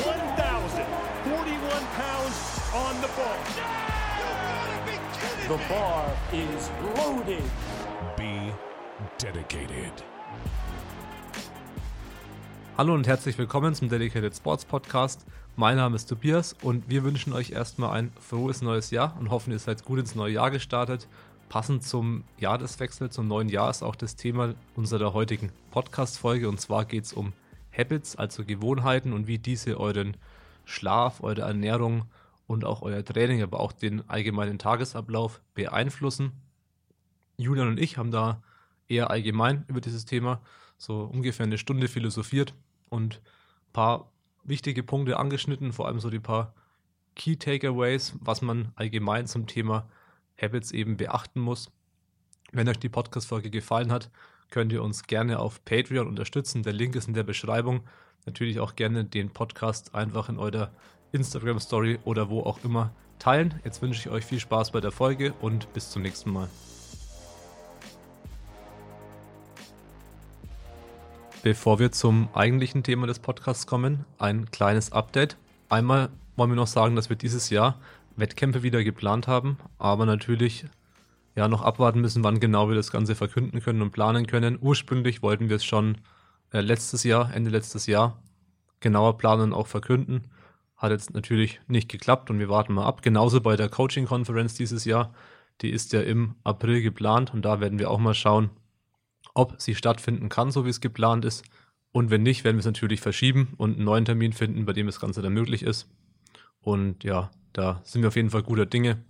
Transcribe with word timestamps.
1,041 0.00 1.86
pounds 1.94 2.60
on 2.72 2.94
the 3.02 3.08
ball. 3.18 3.36
The 5.46 5.58
bar 5.68 6.16
is 6.32 6.70
loaded. 6.96 7.44
Be 8.16 8.54
dedicated. 9.18 9.92
Hallo 12.78 12.94
und 12.94 13.06
herzlich 13.06 13.36
willkommen 13.36 13.74
zum 13.74 13.90
Dedicated 13.90 14.34
Sports 14.34 14.64
Podcast. 14.64 15.26
Mein 15.56 15.76
Name 15.76 15.96
ist 15.96 16.06
Tobias 16.06 16.56
und 16.62 16.88
wir 16.88 17.04
wünschen 17.04 17.34
euch 17.34 17.50
erstmal 17.50 17.90
ein 17.90 18.10
frohes 18.18 18.62
neues 18.62 18.90
Jahr 18.90 19.14
und 19.20 19.28
hoffen, 19.28 19.52
ihr 19.52 19.58
seid 19.58 19.84
gut 19.84 19.98
ins 19.98 20.14
neue 20.14 20.32
Jahr 20.32 20.50
gestartet. 20.50 21.08
Passend 21.50 21.84
zum 21.84 22.24
Jahreswechsel, 22.38 23.10
zum 23.10 23.28
neuen 23.28 23.50
Jahr 23.50 23.68
ist 23.68 23.82
auch 23.82 23.96
das 23.96 24.16
Thema 24.16 24.54
unserer 24.76 25.12
heutigen 25.12 25.52
Podcast-Folge 25.72 26.48
und 26.48 26.58
zwar 26.58 26.86
geht 26.86 27.04
es 27.04 27.12
um 27.12 27.34
Habits, 27.80 28.16
also 28.16 28.44
Gewohnheiten 28.44 29.12
und 29.12 29.26
wie 29.26 29.38
diese 29.38 29.80
euren 29.80 30.16
Schlaf, 30.64 31.22
eure 31.22 31.42
Ernährung 31.42 32.04
und 32.46 32.64
auch 32.64 32.82
euer 32.82 33.04
Training, 33.04 33.42
aber 33.42 33.60
auch 33.60 33.72
den 33.72 34.08
allgemeinen 34.08 34.58
Tagesablauf 34.58 35.40
beeinflussen. 35.54 36.32
Julian 37.36 37.68
und 37.68 37.80
ich 37.80 37.96
haben 37.96 38.10
da 38.10 38.42
eher 38.88 39.10
allgemein 39.10 39.64
über 39.68 39.80
dieses 39.80 40.04
Thema 40.04 40.40
so 40.76 41.02
ungefähr 41.04 41.46
eine 41.46 41.58
Stunde 41.58 41.88
philosophiert 41.88 42.54
und 42.88 43.16
ein 43.16 43.72
paar 43.72 44.10
wichtige 44.44 44.82
Punkte 44.82 45.18
angeschnitten, 45.18 45.72
vor 45.72 45.86
allem 45.86 46.00
so 46.00 46.10
die 46.10 46.20
paar 46.20 46.54
Key 47.14 47.36
Takeaways, 47.36 48.14
was 48.20 48.42
man 48.42 48.72
allgemein 48.76 49.26
zum 49.26 49.46
Thema 49.46 49.88
Habits 50.40 50.72
eben 50.72 50.96
beachten 50.96 51.40
muss. 51.40 51.70
Wenn 52.52 52.68
euch 52.68 52.78
die 52.78 52.88
Podcast-Folge 52.88 53.50
gefallen 53.50 53.92
hat, 53.92 54.10
könnt 54.50 54.72
ihr 54.72 54.82
uns 54.82 55.06
gerne 55.06 55.38
auf 55.38 55.64
Patreon 55.64 56.06
unterstützen. 56.06 56.62
Der 56.62 56.72
Link 56.72 56.96
ist 56.96 57.08
in 57.08 57.14
der 57.14 57.22
Beschreibung. 57.22 57.80
Natürlich 58.26 58.60
auch 58.60 58.76
gerne 58.76 59.04
den 59.04 59.30
Podcast 59.30 59.94
einfach 59.94 60.28
in 60.28 60.38
eurer 60.38 60.70
Instagram-Story 61.12 62.00
oder 62.04 62.28
wo 62.28 62.40
auch 62.40 62.62
immer 62.64 62.92
teilen. 63.18 63.60
Jetzt 63.64 63.82
wünsche 63.82 64.00
ich 64.00 64.10
euch 64.10 64.24
viel 64.24 64.40
Spaß 64.40 64.72
bei 64.72 64.80
der 64.80 64.92
Folge 64.92 65.32
und 65.40 65.72
bis 65.72 65.90
zum 65.90 66.02
nächsten 66.02 66.32
Mal. 66.32 66.48
Bevor 71.42 71.78
wir 71.78 71.90
zum 71.90 72.28
eigentlichen 72.34 72.82
Thema 72.82 73.06
des 73.06 73.18
Podcasts 73.18 73.66
kommen, 73.66 74.04
ein 74.18 74.50
kleines 74.50 74.92
Update. 74.92 75.38
Einmal 75.70 76.10
wollen 76.36 76.50
wir 76.50 76.56
noch 76.56 76.66
sagen, 76.66 76.96
dass 76.96 77.08
wir 77.08 77.16
dieses 77.16 77.48
Jahr 77.48 77.78
Wettkämpfe 78.16 78.62
wieder 78.62 78.84
geplant 78.84 79.26
haben, 79.26 79.56
aber 79.78 80.04
natürlich 80.04 80.66
ja 81.40 81.48
noch 81.48 81.62
abwarten 81.62 82.02
müssen, 82.02 82.22
wann 82.22 82.38
genau 82.38 82.68
wir 82.68 82.76
das 82.76 82.92
Ganze 82.92 83.14
verkünden 83.14 83.60
können 83.60 83.80
und 83.80 83.92
planen 83.92 84.26
können. 84.26 84.58
Ursprünglich 84.60 85.22
wollten 85.22 85.48
wir 85.48 85.56
es 85.56 85.64
schon 85.64 85.96
äh, 86.52 86.60
letztes 86.60 87.02
Jahr, 87.02 87.32
Ende 87.34 87.50
letztes 87.50 87.86
Jahr, 87.86 88.22
genauer 88.80 89.16
planen 89.16 89.44
und 89.44 89.52
auch 89.54 89.66
verkünden. 89.66 90.24
Hat 90.76 90.90
jetzt 90.90 91.14
natürlich 91.14 91.60
nicht 91.66 91.88
geklappt 91.88 92.30
und 92.30 92.38
wir 92.38 92.50
warten 92.50 92.74
mal 92.74 92.84
ab. 92.84 93.00
Genauso 93.00 93.40
bei 93.40 93.56
der 93.56 93.70
Coaching-Konferenz 93.70 94.54
dieses 94.54 94.84
Jahr. 94.84 95.14
Die 95.62 95.70
ist 95.70 95.94
ja 95.94 96.02
im 96.02 96.34
April 96.44 96.82
geplant 96.82 97.32
und 97.32 97.42
da 97.44 97.60
werden 97.60 97.78
wir 97.78 97.90
auch 97.90 97.98
mal 97.98 98.14
schauen, 98.14 98.50
ob 99.32 99.54
sie 99.58 99.74
stattfinden 99.74 100.28
kann, 100.28 100.50
so 100.50 100.66
wie 100.66 100.70
es 100.70 100.80
geplant 100.82 101.24
ist. 101.24 101.44
Und 101.92 102.10
wenn 102.10 102.22
nicht, 102.22 102.44
werden 102.44 102.56
wir 102.56 102.60
es 102.60 102.66
natürlich 102.66 103.00
verschieben 103.00 103.54
und 103.56 103.76
einen 103.76 103.84
neuen 103.84 104.04
Termin 104.04 104.34
finden, 104.34 104.66
bei 104.66 104.74
dem 104.74 104.86
das 104.86 105.00
Ganze 105.00 105.22
dann 105.22 105.32
möglich 105.32 105.62
ist. 105.62 105.88
Und 106.60 107.02
ja, 107.02 107.30
da 107.52 107.80
sind 107.84 108.02
wir 108.02 108.08
auf 108.08 108.16
jeden 108.16 108.30
Fall 108.30 108.42
guter 108.42 108.66
Dinge, 108.66 109.02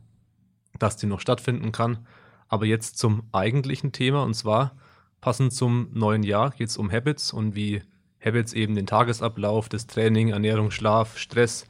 dass 0.78 0.97
die 0.97 1.06
noch 1.06 1.20
stattfinden 1.20 1.72
kann. 1.72 2.06
Aber 2.51 2.67
jetzt 2.67 2.98
zum 2.98 3.23
eigentlichen 3.33 3.93
Thema 3.93 4.25
und 4.25 4.34
zwar 4.34 4.73
passend 5.20 5.55
zum 5.55 5.89
neuen 5.93 6.23
Jahr 6.23 6.51
geht 6.51 6.69
es 6.69 6.77
um 6.77 6.91
Habits 6.91 7.33
und 7.33 7.55
wie 7.55 7.83
Habits 8.23 8.53
eben 8.53 8.75
den 8.75 8.87
Tagesablauf, 8.87 9.69
das 9.69 9.87
Training, 9.87 10.29
Ernährung, 10.29 10.71
Schlaf, 10.71 11.17
Stress 11.17 11.67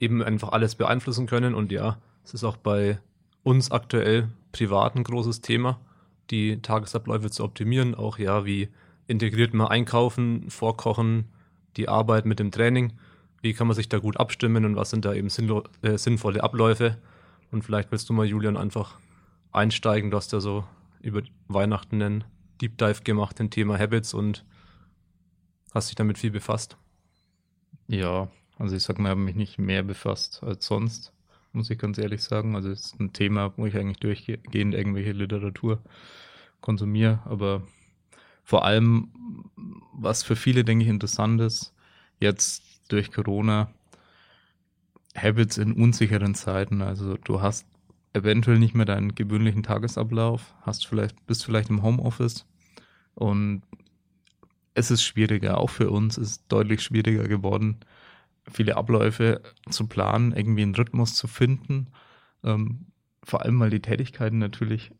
eben 0.00 0.22
einfach 0.22 0.50
alles 0.50 0.74
beeinflussen 0.74 1.26
können. 1.26 1.54
Und 1.54 1.70
ja, 1.70 1.98
es 2.24 2.34
ist 2.34 2.42
auch 2.42 2.56
bei 2.56 2.98
uns 3.44 3.70
aktuell 3.70 4.28
privat 4.50 4.96
ein 4.96 5.04
großes 5.04 5.42
Thema 5.42 5.78
die 6.30 6.60
Tagesabläufe 6.60 7.30
zu 7.30 7.44
optimieren. 7.44 7.94
Auch 7.94 8.18
ja, 8.18 8.44
wie 8.44 8.68
integriert 9.06 9.54
man 9.54 9.68
Einkaufen, 9.68 10.50
Vorkochen, 10.50 11.26
die 11.76 11.88
Arbeit 11.88 12.26
mit 12.26 12.38
dem 12.38 12.50
Training. 12.50 12.94
Wie 13.42 13.52
kann 13.52 13.66
man 13.66 13.76
sich 13.76 13.88
da 13.88 13.98
gut 13.98 14.16
abstimmen 14.16 14.64
und 14.64 14.76
was 14.76 14.90
sind 14.90 15.04
da 15.04 15.14
eben 15.14 15.28
äh, 15.82 15.98
sinnvolle 15.98 16.42
Abläufe? 16.42 16.96
Und 17.52 17.62
vielleicht 17.62 17.92
willst 17.92 18.08
du 18.08 18.12
mal, 18.12 18.26
Julian, 18.26 18.56
einfach 18.56 18.98
einsteigen. 19.56 20.10
Du 20.10 20.16
hast 20.16 20.32
ja 20.32 20.40
so 20.40 20.64
über 21.00 21.22
Weihnachten 21.48 22.02
einen 22.02 22.24
Deep 22.60 22.78
Dive 22.78 23.02
gemacht, 23.02 23.40
im 23.40 23.50
Thema 23.50 23.78
Habits 23.78 24.14
und 24.14 24.44
hast 25.74 25.88
dich 25.88 25.96
damit 25.96 26.18
viel 26.18 26.30
befasst. 26.30 26.76
Ja, 27.88 28.28
also 28.58 28.74
ich 28.76 28.82
sag 28.82 28.98
mal, 28.98 29.08
ich 29.08 29.10
habe 29.12 29.20
mich 29.20 29.36
nicht 29.36 29.58
mehr 29.58 29.82
befasst 29.82 30.42
als 30.42 30.66
sonst 30.66 31.12
muss 31.56 31.70
ich 31.70 31.78
ganz 31.78 31.98
ehrlich 31.98 32.22
sagen. 32.22 32.54
Also 32.54 32.70
es 32.70 32.86
ist 32.86 33.00
ein 33.00 33.12
Thema, 33.12 33.52
wo 33.56 33.66
ich 33.66 33.76
eigentlich 33.76 33.98
durchgehend 33.98 34.74
irgendwelche 34.74 35.12
Literatur 35.12 35.80
konsumiere, 36.60 37.20
aber 37.24 37.62
vor 38.44 38.64
allem, 38.64 39.08
was 39.92 40.22
für 40.22 40.36
viele, 40.36 40.64
denke 40.64 40.84
ich, 40.84 40.90
interessant 40.90 41.40
ist, 41.40 41.74
jetzt 42.20 42.62
durch 42.88 43.10
Corona, 43.10 43.70
Habits 45.16 45.58
in 45.58 45.72
unsicheren 45.72 46.34
Zeiten. 46.34 46.82
Also 46.82 47.16
du 47.16 47.40
hast 47.40 47.66
eventuell 48.16 48.58
nicht 48.58 48.74
mehr 48.74 48.86
deinen 48.86 49.14
gewöhnlichen 49.14 49.62
Tagesablauf, 49.62 50.54
hast 50.62 50.86
vielleicht, 50.86 51.26
bist 51.26 51.44
vielleicht 51.44 51.70
im 51.70 51.82
Homeoffice 51.82 52.46
und 53.14 53.62
es 54.74 54.90
ist 54.90 55.02
schwieriger, 55.02 55.58
auch 55.58 55.70
für 55.70 55.90
uns 55.90 56.18
ist 56.18 56.44
deutlich 56.48 56.82
schwieriger 56.82 57.28
geworden, 57.28 57.78
viele 58.50 58.76
Abläufe 58.76 59.40
zu 59.70 59.86
planen, 59.86 60.32
irgendwie 60.32 60.62
einen 60.62 60.74
Rhythmus 60.74 61.14
zu 61.14 61.26
finden. 61.26 61.88
Ähm, 62.44 62.86
vor 63.22 63.42
allem, 63.42 63.58
weil 63.58 63.70
die 63.70 63.80
Tätigkeiten 63.80 64.38
natürlich 64.38 64.92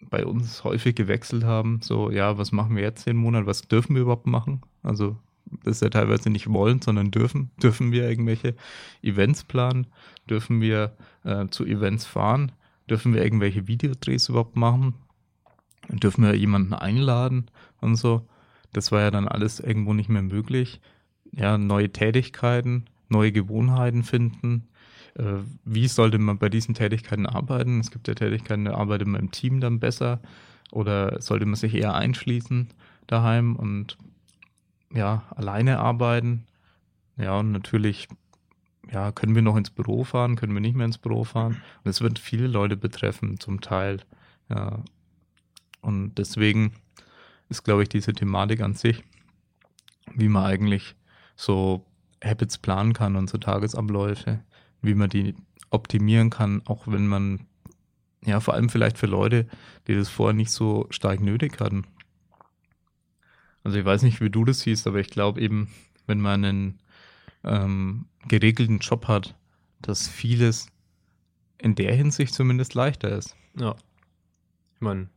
bei 0.00 0.24
uns 0.24 0.64
häufig 0.64 0.94
gewechselt 0.94 1.44
haben. 1.44 1.80
So, 1.82 2.10
ja, 2.10 2.38
was 2.38 2.52
machen 2.52 2.76
wir 2.76 2.82
jetzt 2.82 3.06
den 3.06 3.16
Monat? 3.16 3.46
Was 3.46 3.62
dürfen 3.62 3.94
wir 3.94 4.02
überhaupt 4.02 4.26
machen? 4.26 4.62
Also, 4.82 5.18
das 5.64 5.80
ja 5.80 5.88
teilweise 5.88 6.30
nicht 6.30 6.50
wollen, 6.50 6.82
sondern 6.82 7.10
dürfen. 7.10 7.50
Dürfen 7.62 7.92
wir 7.92 8.08
irgendwelche 8.08 8.54
Events 9.02 9.44
planen? 9.44 9.86
Dürfen 10.28 10.60
wir 10.60 10.96
äh, 11.24 11.46
zu 11.48 11.64
Events 11.64 12.06
fahren? 12.06 12.52
Dürfen 12.88 13.14
wir 13.14 13.22
irgendwelche 13.22 13.68
Videodrehs 13.68 14.28
überhaupt 14.28 14.56
machen? 14.56 14.94
Dürfen 15.88 16.24
wir 16.24 16.34
jemanden 16.34 16.74
einladen 16.74 17.46
und 17.80 17.96
so? 17.96 18.28
Das 18.72 18.92
war 18.92 19.00
ja 19.00 19.10
dann 19.10 19.28
alles 19.28 19.60
irgendwo 19.60 19.94
nicht 19.94 20.08
mehr 20.08 20.22
möglich 20.22 20.80
ja, 21.36 21.58
neue 21.58 21.90
Tätigkeiten, 21.90 22.86
neue 23.08 23.30
Gewohnheiten 23.32 24.02
finden. 24.02 24.68
Äh, 25.14 25.42
wie 25.64 25.86
sollte 25.86 26.18
man 26.18 26.38
bei 26.38 26.48
diesen 26.48 26.74
Tätigkeiten 26.74 27.26
arbeiten? 27.26 27.80
Es 27.80 27.90
gibt 27.90 28.08
ja 28.08 28.14
Tätigkeiten, 28.14 28.64
da 28.64 28.74
arbeitet 28.74 29.08
man 29.08 29.20
im 29.20 29.30
Team 29.30 29.60
dann 29.60 29.78
besser 29.78 30.20
oder 30.72 31.20
sollte 31.20 31.46
man 31.46 31.54
sich 31.54 31.74
eher 31.74 31.94
einschließen 31.94 32.68
daheim 33.06 33.54
und 33.54 33.98
ja, 34.96 35.24
alleine 35.34 35.78
arbeiten. 35.78 36.46
Ja, 37.16 37.38
und 37.38 37.52
natürlich, 37.52 38.08
ja, 38.90 39.12
können 39.12 39.34
wir 39.34 39.42
noch 39.42 39.56
ins 39.56 39.70
Büro 39.70 40.04
fahren, 40.04 40.36
können 40.36 40.54
wir 40.54 40.60
nicht 40.60 40.76
mehr 40.76 40.86
ins 40.86 40.98
Büro 40.98 41.24
fahren. 41.24 41.62
Und 41.84 41.90
es 41.90 42.00
wird 42.00 42.18
viele 42.18 42.46
Leute 42.46 42.76
betreffen, 42.76 43.38
zum 43.38 43.60
Teil. 43.60 44.00
Ja. 44.48 44.82
Und 45.80 46.16
deswegen 46.16 46.72
ist, 47.48 47.62
glaube 47.62 47.82
ich, 47.82 47.88
diese 47.88 48.12
Thematik 48.12 48.60
an 48.60 48.74
sich, 48.74 49.04
wie 50.14 50.28
man 50.28 50.44
eigentlich 50.44 50.96
so 51.36 51.84
Habits 52.24 52.58
planen 52.58 52.92
kann 52.92 53.16
und 53.16 53.28
so 53.28 53.38
Tagesabläufe, 53.38 54.40
wie 54.82 54.94
man 54.94 55.10
die 55.10 55.34
optimieren 55.70 56.30
kann, 56.30 56.62
auch 56.64 56.86
wenn 56.86 57.06
man, 57.06 57.46
ja, 58.24 58.40
vor 58.40 58.54
allem 58.54 58.68
vielleicht 58.68 58.98
für 58.98 59.06
Leute, 59.06 59.46
die 59.86 59.94
das 59.94 60.08
vorher 60.08 60.34
nicht 60.34 60.50
so 60.50 60.86
stark 60.90 61.20
nötig 61.20 61.60
hatten. 61.60 61.84
Also 63.66 63.80
ich 63.80 63.84
weiß 63.84 64.02
nicht, 64.02 64.20
wie 64.20 64.30
du 64.30 64.44
das 64.44 64.60
siehst, 64.60 64.86
aber 64.86 65.00
ich 65.00 65.10
glaube 65.10 65.40
eben, 65.40 65.74
wenn 66.06 66.20
man 66.20 66.44
einen 66.44 66.78
ähm, 67.42 68.06
geregelten 68.28 68.78
Job 68.78 69.08
hat, 69.08 69.34
dass 69.82 70.06
vieles 70.06 70.68
in 71.58 71.74
der 71.74 71.92
Hinsicht 71.92 72.32
zumindest 72.32 72.74
leichter 72.74 73.08
ist. 73.08 73.34
Ja. 73.58 73.74
Ich 74.74 74.80
meine, 74.80 75.08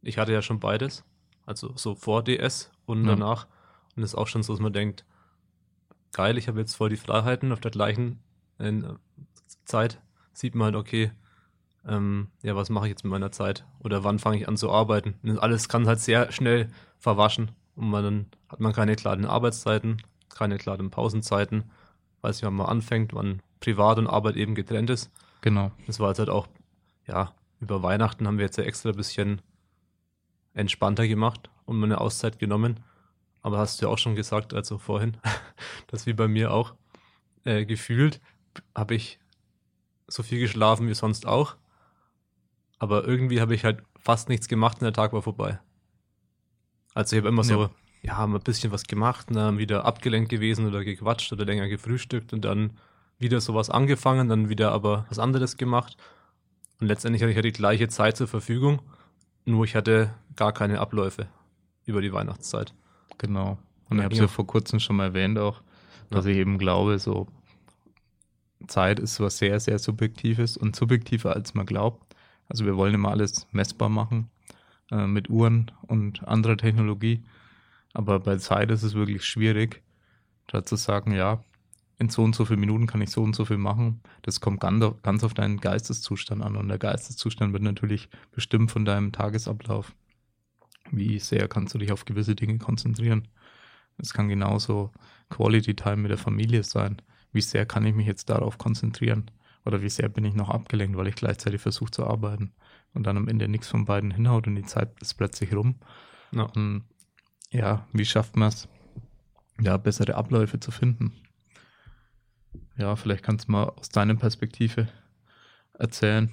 ich 0.00 0.16
hatte 0.16 0.32
ja 0.32 0.42
schon 0.42 0.60
beides. 0.60 1.02
Also 1.44 1.72
so 1.74 1.96
vor 1.96 2.22
DS 2.22 2.70
und 2.86 3.02
ja. 3.02 3.16
danach. 3.16 3.48
Und 3.96 4.04
es 4.04 4.10
ist 4.10 4.14
auch 4.14 4.28
schon 4.28 4.44
so, 4.44 4.52
dass 4.52 4.62
man 4.62 4.72
denkt, 4.72 5.04
geil, 6.12 6.38
ich 6.38 6.46
habe 6.46 6.60
jetzt 6.60 6.76
voll 6.76 6.90
die 6.90 6.96
Freiheiten. 6.96 7.50
Auf 7.50 7.58
der 7.58 7.72
gleichen 7.72 8.20
äh, 8.58 8.80
Zeit 9.64 10.00
sieht 10.32 10.54
man 10.54 10.66
halt, 10.66 10.76
okay, 10.76 11.10
ähm, 11.84 12.28
ja, 12.42 12.54
was 12.54 12.70
mache 12.70 12.86
ich 12.86 12.90
jetzt 12.90 13.02
mit 13.02 13.10
meiner 13.10 13.32
Zeit? 13.32 13.66
Oder 13.80 14.04
wann 14.04 14.20
fange 14.20 14.36
ich 14.36 14.46
an 14.46 14.56
zu 14.56 14.70
arbeiten? 14.70 15.14
Und 15.24 15.40
alles 15.40 15.68
kann 15.68 15.88
halt 15.88 15.98
sehr 15.98 16.30
schnell 16.30 16.70
verwaschen. 17.00 17.50
Und 17.74 17.90
man, 17.90 18.04
dann 18.04 18.26
hat 18.48 18.60
man 18.60 18.72
keine 18.72 18.96
klaren 18.96 19.24
Arbeitszeiten, 19.24 20.02
keine 20.28 20.58
klaren 20.58 20.90
Pausenzeiten, 20.90 21.70
weiß 22.20 22.36
nicht, 22.36 22.46
wann 22.46 22.54
man 22.54 22.66
anfängt, 22.66 23.14
wann 23.14 23.40
Privat 23.60 23.98
und 23.98 24.06
Arbeit 24.06 24.36
eben 24.36 24.54
getrennt 24.54 24.90
ist. 24.90 25.10
Genau. 25.40 25.72
Das 25.86 26.00
war 26.00 26.08
jetzt 26.08 26.18
halt 26.18 26.30
auch, 26.30 26.48
ja, 27.06 27.34
über 27.60 27.82
Weihnachten 27.82 28.26
haben 28.26 28.38
wir 28.38 28.44
jetzt 28.44 28.58
ja 28.58 28.64
extra 28.64 28.90
ein 28.90 28.96
bisschen 28.96 29.40
entspannter 30.54 31.06
gemacht 31.08 31.50
und 31.64 31.82
eine 31.82 32.00
Auszeit 32.00 32.38
genommen. 32.38 32.80
aber 33.42 33.58
hast 33.58 33.80
du 33.80 33.86
ja 33.86 33.92
auch 33.92 33.98
schon 33.98 34.14
gesagt, 34.14 34.54
also 34.54 34.78
vorhin, 34.78 35.16
dass 35.88 36.06
wie 36.06 36.12
bei 36.12 36.28
mir 36.28 36.52
auch 36.52 36.74
äh, 37.44 37.64
gefühlt 37.64 38.20
habe 38.76 38.94
ich 38.94 39.18
so 40.06 40.22
viel 40.22 40.38
geschlafen 40.38 40.88
wie 40.88 40.94
sonst 40.94 41.26
auch, 41.26 41.56
aber 42.78 43.04
irgendwie 43.04 43.40
habe 43.40 43.54
ich 43.54 43.64
halt 43.64 43.82
fast 43.98 44.28
nichts 44.28 44.48
gemacht 44.48 44.78
und 44.78 44.84
der 44.84 44.92
Tag 44.92 45.12
war 45.12 45.22
vorbei. 45.22 45.58
Also 46.94 47.16
ich 47.16 47.20
habe 47.22 47.28
immer 47.28 47.44
so, 47.44 47.62
Ja. 47.62 47.70
ja, 48.02 48.16
haben 48.16 48.34
ein 48.34 48.42
bisschen 48.42 48.72
was 48.72 48.84
gemacht, 48.84 49.28
und 49.30 49.36
dann 49.36 49.58
wieder 49.58 49.84
abgelenkt 49.84 50.28
gewesen 50.30 50.66
oder 50.66 50.84
gequatscht 50.84 51.32
oder 51.32 51.44
länger 51.44 51.68
gefrühstückt 51.68 52.32
und 52.32 52.44
dann 52.44 52.70
wieder 53.18 53.40
sowas 53.40 53.70
angefangen, 53.70 54.28
dann 54.28 54.48
wieder 54.48 54.72
aber 54.72 55.06
was 55.08 55.18
anderes 55.18 55.56
gemacht. 55.56 55.96
Und 56.80 56.88
letztendlich 56.88 57.22
hatte 57.22 57.30
ich 57.30 57.36
ja 57.36 57.42
die 57.42 57.52
gleiche 57.52 57.88
Zeit 57.88 58.16
zur 58.16 58.26
Verfügung, 58.26 58.82
nur 59.44 59.64
ich 59.64 59.76
hatte 59.76 60.12
gar 60.36 60.52
keine 60.52 60.80
Abläufe 60.80 61.28
über 61.86 62.00
die 62.02 62.12
Weihnachtszeit. 62.12 62.74
Genau. 63.18 63.58
Und 63.88 63.98
ich 63.98 64.04
habe 64.04 64.12
es 64.14 64.18
Ja. 64.18 64.24
ja 64.24 64.28
vor 64.28 64.46
kurzem 64.46 64.80
schon 64.80 64.96
mal 64.96 65.04
erwähnt 65.06 65.38
auch, 65.38 65.62
dass 66.10 66.26
ich 66.26 66.36
eben 66.36 66.58
glaube, 66.58 66.98
so 66.98 67.28
Zeit 68.66 69.00
ist 69.00 69.18
was 69.20 69.38
sehr, 69.38 69.58
sehr 69.60 69.78
Subjektives 69.78 70.56
und 70.56 70.76
subjektiver 70.76 71.34
als 71.34 71.54
man 71.54 71.66
glaubt. 71.66 72.14
Also 72.48 72.64
wir 72.64 72.76
wollen 72.76 72.94
immer 72.94 73.10
alles 73.10 73.46
messbar 73.52 73.88
machen 73.88 74.28
äh, 74.92 75.06
mit 75.06 75.30
Uhren 75.30 75.70
und 75.86 76.26
anderer 76.28 76.56
Technologie. 76.56 77.24
Aber 77.94 78.20
bei 78.20 78.36
Zeit 78.36 78.70
ist 78.70 78.82
es 78.82 78.94
wirklich 78.94 79.24
schwierig, 79.24 79.82
da 80.48 80.64
zu 80.64 80.76
sagen, 80.76 81.12
ja, 81.12 81.42
in 81.98 82.08
so 82.08 82.22
und 82.22 82.34
so 82.34 82.44
vielen 82.44 82.60
Minuten 82.60 82.86
kann 82.86 83.00
ich 83.00 83.10
so 83.10 83.22
und 83.22 83.34
so 83.34 83.44
viel 83.44 83.58
machen. 83.58 84.00
Das 84.22 84.40
kommt 84.40 84.60
ganz 84.60 84.84
ganz 85.02 85.24
auf 85.24 85.34
deinen 85.34 85.58
Geisteszustand 85.60 86.42
an. 86.42 86.56
Und 86.56 86.68
der 86.68 86.78
Geisteszustand 86.78 87.52
wird 87.52 87.62
natürlich 87.62 88.08
bestimmt 88.32 88.70
von 88.70 88.84
deinem 88.84 89.12
Tagesablauf. 89.12 89.94
Wie 90.90 91.18
sehr 91.18 91.48
kannst 91.48 91.74
du 91.74 91.78
dich 91.78 91.92
auf 91.92 92.04
gewisse 92.04 92.34
Dinge 92.34 92.58
konzentrieren? 92.58 93.28
Es 93.98 94.12
kann 94.12 94.28
genauso 94.28 94.90
Quality 95.30 95.74
Time 95.74 95.96
mit 95.96 96.10
der 96.10 96.18
Familie 96.18 96.64
sein. 96.64 97.00
Wie 97.32 97.40
sehr 97.40 97.66
kann 97.66 97.86
ich 97.86 97.94
mich 97.94 98.06
jetzt 98.06 98.28
darauf 98.30 98.58
konzentrieren? 98.58 99.30
Oder 99.64 99.80
wie 99.80 99.88
sehr 99.88 100.08
bin 100.08 100.24
ich 100.24 100.34
noch 100.34 100.50
abgelenkt, 100.50 100.96
weil 100.98 101.06
ich 101.06 101.14
gleichzeitig 101.14 101.60
versuche 101.60 101.92
zu 101.92 102.06
arbeiten 102.06 102.52
und 102.94 103.04
dann 103.04 103.16
am 103.16 103.28
Ende 103.28 103.48
nichts 103.48 103.68
von 103.68 103.84
beiden 103.84 104.10
hinhaut 104.10 104.46
und 104.46 104.54
die 104.54 104.64
Zeit 104.64 105.00
ist 105.00 105.14
plötzlich 105.14 105.54
rum. 105.54 105.76
Ja. 106.32 106.44
Und 106.44 106.84
ja, 107.50 107.86
wie 107.92 108.04
schafft 108.04 108.36
man 108.36 108.48
es, 108.48 108.68
ja, 109.60 109.76
bessere 109.76 110.14
Abläufe 110.14 110.60
zu 110.60 110.70
finden? 110.70 111.12
Ja, 112.76 112.96
vielleicht 112.96 113.22
kannst 113.22 113.48
du 113.48 113.52
mal 113.52 113.64
aus 113.64 113.88
deiner 113.90 114.14
Perspektive 114.14 114.88
erzählen. 115.74 116.30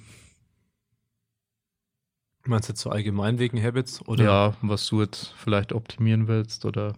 Meinst 2.46 2.68
du 2.68 2.72
jetzt 2.72 2.80
so 2.80 2.90
allgemein 2.90 3.38
wegen 3.38 3.62
Habits? 3.62 4.06
Oder? 4.08 4.24
ja, 4.24 4.56
was 4.62 4.86
du 4.86 5.02
jetzt 5.02 5.34
vielleicht 5.36 5.72
optimieren 5.72 6.26
willst 6.26 6.64
oder 6.64 6.94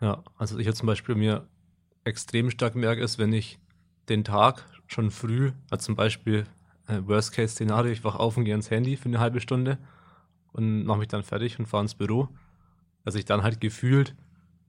Ja, 0.00 0.22
also 0.36 0.58
ich 0.58 0.66
jetzt 0.66 0.78
zum 0.78 0.86
Beispiel 0.86 1.14
mir 1.14 1.48
extrem 2.04 2.50
stark 2.50 2.74
merke, 2.74 3.02
ist, 3.02 3.18
wenn 3.18 3.32
ich 3.32 3.58
den 4.08 4.22
Tag 4.22 4.64
schon 4.86 5.10
früh, 5.10 5.52
also 5.70 5.86
zum 5.86 5.96
Beispiel 5.96 6.46
Worst-Case-Szenario, 6.88 7.92
ich 7.92 8.04
wach 8.04 8.16
auf 8.16 8.36
und 8.36 8.44
gehe 8.44 8.54
ans 8.54 8.70
Handy 8.70 8.96
für 8.96 9.06
eine 9.06 9.18
halbe 9.18 9.40
Stunde 9.40 9.78
und 10.52 10.84
mache 10.84 10.98
mich 10.98 11.08
dann 11.08 11.22
fertig 11.22 11.58
und 11.58 11.66
fahre 11.66 11.82
ins 11.82 11.94
Büro, 11.94 12.28
dass 13.04 13.14
ich 13.14 13.24
dann 13.24 13.42
halt 13.42 13.60
gefühlt 13.60 14.14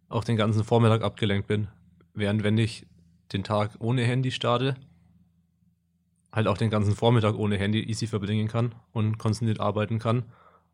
auch 0.09 0.23
den 0.23 0.37
ganzen 0.37 0.63
Vormittag 0.63 1.03
abgelenkt 1.03 1.47
bin. 1.47 1.67
Während 2.13 2.43
wenn 2.43 2.57
ich 2.57 2.85
den 3.33 3.43
Tag 3.43 3.71
ohne 3.79 4.03
Handy 4.03 4.31
starte, 4.31 4.75
halt 6.31 6.47
auch 6.47 6.57
den 6.57 6.69
ganzen 6.69 6.95
Vormittag 6.95 7.35
ohne 7.35 7.57
Handy 7.57 7.83
easy 7.83 8.07
verbringen 8.07 8.47
kann 8.47 8.73
und 8.93 9.17
konzentriert 9.17 9.59
arbeiten 9.59 9.99
kann. 9.99 10.23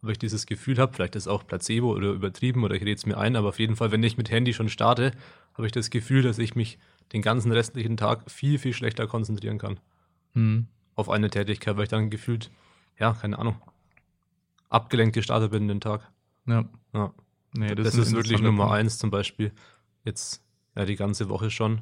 Weil 0.02 0.14
ich 0.14 0.20
dieses 0.20 0.46
Gefühl 0.46 0.78
habe, 0.80 0.94
vielleicht 0.94 1.16
ist 1.16 1.24
es 1.24 1.28
auch 1.28 1.48
Placebo 1.48 1.94
oder 1.94 2.12
übertrieben 2.12 2.64
oder 2.64 2.76
ich 2.76 2.82
rede 2.82 2.96
es 2.96 3.06
mir 3.06 3.18
ein, 3.18 3.38
aber 3.38 3.50
auf 3.50 3.60
jeden 3.60 3.78
Fall, 3.78 3.92
wenn 3.92 4.04
ich 4.04 4.18
mit 4.18 4.30
Handy 4.30 4.54
schon 4.54 4.68
starte, 4.68 5.12
habe 5.54 5.66
ich 5.66 5.72
das 5.72 5.90
Gefühl, 5.90 6.22
dass 6.24 6.40
ich 6.40 6.56
mich 6.56 6.78
den 7.14 7.22
ganzen 7.22 7.52
restlichen 7.52 7.96
Tag 7.96 8.30
viel, 8.30 8.60
viel 8.60 8.74
schlechter 8.74 9.08
konzentrieren 9.08 9.58
kann 9.58 9.80
hm, 10.34 10.68
auf 10.96 11.10
eine 11.10 11.30
Tätigkeit, 11.30 11.76
weil 11.78 11.84
ich 11.84 11.90
dann 11.90 12.10
gefühlt, 12.10 12.52
ja, 13.00 13.14
keine 13.14 13.38
Ahnung, 13.40 13.62
abgelenkt 14.70 15.14
gestartet 15.16 15.52
bin 15.52 15.64
in 15.64 15.68
den 15.70 15.82
Tag. 15.82 16.10
ja. 16.46 16.66
Ja. 16.94 17.14
Nee, 17.56 17.76
Das, 17.76 17.94
ein 17.94 18.02
ist 18.02 18.12
wirklich 18.14 18.32
interessanter 18.32 18.44
Nummer 18.44 18.64
Punkt. 18.66 18.80
eins 18.80 18.98
zum 18.98 19.12
Beispiel. 19.12 19.52
Jetzt, 20.04 20.44
ja, 20.76 20.86
die 20.86 20.96
ganze 20.96 21.30
Woche 21.30 21.52
schon. 21.52 21.82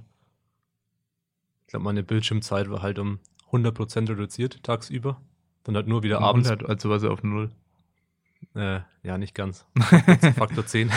Ich 1.61 1.67
glaube, 1.67 1.85
meine 1.85 2.03
Bildschirmzeit 2.03 2.69
war 2.69 2.81
halt 2.81 2.99
um 2.99 3.19
100% 3.51 4.09
reduziert 4.09 4.63
tagsüber. 4.63 5.21
Dann 5.63 5.75
halt 5.75 5.87
nur 5.87 6.03
wieder 6.03 6.17
Um 6.19 6.23
abends. 6.25 6.49
100, 6.49 6.69
also 6.69 6.89
war 6.89 6.99
sie 6.99 7.09
auf 7.09 7.23
null. 7.23 7.51
Äh, 8.53 8.81
ja, 9.03 9.17
nicht 9.17 9.33
ganz. 9.35 9.65
Faktor 10.35 10.65
10. 10.65 10.89
Ja. 10.89 10.95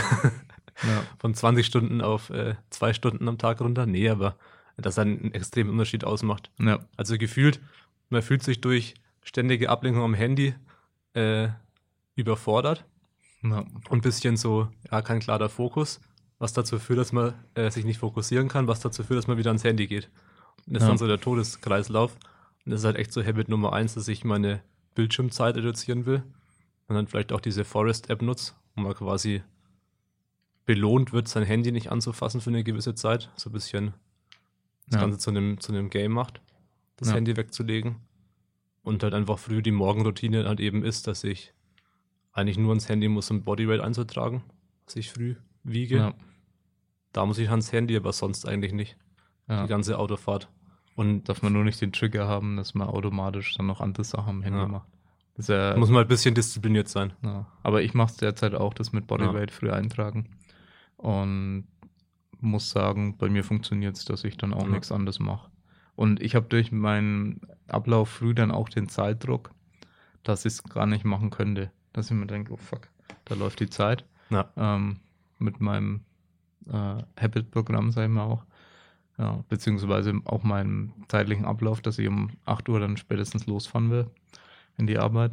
Von 1.18 1.34
20 1.34 1.64
Stunden 1.64 2.00
auf 2.00 2.30
äh, 2.30 2.56
zwei 2.70 2.92
Stunden 2.94 3.28
am 3.28 3.38
Tag 3.38 3.60
runter. 3.60 3.86
Nee, 3.86 4.08
aber 4.08 4.36
das 4.76 4.98
einen 4.98 5.32
extremen 5.34 5.70
Unterschied 5.70 6.02
ausmacht. 6.04 6.50
ja, 6.58 6.80
Also 6.96 7.16
gefühlt, 7.16 7.60
man 8.14 8.22
fühlt 8.22 8.42
sich 8.42 8.60
durch 8.60 8.94
ständige 9.22 9.68
Ablenkung 9.70 10.02
am 10.02 10.14
Handy 10.14 10.54
äh, 11.14 11.48
überfordert 12.14 12.84
ja. 13.42 13.58
und 13.60 13.92
ein 13.92 14.00
bisschen 14.00 14.36
so, 14.36 14.68
ja, 14.90 15.02
kein 15.02 15.20
klarer 15.20 15.48
Fokus, 15.48 16.00
was 16.38 16.52
dazu 16.52 16.78
führt, 16.78 16.98
dass 16.98 17.12
man 17.12 17.34
äh, 17.54 17.70
sich 17.70 17.84
nicht 17.84 17.98
fokussieren 17.98 18.48
kann, 18.48 18.66
was 18.68 18.80
dazu 18.80 19.02
führt, 19.04 19.18
dass 19.18 19.26
man 19.26 19.38
wieder 19.38 19.50
ans 19.50 19.64
Handy 19.64 19.86
geht. 19.86 20.10
Und 20.66 20.74
das 20.74 20.82
ist 20.82 20.86
Ja. 20.86 20.88
dann 20.88 20.98
so 20.98 21.06
der 21.06 21.20
Todeskreislauf. 21.20 22.16
Und 22.64 22.70
das 22.72 22.80
ist 22.80 22.86
halt 22.86 22.96
echt 22.96 23.12
so 23.12 23.22
Habit 23.24 23.48
Nummer 23.48 23.72
eins, 23.72 23.94
dass 23.94 24.08
ich 24.08 24.24
meine 24.24 24.62
Bildschirmzeit 24.94 25.56
reduzieren 25.56 26.06
will 26.06 26.22
und 26.88 26.94
dann 26.96 27.06
vielleicht 27.06 27.32
auch 27.32 27.40
diese 27.40 27.64
Forest-App 27.64 28.22
nutze, 28.22 28.54
wo 28.74 28.82
man 28.82 28.94
quasi 28.94 29.42
belohnt 30.64 31.12
wird, 31.12 31.28
sein 31.28 31.44
Handy 31.44 31.72
nicht 31.72 31.90
anzufassen 31.92 32.40
für 32.40 32.50
eine 32.50 32.64
gewisse 32.64 32.94
Zeit. 32.94 33.30
So 33.36 33.50
ein 33.50 33.52
bisschen 33.52 33.92
das 34.86 34.94
Ja. 34.96 35.00
Ganze 35.00 35.18
zu 35.18 35.30
einem, 35.30 35.60
zu 35.60 35.72
einem 35.72 35.90
Game 35.90 36.12
macht, 36.12 36.40
das 36.96 37.08
Ja. 37.08 37.14
Handy 37.14 37.36
wegzulegen. 37.36 37.96
Und 38.82 39.02
halt 39.02 39.14
einfach 39.14 39.38
früh 39.38 39.62
die 39.62 39.70
Morgenroutine 39.70 40.46
halt 40.46 40.60
eben 40.60 40.84
ist, 40.84 41.06
dass 41.06 41.24
ich 41.24 41.52
eigentlich 42.32 42.58
nur 42.58 42.70
ans 42.70 42.88
Handy 42.88 43.08
muss, 43.08 43.30
um 43.30 43.42
Bodyweight 43.42 43.80
einzutragen, 43.80 44.42
was 44.84 44.96
ich 44.96 45.10
früh 45.10 45.36
wiege. 45.62 45.96
ja. 45.96 46.14
Da 47.12 47.24
muss 47.24 47.38
ich 47.38 47.48
ans 47.48 47.72
Handy, 47.72 47.96
aber 47.96 48.12
sonst 48.12 48.46
eigentlich 48.46 48.72
nicht. 48.72 48.96
ja. 49.48 49.62
Die 49.62 49.68
ganze 49.68 49.98
Autofahrt. 49.98 50.48
Und 50.96 51.28
Darf 51.28 51.42
man 51.42 51.52
nur 51.52 51.64
nicht 51.64 51.80
den 51.80 51.92
Trigger 51.92 52.26
haben, 52.28 52.56
dass 52.56 52.74
man 52.74 52.88
automatisch 52.88 53.54
dann 53.56 53.66
noch 53.66 53.80
andere 53.80 54.04
Sachen 54.04 54.28
am 54.30 54.42
Handy 54.42 54.58
Ja. 54.58 54.68
macht. 54.68 54.88
Ja, 55.38 55.76
muss 55.76 55.88
man 55.88 55.96
halt 55.98 56.06
ein 56.06 56.08
bisschen 56.08 56.34
diszipliniert 56.34 56.88
sein. 56.88 57.12
ja. 57.22 57.46
Aber 57.62 57.82
ich 57.82 57.94
mache 57.94 58.10
es 58.12 58.16
derzeit 58.18 58.54
auch, 58.54 58.72
das 58.74 58.92
mit 58.92 59.06
Bodyweight 59.08 59.50
früh 59.50 59.70
eintragen. 59.70 60.28
Und 60.96 61.66
muss 62.40 62.70
sagen, 62.70 63.16
bei 63.16 63.28
mir 63.28 63.42
funktioniert 63.44 63.96
es, 63.96 64.04
dass 64.04 64.22
ich 64.24 64.36
dann 64.36 64.52
auch 64.52 64.62
Ja. 64.64 64.68
nichts 64.68 64.92
anderes 64.92 65.18
mache. 65.18 65.50
Und 65.96 66.20
ich 66.20 66.34
habe 66.34 66.46
durch 66.48 66.72
meinen 66.72 67.40
Ablauf 67.68 68.08
früh 68.08 68.34
dann 68.34 68.50
auch 68.50 68.68
den 68.68 68.88
Zeitdruck, 68.88 69.50
dass 70.22 70.44
ich 70.44 70.54
es 70.54 70.62
gar 70.64 70.86
nicht 70.86 71.04
machen 71.04 71.30
könnte. 71.30 71.70
Dass 71.92 72.10
ich 72.10 72.16
mir 72.16 72.26
denke, 72.26 72.52
oh 72.52 72.56
fuck, 72.56 72.88
da 73.24 73.34
läuft 73.34 73.60
die 73.60 73.70
Zeit. 73.70 74.04
Ja. 74.30 74.50
ähm, 74.56 75.00
mit 75.38 75.60
meinem 75.60 76.00
äh, 76.66 77.02
Habit-Programm, 77.20 77.92
sag 77.92 78.04
ich 78.04 78.10
mal 78.10 78.24
auch. 78.24 78.44
Ja, 79.18 79.44
beziehungsweise 79.48 80.12
auch 80.24 80.42
meinem 80.42 80.92
zeitlichen 81.06 81.44
Ablauf, 81.44 81.80
dass 81.80 81.98
ich 81.98 82.08
um 82.08 82.30
8 82.46 82.68
Uhr 82.68 82.80
dann 82.80 82.96
spätestens 82.96 83.46
losfahren 83.46 83.90
will 83.90 84.10
in 84.76 84.88
die 84.88 84.98
Arbeit. 84.98 85.32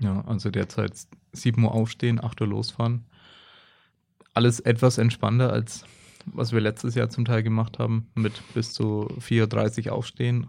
Ja, 0.00 0.22
also 0.26 0.50
derzeit 0.50 0.92
7 1.32 1.64
Uhr 1.64 1.72
aufstehen, 1.72 2.22
8 2.22 2.40
Uhr 2.42 2.48
losfahren. 2.48 3.06
Alles 4.34 4.60
etwas 4.60 4.98
entspannter 4.98 5.50
als 5.50 5.84
was 6.34 6.52
wir 6.52 6.60
letztes 6.60 6.94
Jahr 6.94 7.08
zum 7.10 7.24
Teil 7.24 7.42
gemacht 7.42 7.78
haben, 7.78 8.08
mit 8.14 8.42
bis 8.54 8.72
zu 8.72 9.08
4.30 9.20 9.86
Uhr 9.86 9.92
aufstehen 9.92 10.46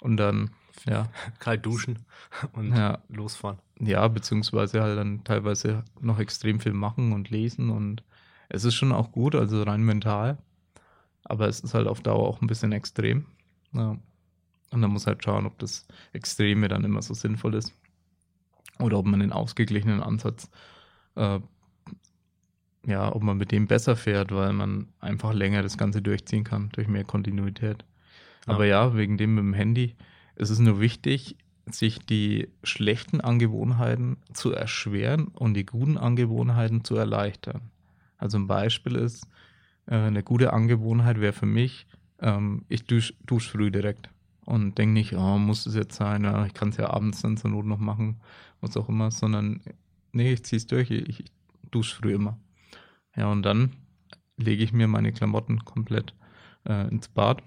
und 0.00 0.16
dann, 0.16 0.50
ja, 0.88 1.08
Kalt 1.38 1.64
duschen 1.66 1.98
und 2.52 2.74
Ja. 2.74 2.98
losfahren. 3.08 3.58
ja, 3.78 4.06
beziehungsweise 4.08 4.82
halt 4.82 4.98
dann 4.98 5.24
teilweise 5.24 5.84
noch 6.00 6.18
extrem 6.18 6.60
viel 6.60 6.72
machen 6.72 7.12
und 7.12 7.30
lesen 7.30 7.70
und 7.70 8.02
es 8.48 8.64
ist 8.64 8.74
schon 8.74 8.92
auch 8.92 9.12
gut, 9.12 9.34
also 9.34 9.62
rein 9.62 9.82
mental, 9.82 10.38
aber 11.24 11.46
es 11.48 11.60
ist 11.60 11.74
halt 11.74 11.86
auf 11.86 12.00
Dauer 12.00 12.26
auch 12.28 12.40
ein 12.40 12.46
bisschen 12.48 12.72
extrem. 12.72 13.26
Ja. 13.72 13.96
Und 14.72 14.82
dann 14.82 14.90
muss 14.90 15.06
halt 15.06 15.22
schauen, 15.24 15.46
ob 15.46 15.58
das 15.58 15.86
Extreme 16.12 16.68
dann 16.68 16.84
immer 16.84 17.02
so 17.02 17.12
sinnvoll 17.14 17.54
ist 17.54 17.72
oder 18.78 18.98
ob 18.98 19.06
man 19.06 19.20
den 19.20 19.32
ausgeglichenen 19.32 20.00
Ansatz, 20.02 20.48
äh, 21.16 21.40
ja, 22.86 23.14
ob 23.14 23.22
man 23.22 23.36
mit 23.36 23.52
dem 23.52 23.66
besser 23.66 23.96
fährt, 23.96 24.32
weil 24.32 24.52
man 24.52 24.88
einfach 25.00 25.32
länger 25.32 25.62
das 25.62 25.76
Ganze 25.76 26.02
durchziehen 26.02 26.44
kann 26.44 26.70
durch 26.72 26.88
mehr 26.88 27.04
Kontinuität. 27.04 27.84
Ja. 28.46 28.54
Aber 28.54 28.66
ja, 28.66 28.96
wegen 28.96 29.18
dem 29.18 29.34
mit 29.34 29.44
dem 29.44 29.54
Handy 29.54 29.96
ist 30.36 30.50
es 30.50 30.58
nur 30.58 30.80
wichtig, 30.80 31.36
sich 31.66 31.98
die 32.00 32.48
schlechten 32.64 33.20
Angewohnheiten 33.20 34.16
zu 34.32 34.52
erschweren 34.52 35.28
und 35.28 35.54
die 35.54 35.66
guten 35.66 35.98
Angewohnheiten 35.98 36.84
zu 36.84 36.96
erleichtern. 36.96 37.70
Also 38.18 38.38
ein 38.38 38.46
Beispiel 38.46 38.96
ist, 38.96 39.26
äh, 39.86 39.96
eine 39.96 40.22
gute 40.22 40.52
Angewohnheit 40.52 41.20
wäre 41.20 41.32
für 41.32 41.46
mich, 41.46 41.86
ähm, 42.20 42.64
ich 42.68 42.84
dusch, 42.84 43.14
dusch 43.26 43.50
früh 43.50 43.70
direkt 43.70 44.10
und 44.44 44.78
denke 44.78 44.94
nicht, 44.94 45.14
oh, 45.14 45.38
muss 45.38 45.66
es 45.66 45.74
jetzt 45.74 45.96
sein, 45.96 46.24
ja, 46.24 46.44
ich 46.46 46.54
kann 46.54 46.70
es 46.70 46.76
ja 46.76 46.90
abends 46.90 47.22
dann 47.22 47.36
zur 47.36 47.50
Not 47.50 47.66
noch 47.66 47.78
machen, 47.78 48.20
was 48.60 48.76
auch 48.76 48.88
immer, 48.88 49.10
sondern 49.10 49.60
nee, 50.12 50.32
ich 50.32 50.44
ziehe 50.44 50.58
es 50.58 50.66
durch, 50.66 50.90
ich, 50.90 51.20
ich 51.20 51.24
dusche 51.70 51.96
früh 51.96 52.14
immer. 52.14 52.38
Ja, 53.16 53.30
und 53.30 53.42
dann 53.42 53.72
lege 54.36 54.62
ich 54.64 54.72
mir 54.72 54.88
meine 54.88 55.12
Klamotten 55.12 55.64
komplett 55.64 56.14
äh, 56.64 56.88
ins 56.88 57.08
Bad. 57.08 57.42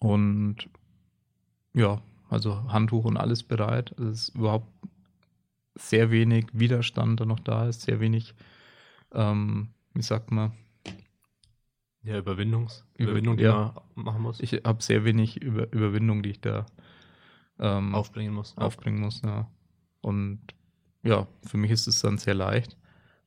Und 0.00 0.68
ja, 1.74 2.00
also 2.28 2.70
Handtuch 2.72 3.04
und 3.04 3.16
alles 3.16 3.42
bereit. 3.42 3.92
Es 3.98 4.28
ist 4.28 4.28
überhaupt 4.30 4.68
sehr 5.74 6.10
wenig 6.10 6.46
Widerstand, 6.52 7.20
der 7.20 7.26
noch 7.26 7.40
da 7.40 7.68
ist, 7.68 7.82
sehr 7.82 8.00
wenig, 8.00 8.34
ähm, 9.12 9.68
wie 9.94 10.02
sagt 10.02 10.30
man, 10.30 10.52
Ja, 12.02 12.18
Überwindungs 12.18 12.84
Über- 12.94 13.10
Überwindung, 13.10 13.36
die 13.36 13.44
ja. 13.44 13.74
man 13.94 14.04
machen 14.06 14.22
muss, 14.22 14.40
ich 14.40 14.52
habe 14.64 14.82
sehr 14.82 15.04
wenig 15.04 15.42
Über 15.42 15.70
Überwindung, 15.72 16.22
die 16.22 16.30
ich 16.30 16.40
da 16.40 16.66
ähm, 17.58 17.94
aufbringen 17.94 18.34
muss. 18.34 18.56
Aufbringen 18.56 19.00
muss. 19.00 19.20
Ja. 19.22 19.50
Und 20.00 20.40
ja, 21.02 21.26
für 21.42 21.56
mich 21.58 21.70
ist 21.70 21.86
es 21.86 22.00
dann 22.00 22.16
sehr 22.18 22.34
leicht, 22.34 22.76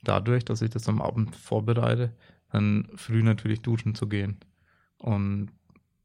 dadurch, 0.03 0.45
dass 0.45 0.61
ich 0.61 0.69
das 0.69 0.87
am 0.89 1.01
Abend 1.01 1.35
vorbereite, 1.35 2.13
dann 2.51 2.87
früh 2.95 3.23
natürlich 3.23 3.61
duschen 3.61 3.95
zu 3.95 4.07
gehen. 4.07 4.37
Und 4.97 5.49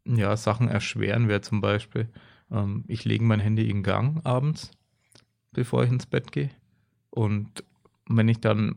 ja, 0.05 0.37
Sachen 0.37 0.69
erschweren 0.69 1.29
wäre 1.29 1.41
zum 1.43 1.61
Beispiel, 1.61 2.09
ähm, 2.51 2.85
ich 2.89 3.05
lege 3.05 3.25
mein 3.25 3.41
Handy 3.41 3.69
in 3.69 3.83
Gang 3.83 4.25
abends, 4.25 4.71
bevor 5.53 5.85
ich 5.85 5.91
ins 5.91 6.07
Bett 6.07 6.33
gehe. 6.33 6.51
Und 7.11 7.65
wenn 8.09 8.29
ich 8.29 8.41
dann 8.41 8.77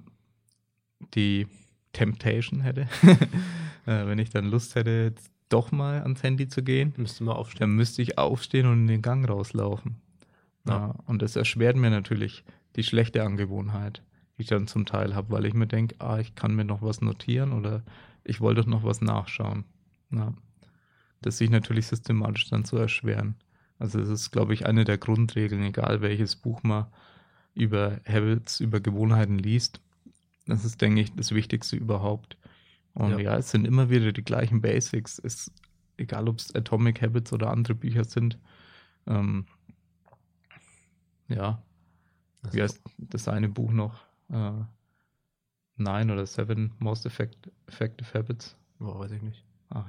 die 1.15 1.47
Temptation 1.93 2.61
hätte, 2.61 2.81
äh, 3.85 4.05
wenn 4.05 4.19
ich 4.19 4.29
dann 4.29 4.45
Lust 4.49 4.75
hätte, 4.75 5.11
jetzt 5.15 5.31
doch 5.49 5.71
mal 5.71 6.01
ans 6.01 6.23
Handy 6.23 6.47
zu 6.47 6.63
gehen, 6.63 6.93
Müsste 6.97 7.23
man 7.23 7.35
aufstehen. 7.35 7.59
dann 7.59 7.75
müsste 7.75 8.01
ich 8.01 8.17
aufstehen 8.17 8.65
und 8.67 8.81
in 8.81 8.87
den 8.87 9.01
Gang 9.01 9.27
rauslaufen. 9.27 9.95
Ja. 10.65 10.73
Ja. 10.73 10.95
und 11.07 11.21
das 11.21 11.35
erschwert 11.35 11.75
mir 11.75 11.89
natürlich 11.89 12.43
die 12.75 12.83
schlechte 12.83 13.23
Angewohnheit, 13.23 14.01
ich 14.41 14.47
dann 14.47 14.67
zum 14.67 14.85
Teil 14.85 15.15
habe, 15.15 15.31
weil 15.31 15.45
ich 15.45 15.53
mir 15.53 15.67
denke, 15.67 15.95
ah, 15.99 16.19
ich 16.19 16.35
kann 16.35 16.55
mir 16.55 16.65
noch 16.65 16.81
was 16.81 17.01
notieren 17.01 17.53
oder 17.53 17.83
ich 18.23 18.41
wollte 18.41 18.61
doch 18.61 18.67
noch 18.67 18.83
was 18.83 19.01
nachschauen. 19.01 19.65
Ja. 20.11 20.33
Das 21.21 21.37
sich 21.37 21.49
natürlich 21.49 21.87
systematisch 21.87 22.49
dann 22.49 22.65
zu 22.65 22.77
erschweren. 22.77 23.35
Also 23.79 23.99
das 23.99 24.09
ist, 24.09 24.31
glaube 24.31 24.53
ich, 24.53 24.65
eine 24.65 24.85
der 24.85 24.97
Grundregeln, 24.97 25.63
egal 25.63 26.01
welches 26.01 26.35
Buch 26.35 26.63
man 26.63 26.87
über 27.55 28.01
Habits, 28.07 28.59
über 28.59 28.79
Gewohnheiten 28.81 29.39
liest. 29.39 29.81
Das 30.47 30.65
ist, 30.65 30.81
denke 30.81 31.01
ich, 31.01 31.13
das 31.15 31.33
Wichtigste 31.33 31.75
überhaupt. 31.77 32.37
Und 32.93 33.19
Ja. 33.19 33.19
ja, 33.19 33.37
es 33.37 33.51
sind 33.51 33.65
immer 33.67 33.89
wieder 33.89 34.11
die 34.13 34.23
gleichen 34.23 34.61
Basics. 34.61 35.19
Es, 35.19 35.51
egal 35.97 36.29
ob 36.29 36.39
es 36.39 36.53
Atomic 36.55 37.01
Habits 37.01 37.33
oder 37.33 37.51
andere 37.51 37.75
Bücher 37.75 38.05
sind. 38.05 38.39
Ähm, 39.07 39.47
ja, 41.27 41.63
Das 42.43 42.53
wie 42.53 42.61
heißt 42.61 42.81
das 42.97 43.27
eine 43.27 43.49
Buch 43.49 43.71
noch? 43.71 43.99
Äh, 44.31 44.51
Nine 45.77 46.13
oder 46.13 46.25
Seven 46.25 46.73
Most 46.79 47.05
Effect 47.05 47.49
Effective 47.67 48.17
Habits. 48.17 48.55
Boah, 48.79 48.99
weiß 48.99 49.11
ich 49.11 49.21
nicht. 49.21 49.43
Ah, 49.69 49.85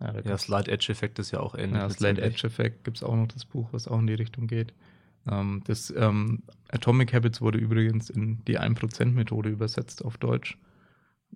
ja, 0.00 0.20
Ja, 0.20 0.38
Slide 0.38 0.70
Edge 0.70 0.90
Effekt 0.90 1.18
ist 1.18 1.30
ja 1.30 1.40
auch 1.40 1.54
ähnlich. 1.54 1.80
ja, 1.80 1.86
letztendlich. 1.86 2.26
Edge 2.26 2.46
Effect 2.46 2.84
gibt 2.84 2.96
es 2.96 3.02
auch 3.02 3.14
noch 3.14 3.28
das 3.28 3.44
Buch, 3.44 3.68
was 3.72 3.86
auch 3.88 3.98
in 3.98 4.06
die 4.06 4.14
Richtung 4.14 4.46
geht. 4.46 4.72
Ähm, 5.28 5.62
das 5.66 5.92
ähm, 5.96 6.42
Atomic 6.70 7.12
Habits 7.12 7.40
wurde 7.40 7.58
übrigens 7.58 8.10
in 8.10 8.42
die 8.46 8.58
1%-Methode 8.58 9.50
übersetzt 9.50 10.04
auf 10.04 10.16
Deutsch, 10.16 10.58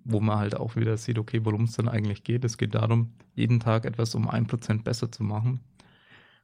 wo 0.03 0.19
man 0.19 0.39
halt 0.39 0.55
auch 0.57 0.75
wieder 0.75 0.97
sieht, 0.97 1.19
okay, 1.19 1.45
worum 1.45 1.65
es 1.65 1.73
dann 1.73 1.87
eigentlich 1.87 2.23
geht. 2.23 2.43
Es 2.43 2.57
geht 2.57 2.75
darum, 2.75 3.13
jeden 3.35 3.59
Tag 3.59 3.85
etwas 3.85 4.15
um 4.15 4.29
1% 4.29 4.83
besser 4.83 5.11
zu 5.11 5.23
machen, 5.23 5.61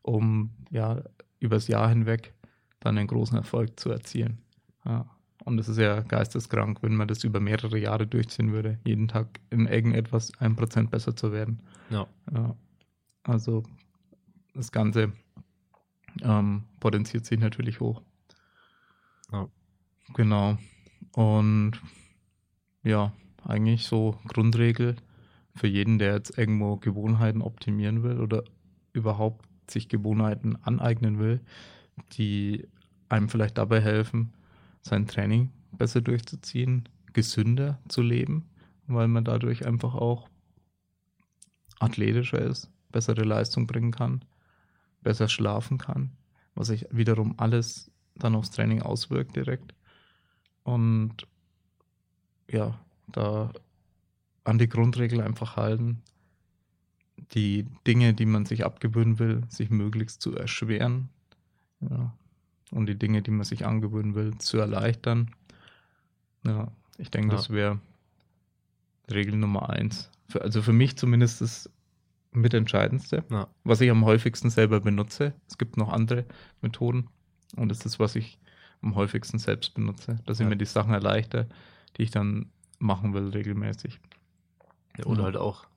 um 0.03 0.51
ja 0.69 1.01
übers 1.39 1.67
Jahr 1.67 1.89
hinweg 1.89 2.33
dann 2.79 2.97
einen 2.97 3.07
großen 3.07 3.37
Erfolg 3.37 3.79
zu 3.79 3.89
erzielen. 3.89 4.37
Ja. 4.85 5.05
Und 5.43 5.59
es 5.59 5.67
ist 5.67 5.77
ja 5.77 6.01
geisteskrank, 6.01 6.83
wenn 6.83 6.95
man 6.95 7.07
das 7.07 7.23
über 7.23 7.39
mehrere 7.39 7.77
Jahre 7.77 8.05
durchziehen 8.05 8.51
würde, 8.51 8.79
jeden 8.83 9.07
Tag 9.07 9.39
in 9.49 9.65
irgendetwas 9.65 10.33
1% 10.35 10.89
besser 10.89 11.15
zu 11.15 11.31
werden. 11.31 11.61
Ja. 11.89 12.07
Ja, 12.33 12.55
also 13.23 13.63
das 14.53 14.71
Ganze 14.71 15.11
ähm, 16.21 16.63
potenziert 16.79 17.25
sich 17.25 17.39
natürlich 17.39 17.79
hoch. 17.79 18.01
Ja. 19.31 19.47
Genau. 20.13 20.57
Und 21.13 21.73
ja, 22.83 23.13
eigentlich 23.43 23.87
so 23.87 24.17
Grundregel 24.27 24.95
für 25.55 25.67
jeden, 25.67 25.99
der 25.99 26.13
jetzt 26.13 26.37
irgendwo 26.37 26.77
Gewohnheiten 26.77 27.41
optimieren 27.41 28.03
will 28.03 28.19
oder 28.19 28.43
überhaupt 28.93 29.45
sich 29.69 29.89
Gewohnheiten 29.89 30.55
aneignen 30.63 31.19
will, 31.19 31.41
die 32.13 32.67
einem 33.09 33.29
vielleicht 33.29 33.57
dabei 33.57 33.81
helfen, 33.81 34.33
sein 34.81 35.07
Training 35.07 35.51
besser 35.71 36.01
durchzuziehen, 36.01 36.89
gesünder 37.13 37.79
zu 37.87 38.01
leben, 38.01 38.49
weil 38.87 39.07
man 39.07 39.23
dadurch 39.23 39.65
einfach 39.65 39.95
auch 39.95 40.29
athletischer 41.79 42.39
ist, 42.39 42.69
bessere 42.91 43.23
Leistung 43.23 43.67
bringen 43.67 43.91
kann, 43.91 44.23
besser 45.01 45.27
schlafen 45.27 45.77
kann, 45.77 46.11
was 46.55 46.67
sich 46.67 46.85
wiederum 46.91 47.35
alles 47.37 47.91
dann 48.15 48.35
aufs 48.35 48.51
Training 48.51 48.81
auswirkt 48.81 49.35
direkt. 49.35 49.73
Und 50.63 51.27
ja, 52.49 52.79
da 53.07 53.51
an 54.43 54.57
die 54.57 54.69
Grundregel 54.69 55.21
einfach 55.21 55.55
halten, 55.55 56.01
die 57.33 57.65
Dinge, 57.87 58.13
die 58.13 58.25
man 58.25 58.45
sich 58.45 58.65
abgewöhnen 58.65 59.19
will, 59.19 59.43
sich 59.47 59.69
möglichst 59.69 60.21
zu 60.21 60.35
erschweren. 60.35 61.09
Ja. 61.79 62.13
Und 62.71 62.85
die 62.87 62.97
Dinge, 62.97 63.21
die 63.21 63.31
man 63.31 63.43
sich 63.43 63.65
angewöhnen 63.65 64.15
will, 64.15 64.37
zu 64.37 64.57
erleichtern. 64.57 65.31
Ja, 66.45 66.71
ich 66.97 67.11
denke, 67.11 67.29
Ja. 67.29 67.35
das 67.35 67.49
wäre 67.49 67.79
Regel 69.11 69.35
Nummer 69.35 69.69
eins. 69.69 70.09
Für, 70.29 70.41
also 70.41 70.61
für 70.61 70.73
mich 70.73 70.97
zumindest 70.97 71.41
das 71.41 71.69
mitentscheidendste, 72.31 73.25
Ja. 73.29 73.47
was 73.65 73.81
ich 73.81 73.91
am 73.91 74.05
häufigsten 74.05 74.49
selber 74.49 74.79
benutze. 74.79 75.33
Es 75.47 75.57
gibt 75.57 75.75
noch 75.77 75.91
andere 75.91 76.25
Methoden 76.61 77.09
und 77.57 77.69
das 77.69 77.85
ist, 77.85 77.99
was 77.99 78.15
ich 78.15 78.39
am 78.81 78.95
häufigsten 78.95 79.37
selbst 79.37 79.73
benutze, 79.73 80.19
dass 80.25 80.39
ich 80.39 80.47
mir 80.47 80.55
die 80.55 80.65
Sachen 80.65 80.93
erleichter, 80.93 81.47
die 81.97 82.03
ich 82.03 82.11
dann 82.11 82.49
machen 82.79 83.13
will, 83.13 83.29
regelmäßig. 83.29 83.99
Ja, 84.97 85.05
oder 85.05 85.23
halt 85.23 85.35
auch, 85.37 85.67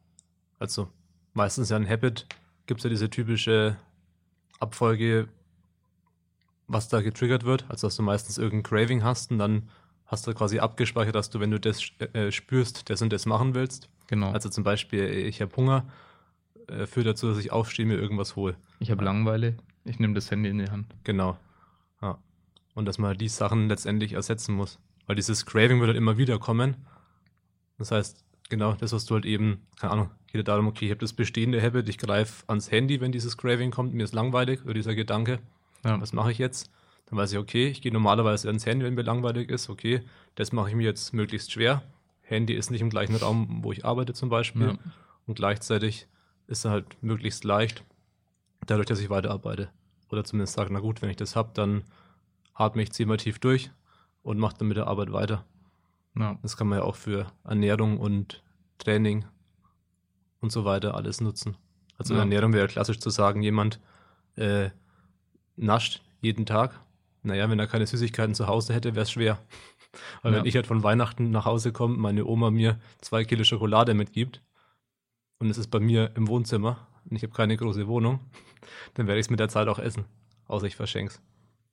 also 0.60 0.88
meistens 1.34 1.68
ja 1.70 1.76
ein 1.76 1.88
Habit, 1.88 2.26
gibt 2.66 2.80
es 2.80 2.84
ja 2.84 2.90
diese 2.90 3.10
typische 3.10 3.76
Abfolge, 4.60 5.28
was 6.66 6.88
da 6.88 7.00
getriggert 7.02 7.44
wird. 7.44 7.64
Also 7.68 7.86
dass 7.86 7.96
du 7.96 8.02
meistens 8.02 8.38
irgendein 8.38 8.62
Craving 8.62 9.02
hast 9.02 9.30
und 9.30 9.38
dann 9.38 9.68
hast 10.06 10.26
du 10.26 10.34
quasi 10.34 10.58
abgespeichert, 10.58 11.14
dass 11.14 11.30
du, 11.30 11.40
wenn 11.40 11.50
du 11.50 11.60
das 11.60 11.82
äh, 12.12 12.30
spürst, 12.30 12.90
das 12.90 13.02
und 13.02 13.12
das 13.12 13.26
machen 13.26 13.54
willst. 13.54 13.88
Genau. 14.06 14.32
Also 14.32 14.48
zum 14.48 14.64
Beispiel, 14.64 15.04
ich 15.08 15.40
habe 15.40 15.54
Hunger, 15.56 15.86
äh, 16.68 16.86
führt 16.86 17.06
dazu, 17.06 17.28
dass 17.28 17.38
ich 17.38 17.52
aufstehe, 17.52 17.86
mir 17.86 17.96
irgendwas 17.96 18.36
hole. 18.36 18.56
ich 18.80 18.90
habe 18.90 19.04
Langeweile, 19.04 19.56
ich 19.84 19.98
nehme 19.98 20.14
das 20.14 20.30
Handy 20.30 20.50
in 20.50 20.58
die 20.58 20.70
Hand. 20.70 20.86
Genau. 21.04 21.38
Ja. 22.02 22.18
Und 22.74 22.86
dass 22.86 22.98
man 22.98 23.08
halt 23.08 23.20
die 23.20 23.28
Sachen 23.28 23.68
letztendlich 23.68 24.12
ersetzen 24.12 24.54
muss. 24.54 24.78
Weil 25.06 25.16
dieses 25.16 25.46
Craving 25.46 25.80
wird 25.80 25.88
halt 25.88 25.98
immer 25.98 26.16
wieder 26.16 26.38
kommen. 26.38 26.76
Das 27.78 27.90
heißt, 27.90 28.24
genau 28.48 28.72
das, 28.74 28.92
was 28.92 29.04
du 29.04 29.14
halt 29.14 29.26
eben, 29.26 29.66
keine 29.78 29.92
Ahnung, 29.92 30.10
geht 30.28 30.48
darum, 30.48 30.66
okay, 30.66 30.86
ich 30.86 30.90
habe 30.90 31.00
das 31.00 31.12
bestehende 31.12 31.60
Habit, 31.62 31.88
ich 31.88 31.98
greife 31.98 32.44
ans 32.48 32.70
Handy, 32.70 33.00
wenn 33.00 33.12
dieses 33.12 33.36
Craving 33.36 33.70
kommt, 33.70 33.94
mir 33.94 34.04
ist 34.04 34.14
langweilig 34.14 34.64
oder 34.64 34.74
dieser 34.74 34.94
Gedanke, 34.94 35.40
Ja. 35.84 36.00
was 36.00 36.12
mache 36.12 36.32
ich 36.32 36.38
jetzt? 36.38 36.70
Dann 37.06 37.18
weiß 37.18 37.32
ich, 37.32 37.38
okay, 37.38 37.68
ich 37.68 37.82
gehe 37.82 37.92
normalerweise 37.92 38.48
ans 38.48 38.64
Handy, 38.66 38.84
wenn 38.84 38.94
mir 38.94 39.02
langweilig 39.02 39.50
ist, 39.50 39.68
okay, 39.68 40.02
das 40.34 40.52
mache 40.52 40.70
ich 40.70 40.74
mir 40.74 40.84
jetzt 40.84 41.12
möglichst 41.12 41.52
schwer. 41.52 41.82
Handy 42.22 42.54
ist 42.54 42.70
nicht 42.70 42.80
im 42.80 42.88
gleichen 42.90 43.16
Raum, 43.16 43.58
wo 43.62 43.72
ich 43.72 43.84
arbeite 43.84 44.14
zum 44.14 44.30
Beispiel. 44.30 44.68
Ja. 44.68 44.78
Und 45.26 45.34
gleichzeitig 45.34 46.06
ist 46.46 46.64
er 46.64 46.70
halt 46.70 47.02
möglichst 47.02 47.44
leicht, 47.44 47.84
dadurch, 48.66 48.86
dass 48.86 49.00
ich 49.00 49.10
weiterarbeite. 49.10 49.68
Oder 50.10 50.24
zumindest 50.24 50.54
sage, 50.54 50.72
na 50.72 50.80
gut, 50.80 51.02
wenn 51.02 51.10
ich 51.10 51.16
das 51.16 51.36
habe, 51.36 51.50
dann 51.54 51.82
atme 52.54 52.82
ich 52.82 52.92
zehnmal 52.92 53.18
tief 53.18 53.38
durch 53.38 53.70
und 54.22 54.38
mache 54.38 54.56
dann 54.58 54.68
mit 54.68 54.76
der 54.76 54.86
Arbeit 54.86 55.12
weiter. 55.12 55.44
Ja. 56.18 56.38
Das 56.42 56.56
kann 56.56 56.68
man 56.68 56.78
ja 56.78 56.84
auch 56.84 56.96
für 56.96 57.26
Ernährung 57.44 57.98
und 57.98 58.42
Training 58.78 59.24
und 60.40 60.52
so 60.52 60.64
weiter 60.64 60.94
alles 60.94 61.20
nutzen. 61.20 61.56
Also 61.98 62.14
Ja. 62.14 62.20
Ernährung 62.20 62.52
wäre 62.52 62.68
klassisch 62.68 63.00
zu 63.00 63.10
sagen, 63.10 63.42
jemand 63.42 63.80
äh, 64.36 64.70
nascht 65.56 66.02
jeden 66.20 66.46
Tag. 66.46 66.80
Naja, 67.22 67.48
wenn 67.48 67.58
er 67.58 67.66
keine 67.66 67.86
Süßigkeiten 67.86 68.34
zu 68.34 68.46
Hause 68.46 68.74
hätte, 68.74 68.94
wäre 68.94 69.02
es 69.04 69.10
schwer. 69.10 69.38
Weil 70.22 70.32
Ja. 70.32 70.38
wenn 70.38 70.46
ich 70.46 70.56
halt 70.56 70.66
von 70.66 70.82
Weihnachten 70.82 71.30
nach 71.30 71.44
Hause 71.44 71.72
komme, 71.72 71.96
meine 71.96 72.24
Oma 72.26 72.50
mir 72.50 72.78
zwei 73.00 73.24
Kilo 73.24 73.44
Schokolade 73.44 73.94
mitgibt 73.94 74.42
und 75.38 75.48
es 75.50 75.58
ist 75.58 75.68
bei 75.70 75.80
mir 75.80 76.10
im 76.16 76.28
Wohnzimmer 76.28 76.86
und 77.08 77.16
ich 77.16 77.22
habe 77.22 77.32
keine 77.32 77.56
große 77.56 77.86
Wohnung, 77.86 78.20
dann 78.94 79.06
werde 79.06 79.20
ich 79.20 79.26
es 79.26 79.30
mit 79.30 79.40
der 79.40 79.48
Zeit 79.48 79.68
auch 79.68 79.78
essen. 79.78 80.04
Außer 80.46 80.66
ich 80.66 80.76
verschenk's. 80.76 81.20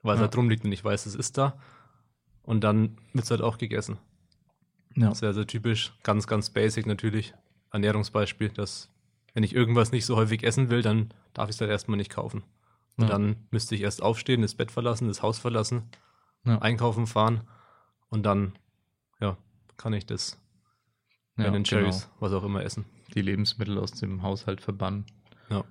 Weil 0.04 0.14
es 0.16 0.20
Ja. 0.20 0.24
halt 0.24 0.36
drum 0.36 0.50
liegt 0.50 0.64
und 0.64 0.72
ich 0.72 0.84
weiß, 0.84 1.06
es 1.06 1.16
ist 1.16 1.38
da. 1.38 1.58
Und 2.44 2.64
dann 2.64 2.98
wird 3.14 3.26
es 3.26 3.32
halt 3.32 3.42
auch 3.42 3.58
gegessen. 3.58 3.98
Ja. 4.96 5.10
Das 5.10 5.18
ist 5.20 5.22
ja 5.22 5.34
so 5.34 5.44
typisch, 5.44 5.94
ganz, 6.04 6.28
ganz 6.28 6.50
basic 6.50 6.86
natürlich. 6.86 7.34
Ernährungsbeispiel, 7.72 8.50
dass 8.50 8.90
wenn 9.34 9.44
ich 9.44 9.56
irgendwas 9.56 9.92
nicht 9.92 10.06
so 10.06 10.16
häufig 10.18 10.44
essen 10.44 10.70
will, 10.70 10.82
dann 10.82 11.14
darf 11.34 11.50
ich 11.50 11.56
es 11.56 11.62
halt 11.62 11.72
erstmal 11.72 11.98
nicht 11.98 12.10
kaufen. 12.12 12.44
Und 13.02 13.08
Ja. 13.08 13.14
dann 13.18 13.36
müsste 13.52 13.76
ich 13.76 13.82
erst 13.82 14.02
aufstehen, 14.04 14.42
das 14.42 14.56
Bett 14.56 14.72
verlassen, 14.72 15.08
das 15.08 15.22
Haus 15.22 15.40
verlassen, 15.40 15.84
Ja. 16.46 16.60
einkaufen 16.60 17.08
fahren 17.08 17.42
und 18.10 18.24
dann, 18.26 18.54
ja, 19.20 19.38
kann 19.78 19.94
ich 19.94 20.06
das 20.06 20.38
Ja, 21.38 21.50
Ben 21.50 21.64
Jerry's, 21.64 22.02
genau. 22.02 22.16
was 22.20 22.34
auch 22.34 22.44
immer 22.44 22.64
essen. 22.64 22.86
Die 23.16 23.22
Lebensmittel 23.22 23.78
aus 23.80 23.92
dem 23.94 24.22
Haushalt 24.22 24.62
verbannen, 24.62 25.06
Ja. 25.50 25.64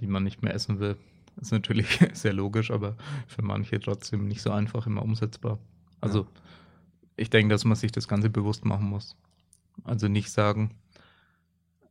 die 0.00 0.06
man 0.06 0.24
nicht 0.24 0.42
mehr 0.42 0.52
essen 0.54 0.80
will. 0.80 0.96
Ist 1.40 1.52
natürlich 1.52 1.86
sehr 2.14 2.32
logisch, 2.32 2.70
aber 2.70 2.96
für 3.28 3.42
manche 3.42 3.78
trotzdem 3.80 4.26
nicht 4.26 4.42
so 4.42 4.50
einfach 4.50 4.86
immer 4.86 5.02
umsetzbar. 5.02 5.58
Also 6.00 6.26
ich 7.16 7.30
denke, 7.30 7.52
dass 7.54 7.64
man 7.64 7.76
sich 7.76 7.92
das 7.92 8.08
Ganze 8.08 8.28
bewusst 8.28 8.64
machen 8.64 8.88
muss. 8.88 9.16
Also 9.84 10.08
nicht 10.08 10.30
sagen, 10.32 10.74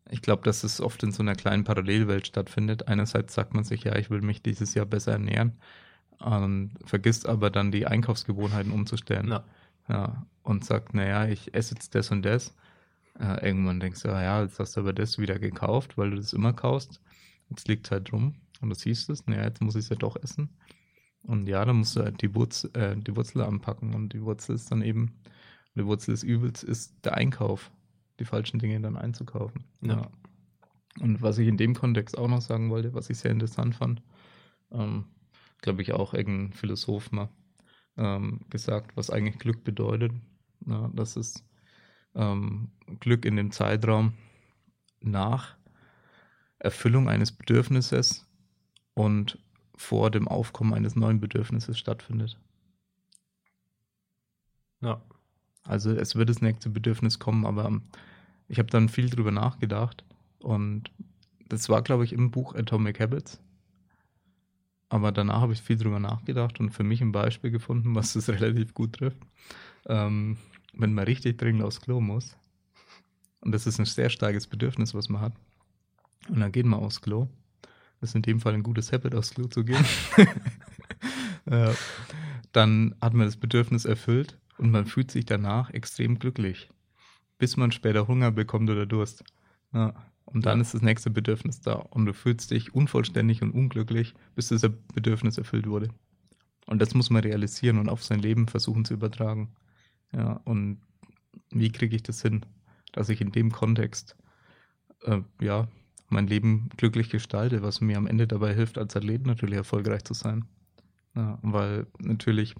ich 0.09 0.21
glaube, 0.21 0.43
dass 0.43 0.63
es 0.63 0.81
oft 0.81 1.03
in 1.03 1.11
so 1.11 1.21
einer 1.21 1.35
kleinen 1.35 1.63
Parallelwelt 1.63 2.27
stattfindet. 2.27 2.87
Einerseits 2.87 3.33
sagt 3.33 3.53
man 3.53 3.63
sich, 3.63 3.83
ja, 3.83 3.95
ich 3.95 4.09
will 4.09 4.21
mich 4.21 4.41
dieses 4.41 4.73
Jahr 4.73 4.85
besser 4.85 5.13
ernähren, 5.13 5.53
und 6.19 6.71
vergisst 6.83 7.27
aber 7.27 7.49
dann 7.49 7.71
die 7.71 7.85
Einkaufsgewohnheiten 7.85 8.71
umzustellen. 8.71 9.29
Ja. 9.29 9.43
Ja, 9.89 10.25
und 10.43 10.65
sagt, 10.65 10.93
naja, 10.93 11.27
ich 11.27 11.53
esse 11.53 11.75
jetzt 11.75 11.95
das 11.95 12.11
und 12.11 12.23
das. 12.23 12.53
Äh, 13.19 13.47
irgendwann 13.47 13.79
denkst 13.79 14.01
du, 14.03 14.09
ah 14.09 14.21
ja, 14.21 14.41
jetzt 14.43 14.59
hast 14.59 14.75
du 14.75 14.81
aber 14.81 14.91
das 14.91 15.17
wieder 15.17 15.39
gekauft, 15.39 15.97
weil 15.97 16.09
du 16.09 16.17
das 16.17 16.33
immer 16.33 16.51
kaufst. 16.51 17.01
Jetzt 17.49 17.67
liegt 17.69 17.89
halt 17.89 18.11
rum 18.11 18.35
und 18.59 18.69
du 18.69 18.75
siehst 18.75 19.09
es, 19.09 19.25
naja, 19.27 19.45
jetzt 19.45 19.61
muss 19.61 19.75
ich 19.75 19.85
es 19.85 19.89
ja 19.89 19.95
doch 19.95 20.21
essen. 20.21 20.49
Und 21.23 21.47
ja, 21.47 21.63
dann 21.63 21.77
musst 21.77 21.95
du 21.95 22.03
halt 22.03 22.21
die, 22.21 22.35
Wurz, 22.35 22.65
äh, 22.73 22.97
die 22.97 23.15
Wurzel 23.15 23.41
anpacken 23.43 23.93
und 23.95 24.11
die 24.11 24.21
Wurzel 24.21 24.55
ist 24.55 24.71
dann 24.71 24.81
eben, 24.81 25.13
die 25.75 25.85
Wurzel 25.85 26.11
des 26.11 26.23
Übels 26.23 26.63
ist 26.63 26.93
der 27.05 27.15
Einkauf, 27.15 27.71
die 28.19 28.25
falschen 28.25 28.59
Dinge 28.59 28.79
dann 28.81 28.97
einzukaufen. 28.97 29.65
Ja. 29.81 30.09
Und 30.99 31.21
was 31.21 31.37
ich 31.37 31.47
in 31.47 31.57
dem 31.57 31.75
Kontext 31.75 32.17
auch 32.17 32.27
noch 32.27 32.41
sagen 32.41 32.69
wollte, 32.69 32.93
was 32.93 33.09
ich 33.09 33.19
sehr 33.19 33.31
interessant 33.31 33.75
fand, 33.75 34.01
ähm, 34.71 35.05
glaube 35.61 35.81
ich 35.81 35.93
auch 35.93 36.13
irgendein 36.13 36.53
Philosoph 36.53 37.11
mal 37.11 37.29
ähm, 37.97 38.41
gesagt, 38.49 38.95
was 38.95 39.09
eigentlich 39.09 39.39
Glück 39.39 39.63
bedeutet. 39.63 40.11
Ja, 40.65 40.89
das 40.93 41.15
ist 41.15 41.43
ähm, 42.15 42.71
Glück 42.99 43.25
in 43.25 43.35
dem 43.35 43.51
Zeitraum 43.51 44.13
nach 45.01 45.55
Erfüllung 46.59 47.07
eines 47.09 47.31
Bedürfnisses 47.31 48.25
und 48.93 49.37
vor 49.75 50.09
dem 50.09 50.27
Aufkommen 50.27 50.73
eines 50.73 50.95
neuen 50.95 51.19
Bedürfnisses 51.19 51.77
stattfindet. 51.77 52.39
Ja. 54.81 55.01
Also 55.63 55.91
es 55.91 56.15
wird 56.15 56.29
das 56.29 56.41
nächste 56.41 56.69
Bedürfnis 56.69 57.19
kommen, 57.19 57.45
aber 57.45 57.65
ähm, 57.65 57.83
ich 58.47 58.59
habe 58.59 58.69
dann 58.69 58.89
viel 58.89 59.09
drüber 59.09 59.31
nachgedacht 59.31 60.03
und 60.39 60.91
das 61.49 61.69
war, 61.69 61.81
glaube 61.81 62.03
ich, 62.03 62.13
im 62.13 62.31
Buch 62.31 62.55
Atomic 62.55 62.99
Habits. 62.99 63.39
Aber 64.89 65.11
danach 65.11 65.41
habe 65.41 65.53
ich 65.53 65.61
viel 65.61 65.77
drüber 65.77 65.99
nachgedacht 65.99 66.59
und 66.59 66.71
für 66.71 66.83
mich 66.83 67.01
ein 67.01 67.11
Beispiel 67.11 67.51
gefunden, 67.51 67.95
was 67.95 68.13
das 68.13 68.29
relativ 68.29 68.73
gut 68.73 68.93
trifft. 68.93 69.17
Ähm, 69.85 70.37
wenn 70.73 70.93
man 70.93 71.05
richtig 71.05 71.37
dringend 71.37 71.63
aufs 71.63 71.81
Klo 71.81 71.99
muss, 71.99 72.37
und 73.41 73.51
das 73.51 73.67
ist 73.67 73.79
ein 73.79 73.85
sehr 73.85 74.09
starkes 74.09 74.47
Bedürfnis, 74.47 74.93
was 74.93 75.09
man 75.09 75.21
hat, 75.21 75.33
und 76.29 76.39
dann 76.39 76.51
geht 76.51 76.65
man 76.65 76.79
aufs 76.79 77.01
Klo, 77.01 77.27
das 77.99 78.11
ist 78.11 78.15
in 78.15 78.21
dem 78.21 78.39
Fall 78.39 78.53
ein 78.53 78.63
gutes 78.63 78.91
Habit, 78.91 79.15
aufs 79.15 79.33
Klo 79.33 79.47
zu 79.47 79.63
gehen, 79.63 79.85
äh, 81.45 81.73
dann 82.51 82.95
hat 83.01 83.13
man 83.13 83.25
das 83.25 83.37
Bedürfnis 83.37 83.85
erfüllt 83.85 84.37
und 84.57 84.71
man 84.71 84.85
fühlt 84.85 85.11
sich 85.11 85.25
danach 85.25 85.69
extrem 85.71 86.19
glücklich, 86.19 86.69
bis 87.37 87.57
man 87.57 87.71
später 87.71 88.07
Hunger 88.07 88.31
bekommt 88.31 88.69
oder 88.69 88.85
Durst. 88.85 89.23
Ja. 89.73 89.93
Und 90.25 90.45
dann 90.45 90.59
Ja. 90.59 90.61
ist 90.61 90.73
das 90.73 90.81
nächste 90.81 91.09
Bedürfnis 91.09 91.61
da 91.61 91.73
und 91.75 92.05
du 92.05 92.13
fühlst 92.13 92.51
dich 92.51 92.73
unvollständig 92.75 93.41
und 93.41 93.51
unglücklich, 93.51 94.13
bis 94.35 94.49
das 94.49 94.61
Bedürfnis 94.93 95.37
erfüllt 95.37 95.67
wurde. 95.67 95.89
Und 96.67 96.81
das 96.81 96.93
muss 96.93 97.09
man 97.09 97.23
realisieren 97.23 97.79
und 97.79 97.89
auf 97.89 98.03
sein 98.03 98.19
Leben 98.19 98.47
versuchen 98.47 98.85
zu 98.85 98.93
übertragen. 98.95 99.55
Ja, 100.13 100.41
und 100.45 100.79
wie 101.51 101.71
kriege 101.71 101.95
ich 101.95 102.03
das 102.03 102.21
hin, 102.21 102.45
dass 102.93 103.09
ich 103.09 103.21
in 103.21 103.31
dem 103.31 103.51
Kontext 103.51 104.17
äh, 105.03 105.21
ja 105.41 105.67
mein 106.09 106.27
Leben 106.27 106.69
glücklich 106.77 107.09
gestalte, 107.09 107.63
was 107.63 107.81
mir 107.81 107.97
am 107.97 108.07
Ende 108.07 108.27
dabei 108.27 108.53
hilft, 108.55 108.77
als 108.77 108.95
Athlet 108.95 109.25
natürlich 109.27 109.57
erfolgreich 109.57 110.03
zu 110.05 110.13
sein. 110.13 110.45
Ja, 111.15 111.39
weil 111.43 111.87
natürlich, 111.99 112.55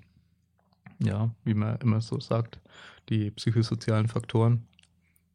ja, 0.99 1.33
wie 1.43 1.53
man 1.53 1.77
immer 1.81 2.01
so 2.01 2.19
sagt, 2.19 2.59
die 3.09 3.31
psychosozialen 3.31 4.07
Faktoren 4.07 4.65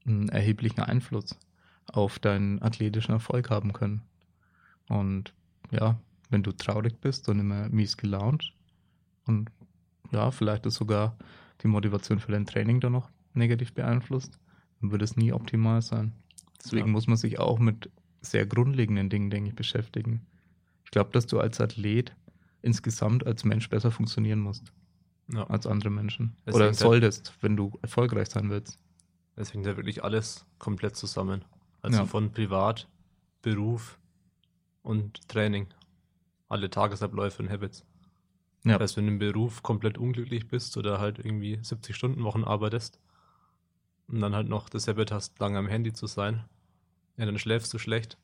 einen 0.07 0.29
erheblichen 0.29 0.81
Einfluss 0.81 1.39
auf 1.87 2.19
deinen 2.19 2.61
athletischen 2.63 3.13
Erfolg 3.13 3.51
haben 3.51 3.73
können. 3.73 4.03
Und 4.89 5.35
ja, 5.71 5.99
wenn 6.31 6.43
du 6.43 6.53
traurig 6.53 7.01
bist 7.01 7.29
und 7.29 7.39
immer 7.41 7.69
mies 7.69 7.97
gelaunt 7.97 8.53
und 9.27 9.51
ja, 10.11 10.31
vielleicht 10.31 10.67
ist 10.67 10.75
sogar 10.75 11.17
die 11.63 11.69
Motivation 11.69 12.19
für 12.19 12.33
dein 12.33 12.47
Training 12.47 12.81
dann 12.81 12.93
noch 12.93 13.11
negativ 13.35 13.73
beeinflusst, 13.73 14.39
dann 14.81 14.91
wird 14.91 15.03
es 15.03 15.17
nie 15.17 15.33
optimal 15.33 15.81
sein. 15.83 16.13
Deswegen 16.63 16.87
Ja. 16.89 16.93
muss 16.93 17.07
man 17.07 17.17
sich 17.17 17.39
auch 17.39 17.59
mit 17.59 17.91
sehr 18.21 18.47
grundlegenden 18.47 19.09
Dingen, 19.11 19.31
denke 19.31 19.51
ich, 19.51 19.57
beschäftigen. 19.57 20.27
Ich 20.85 20.91
glaube, 20.91 21.11
dass 21.13 21.27
du 21.27 21.41
als 21.41 21.61
Athlet 21.61 22.15
insgesamt 22.61 23.27
als 23.27 23.45
Mensch 23.45 23.69
besser 23.69 23.91
funktionieren 23.91 24.39
musst 24.41 24.73
ja. 25.33 25.45
als 25.45 25.67
andere 25.67 25.91
Menschen. 25.91 26.37
Das 26.45 26.55
Oder 26.55 26.67
halt- 26.67 26.77
solltest, 26.77 27.33
wenn 27.41 27.57
du 27.57 27.73
erfolgreich 27.83 28.29
sein 28.29 28.51
willst. 28.51 28.79
Es 29.37 29.53
hängt 29.55 29.67
ja 29.67 29.77
wirklich 29.77 30.05
alles 30.05 30.45
komplett 30.59 30.97
zusammen. 30.97 31.45
Also 31.81 32.01
Ja. 32.01 32.07
von 32.07 32.33
Privat, 32.33 32.89
Beruf 33.41 33.99
und 34.83 35.27
Training. 35.29 35.69
Alle 36.49 36.71
Tagesabläufe 36.71 37.43
und 37.43 37.51
Habits. 37.51 37.85
Ja. 38.65 38.73
Das 38.79 38.83
heißt, 38.93 38.97
wenn 38.99 39.07
du 39.07 39.13
im 39.13 39.19
Beruf 39.19 39.63
komplett 39.63 39.99
unglücklich 39.99 40.47
bist 40.49 40.77
oder 40.77 41.01
halt 41.01 41.19
irgendwie 41.19 41.59
70 41.63 41.97
Stunden 41.97 42.23
Wochen 42.25 42.45
arbeitest 42.45 43.01
und 44.07 44.21
dann 44.21 44.35
halt 44.35 44.49
noch 44.49 44.69
das 44.69 44.87
Habit 44.87 45.11
hast, 45.11 45.39
lange 45.41 45.59
am 45.59 45.67
Handy 45.67 45.93
zu 45.93 46.07
sein, 46.07 46.45
ja, 47.17 47.27
dann 47.27 47.39
schläfst 47.39 47.73
du 47.75 47.79
schlecht. 47.79 48.19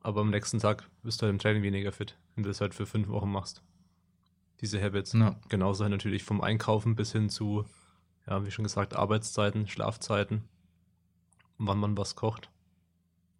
Aber 0.00 0.22
am 0.22 0.30
nächsten 0.30 0.58
Tag 0.58 0.88
bist 1.02 1.20
du 1.20 1.26
halt 1.26 1.32
im 1.34 1.38
Training 1.38 1.62
weniger 1.62 1.92
fit, 1.92 2.16
wenn 2.34 2.44
du 2.44 2.48
das 2.50 2.60
halt 2.60 2.74
für 2.74 2.86
fünf 2.86 3.08
Wochen 3.08 3.30
machst. 3.30 3.62
Diese 4.60 4.80
Habits. 4.82 5.12
Ja. 5.12 5.36
Genauso 5.48 5.82
halt 5.84 5.92
natürlich 5.92 6.22
vom 6.24 6.40
Einkaufen 6.40 6.94
bis 6.96 7.12
hin 7.12 7.28
zu, 7.28 7.64
ja, 8.26 8.44
wie 8.44 8.50
schon 8.50 8.64
gesagt, 8.64 8.94
Arbeitszeiten, 8.96 9.66
Schlafzeiten, 9.68 10.44
wann 11.58 11.78
man 11.78 11.96
was 11.96 12.16
kocht. 12.16 12.50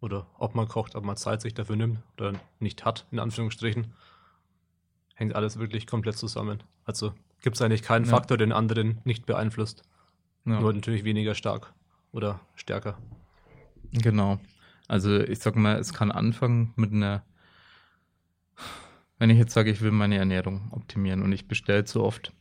Oder 0.01 0.27
ob 0.37 0.53
man 0.55 0.67
kocht, 0.67 0.95
ob 0.95 1.05
man 1.05 1.15
Zeit 1.15 1.41
sich 1.41 1.53
dafür 1.53 1.77
nimmt 1.77 1.99
oder 2.17 2.33
nicht 2.59 2.83
hat, 2.83 3.05
in 3.11 3.19
Anführungsstrichen. 3.19 3.93
Hängt 5.15 5.35
alles 5.35 5.59
wirklich 5.59 5.87
komplett 5.87 6.17
zusammen. 6.17 6.61
Also 6.83 7.13
gibt 7.41 7.55
es 7.55 7.61
eigentlich 7.61 7.83
keinen 7.83 8.05
Ja. 8.05 8.11
Faktor, 8.11 8.37
den 8.37 8.51
anderen 8.51 8.99
nicht 9.05 9.25
beeinflusst. 9.25 9.83
Ja. 10.45 10.59
Nur 10.59 10.73
natürlich 10.73 11.05
weniger 11.05 11.35
stark 11.35 11.73
oder 12.11 12.41
stärker. 12.55 12.97
Genau. 13.93 14.39
Also 14.87 15.19
ich 15.19 15.39
sag 15.39 15.55
mal, 15.55 15.77
es 15.77 15.93
kann 15.93 16.11
anfangen 16.11 16.73
mit 16.75 16.91
einer, 16.91 17.23
wenn 19.19 19.29
ich 19.29 19.37
jetzt 19.37 19.53
sage, 19.53 19.71
ich 19.71 19.81
will 19.81 19.91
meine 19.91 20.17
Ernährung 20.17 20.67
optimieren 20.71 21.21
und 21.21 21.31
ich 21.31 21.47
bestelle 21.47 21.85
zu 21.85 22.03
oft 22.03 22.33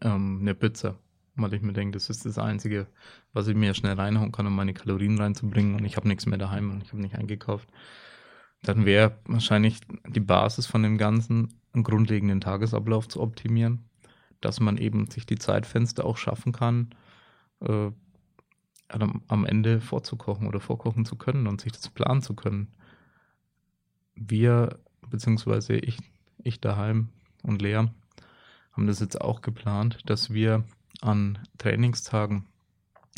ähm, 0.00 0.38
eine 0.40 0.54
Pizza, 0.54 0.98
weil 1.34 1.54
ich 1.54 1.62
mir 1.62 1.72
denke, 1.72 1.92
das 1.92 2.10
ist 2.10 2.26
das 2.26 2.38
Einzige, 2.38 2.86
was 3.32 3.48
ich 3.48 3.56
mir 3.56 3.74
schnell 3.74 3.94
reinhauen 3.94 4.32
kann, 4.32 4.46
um 4.46 4.54
meine 4.54 4.74
Kalorien 4.74 5.18
reinzubringen 5.18 5.74
und 5.74 5.84
ich 5.84 5.96
habe 5.96 6.08
nichts 6.08 6.26
mehr 6.26 6.38
daheim 6.38 6.70
und 6.70 6.82
ich 6.82 6.88
habe 6.88 7.00
nicht 7.00 7.16
eingekauft, 7.16 7.68
dann 8.62 8.84
wäre 8.84 9.18
wahrscheinlich 9.24 9.80
die 10.06 10.20
Basis 10.20 10.66
von 10.66 10.82
dem 10.82 10.98
Ganzen, 10.98 11.54
einen 11.72 11.84
grundlegenden 11.84 12.40
Tagesablauf 12.40 13.08
zu 13.08 13.20
optimieren, 13.20 13.84
dass 14.40 14.60
man 14.60 14.76
eben 14.76 15.10
sich 15.10 15.24
die 15.24 15.38
Zeitfenster 15.38 16.04
auch 16.04 16.18
schaffen 16.18 16.52
kann, 16.52 16.94
äh, 17.60 17.90
am, 18.88 19.46
Ende 19.46 19.80
vorzukochen 19.80 20.46
oder 20.46 20.60
vorkochen 20.60 21.06
zu 21.06 21.16
können 21.16 21.46
und 21.46 21.62
sich 21.62 21.72
das 21.72 21.88
planen 21.88 22.20
zu 22.20 22.34
können. 22.34 22.68
Wir, 24.14 24.78
beziehungsweise 25.08 25.76
ich, 25.76 25.96
ich 26.42 26.60
daheim 26.60 27.08
und 27.42 27.62
Lea, 27.62 27.86
haben 28.72 28.86
das 28.86 29.00
jetzt 29.00 29.18
auch 29.18 29.40
geplant, 29.40 30.00
dass 30.04 30.34
wir 30.34 30.64
an 31.02 31.38
Trainingstagen 31.58 32.46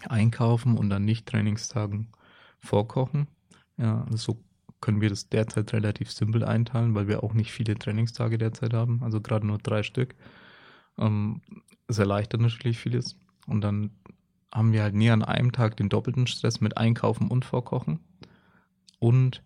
einkaufen 0.09 0.77
und 0.77 0.92
an 0.92 1.05
Nicht-Trainingstagen 1.05 2.09
vorkochen. 2.59 3.29
Ja, 3.77 4.07
so 4.11 4.42
können 4.81 5.01
wir 5.01 5.09
das 5.09 5.29
derzeit 5.29 5.73
relativ 5.73 6.11
simpel 6.11 6.44
einteilen, 6.44 6.94
weil 6.94 7.09
wir 7.09 7.23
auch 7.23 7.33
nicht 7.33 7.53
viele 7.53 7.79
Trainingstage 7.79 8.38
derzeit 8.38 8.75
haben, 8.75 9.03
also 9.03 9.20
gerade 9.20 9.47
nur 9.47 9.59
drei 9.59 9.83
Stück. 9.83 10.14
Ähm, 10.99 11.40
es 11.87 11.99
erleichtert 11.99 12.40
natürlich 12.40 12.79
vieles. 12.79 13.16
Und 13.47 13.61
dann 13.62 13.90
haben 14.53 14.73
wir 14.73 14.83
halt 14.83 14.94
nie 14.94 15.11
an 15.11 15.23
einem 15.23 15.53
Tag 15.53 15.77
den 15.77 15.88
doppelten 15.88 16.27
Stress 16.27 16.61
mit 16.61 16.77
Einkaufen 16.77 17.29
und 17.29 17.44
Vorkochen. 17.44 18.01
Und 18.99 19.42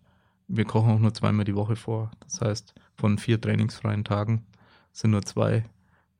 wir 0.47 0.65
kochen 0.65 0.91
auch 0.91 0.99
nur 0.99 1.13
zweimal 1.13 1.45
die 1.45 1.55
Woche 1.55 1.75
vor. 1.75 2.11
Das 2.21 2.41
heißt, 2.41 2.75
von 2.95 3.17
vier 3.17 3.39
trainingsfreien 3.39 4.03
Tagen 4.03 4.45
sind 4.91 5.11
nur 5.11 5.23
zwei 5.23 5.65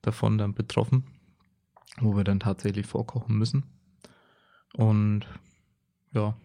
davon 0.01 0.37
dann 0.37 0.53
betroffen, 0.53 1.03
wo 1.97 2.15
wir 2.15 2.23
dann 2.23 2.39
tatsächlich 2.39 2.85
vorkochen 2.85 3.37
müssen. 3.37 3.63
Und 4.73 5.27
ja, 6.13 6.35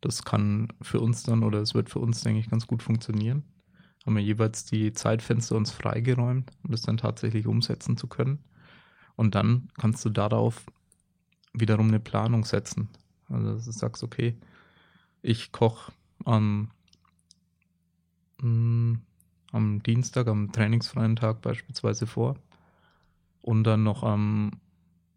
das 0.00 0.24
kann 0.24 0.68
für 0.80 1.00
uns 1.00 1.22
dann 1.22 1.42
oder 1.42 1.60
es 1.60 1.74
wird 1.74 1.90
für 1.90 1.98
uns, 1.98 2.22
denke 2.22 2.40
ich, 2.40 2.50
ganz 2.50 2.66
gut 2.66 2.82
funktionieren. 2.82 3.44
Haben 4.04 4.16
wir 4.16 4.22
jeweils 4.22 4.64
die 4.64 4.92
Zeitfenster 4.92 5.56
uns 5.56 5.70
freigeräumt, 5.70 6.50
um 6.64 6.70
das 6.70 6.82
dann 6.82 6.96
tatsächlich 6.96 7.46
umsetzen 7.46 7.96
zu 7.96 8.06
können. 8.06 8.38
Und 9.16 9.34
dann 9.34 9.68
kannst 9.78 10.04
du 10.04 10.10
darauf 10.10 10.64
wiederum 11.52 11.88
eine 11.88 12.00
Planung 12.00 12.44
setzen. 12.44 12.88
Also 13.28 13.54
dass 13.54 13.64
du 13.66 13.72
sagst, 13.72 14.02
okay, 14.02 14.36
ich 15.22 15.52
koche 15.52 15.92
am, 16.24 16.70
mm, 18.40 18.94
am 19.52 19.82
Dienstag, 19.82 20.28
am 20.28 20.50
trainingsfreien 20.50 21.16
Tag 21.16 21.42
beispielsweise 21.42 22.06
vor 22.06 22.36
und 23.42 23.64
dann 23.64 23.82
noch 23.82 24.02
am 24.02 24.52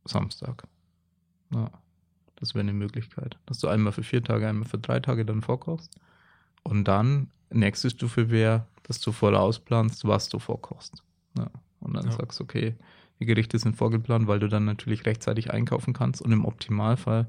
Samstag. 0.06 0.64
Ja, 1.54 1.70
das 2.36 2.54
wäre 2.56 2.62
eine 2.62 2.74
Möglichkeit, 2.74 3.38
dass 3.46 3.60
du 3.60 3.68
einmal 3.68 3.94
für 3.94 4.04
vier 4.04 4.24
Tage, 4.24 4.48
einmal 4.48 4.68
für 4.68 4.78
drei 4.80 5.00
Tage 5.00 5.26
dann 5.26 5.42
vorkochst. 5.42 5.96
Und 6.64 6.88
dann, 6.88 7.30
nächste 7.52 7.90
Stufe 7.90 8.30
wäre, 8.30 8.68
dass 8.84 9.00
du 9.00 9.12
vorausplanst, 9.12 10.06
was 10.08 10.30
du 10.30 10.40
vorkochst. 10.40 11.04
Ja, 11.38 11.50
und 11.80 11.94
dann 11.94 12.06
Ja. 12.06 12.12
sagst, 12.12 12.42
okay, 12.42 12.76
die 13.20 13.26
Gerichte 13.26 13.60
sind 13.60 13.76
vorgeplant, 13.76 14.28
weil 14.28 14.40
du 14.40 14.48
dann 14.50 14.66
natürlich 14.66 15.06
rechtzeitig 15.06 15.52
einkaufen 15.52 15.94
kannst 15.94 16.22
und 16.22 16.32
im 16.32 16.46
Optimalfall, 16.46 17.28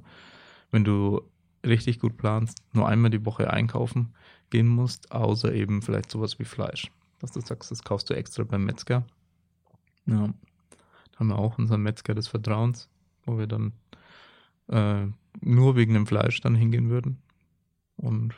wenn 0.71 0.85
du 0.85 1.23
richtig 1.65 2.01
gut 2.01 2.17
planst, 2.17 2.59
nur 2.73 2.89
einmal 2.89 3.11
die 3.11 3.25
Woche 3.25 3.51
einkaufen 3.51 4.15
gehen 4.51 4.69
musst, 4.69 5.13
außer 5.13 5.53
eben 5.53 5.83
vielleicht 5.83 6.11
sowas 6.11 6.39
wie 6.39 6.45
Fleisch. 6.45 6.91
Dass 7.21 7.33
du 7.33 7.41
sagst, 7.41 7.71
das 7.71 7.83
kaufst 7.83 8.11
du 8.11 8.15
extra 8.15 8.45
beim 8.45 8.65
Metzger. 8.65 9.05
Ja. 10.07 10.33
Haben 11.17 11.29
wir 11.29 11.39
auch 11.39 11.59
unseren 11.59 11.83
Metzger 11.83 12.15
des 12.15 12.29
Vertrauens, 12.29 12.89
wo 13.25 13.39
wir 13.39 13.47
dann 13.47 13.73
äh, 14.69 15.07
nur 15.41 15.77
wegen 15.77 15.95
dem 15.95 16.07
Fleisch 16.07 16.41
dann 16.41 16.55
hingehen 16.55 16.91
würden. 16.91 17.19
Und 17.97 18.35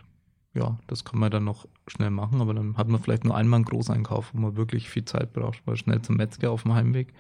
ja, 0.55 0.79
das 0.87 1.05
kann 1.05 1.21
man 1.21 1.31
dann 1.31 1.45
noch 1.45 1.67
schnell 1.87 2.11
machen, 2.11 2.41
aber 2.41 2.55
dann 2.55 2.77
hat 2.77 2.89
man 2.89 3.01
vielleicht 3.01 3.25
nur 3.25 3.37
einmal 3.37 3.59
einen 3.59 3.65
Großeinkauf, 3.65 4.33
wo 4.33 4.39
man 4.39 4.57
wirklich 4.57 4.89
viel 4.89 5.05
Zeit 5.05 5.33
braucht, 5.33 5.67
weil 5.67 5.77
schnell 5.77 6.03
zum 6.03 6.17
Metzger 6.17 6.51
auf 6.51 6.63
dem 6.63 6.75
Heimweg 6.75 7.13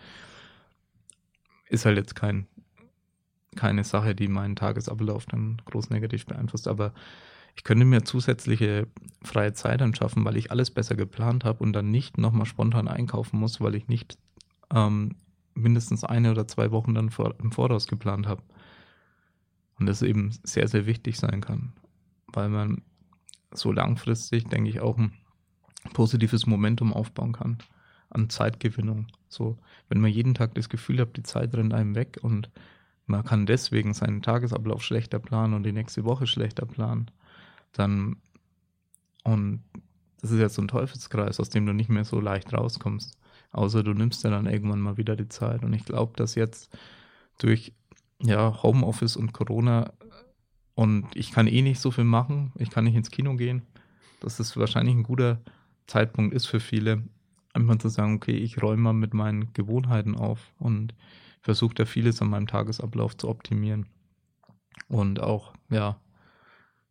ist 1.68 1.84
halt 1.84 1.98
jetzt 1.98 2.14
kein, 2.14 2.46
keine 3.54 3.84
Sache, 3.84 4.14
die 4.14 4.28
meinen 4.28 4.56
Tagesablauf 4.56 5.26
dann 5.26 5.60
groß 5.66 5.90
negativ 5.90 6.26
beeinflusst, 6.26 6.68
aber 6.68 6.92
ich 7.56 7.64
könnte 7.64 7.84
mir 7.84 8.04
zusätzliche 8.04 8.86
freie 9.22 9.54
Zeit 9.54 9.80
dann 9.80 9.94
schaffen, 9.94 10.24
weil 10.24 10.36
ich 10.36 10.50
alles 10.50 10.70
besser 10.70 10.94
geplant 10.94 11.44
habe 11.44 11.62
und 11.62 11.72
dann 11.72 11.90
nicht 11.90 12.18
nochmal 12.18 12.46
spontan 12.46 12.88
einkaufen 12.88 13.38
muss, 13.38 13.60
weil 13.60 13.74
ich 13.74 13.88
nicht 13.88 14.18
ähm, 14.74 15.16
mindestens 15.56 16.04
eine 16.04 16.30
oder 16.30 16.46
zwei 16.46 16.70
Wochen 16.70 16.94
dann 16.94 17.10
vor, 17.10 17.34
im 17.40 17.52
Voraus 17.52 17.86
geplant 17.86 18.26
habe. 18.26 18.42
Und 19.78 19.86
das 19.86 20.02
eben 20.02 20.30
sehr, 20.42 20.68
sehr 20.68 20.86
wichtig 20.86 21.18
sein 21.18 21.40
kann, 21.40 21.72
weil 22.28 22.48
man 22.48 22.82
so 23.52 23.72
langfristig, 23.72 24.44
denke 24.48 24.70
ich, 24.70 24.80
auch 24.80 24.96
ein 24.96 25.12
positives 25.92 26.46
Momentum 26.46 26.92
aufbauen 26.92 27.32
kann 27.32 27.58
an 28.10 28.30
Zeitgewinnung. 28.30 29.06
So, 29.28 29.58
wenn 29.88 30.00
man 30.00 30.10
jeden 30.10 30.34
Tag 30.34 30.54
das 30.54 30.68
Gefühl 30.68 31.00
hat, 31.00 31.16
die 31.16 31.22
Zeit 31.22 31.54
rennt 31.54 31.74
einem 31.74 31.94
weg 31.94 32.18
und 32.22 32.50
man 33.06 33.24
kann 33.24 33.46
deswegen 33.46 33.94
seinen 33.94 34.22
Tagesablauf 34.22 34.82
schlechter 34.82 35.18
planen 35.18 35.54
und 35.54 35.62
die 35.62 35.72
nächste 35.72 36.04
Woche 36.04 36.26
schlechter 36.26 36.66
planen, 36.66 37.10
dann 37.72 38.16
und 39.22 39.62
das 40.20 40.30
ist 40.30 40.38
jetzt 40.40 40.54
so 40.54 40.62
ein 40.62 40.68
Teufelskreis, 40.68 41.40
aus 41.40 41.50
dem 41.50 41.66
du 41.66 41.72
nicht 41.72 41.90
mehr 41.90 42.04
so 42.04 42.20
leicht 42.20 42.52
rauskommst. 42.52 43.16
Außer 43.56 43.82
du 43.82 43.94
nimmst 43.94 44.22
ja 44.22 44.30
dann 44.30 44.46
irgendwann 44.46 44.80
mal 44.80 44.98
wieder 44.98 45.16
die 45.16 45.28
Zeit. 45.28 45.64
Und 45.64 45.72
ich 45.72 45.86
glaube, 45.86 46.12
dass 46.16 46.34
jetzt 46.34 46.68
durch 47.38 47.72
ja, 48.20 48.62
Homeoffice 48.62 49.16
und 49.16 49.32
Corona 49.32 49.92
und 50.74 51.06
ich 51.14 51.32
kann 51.32 51.46
eh 51.46 51.62
nicht 51.62 51.80
so 51.80 51.90
viel 51.90 52.04
machen, 52.04 52.52
ich 52.56 52.68
kann 52.68 52.84
nicht 52.84 52.96
ins 52.96 53.10
Kino 53.10 53.34
gehen, 53.34 53.62
dass 54.20 54.40
es 54.40 54.58
wahrscheinlich 54.58 54.94
ein 54.94 55.04
guter 55.04 55.40
Zeitpunkt 55.86 56.34
ist 56.34 56.46
für 56.46 56.60
viele, 56.60 57.02
einfach 57.54 57.78
zu 57.78 57.88
sagen, 57.88 58.16
okay, 58.16 58.36
ich 58.36 58.62
räume 58.62 58.82
mal 58.82 58.92
mit 58.92 59.14
meinen 59.14 59.54
Gewohnheiten 59.54 60.14
auf 60.16 60.52
und 60.58 60.94
versuche 61.40 61.74
da 61.74 61.86
vieles 61.86 62.20
an 62.20 62.28
meinem 62.28 62.46
Tagesablauf 62.46 63.16
zu 63.16 63.28
optimieren. 63.28 63.86
Und 64.88 65.20
auch, 65.20 65.54
ja, 65.70 65.98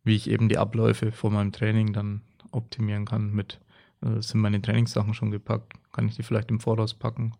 wie 0.02 0.16
ich 0.16 0.28
eben 0.28 0.48
die 0.48 0.58
Abläufe 0.58 1.12
vor 1.12 1.30
meinem 1.30 1.52
Training 1.52 1.92
dann 1.92 2.22
optimieren 2.50 3.04
kann 3.04 3.32
mit, 3.32 3.60
äh, 4.00 4.20
sind 4.20 4.40
meine 4.40 4.60
Trainingssachen 4.60 5.14
schon 5.14 5.30
gepackt, 5.30 5.74
kann 5.96 6.06
ich 6.08 6.14
die 6.14 6.22
vielleicht 6.22 6.50
im 6.50 6.60
Voraus 6.60 6.92
packen 6.94 7.32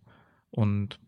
und 0.51 0.99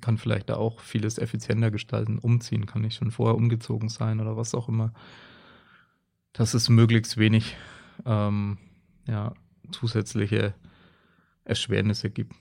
kann 0.00 0.16
vielleicht 0.16 0.48
da 0.48 0.56
auch 0.56 0.80
vieles 0.80 1.18
effizienter 1.18 1.70
gestalten, 1.70 2.18
umziehen, 2.18 2.64
kann 2.64 2.84
ich 2.84 2.94
schon 2.94 3.10
vorher 3.10 3.36
umgezogen 3.36 3.90
sein 3.90 4.18
oder 4.18 4.34
was 4.34 4.54
auch 4.54 4.68
immer, 4.68 4.94
dass 6.32 6.54
es 6.54 6.70
möglichst 6.70 7.18
wenig 7.18 7.54
ähm, 8.06 8.56
ja, 9.06 9.34
zusätzliche 9.70 10.54
Erschwernisse 11.44 12.08
gibt 12.10 12.34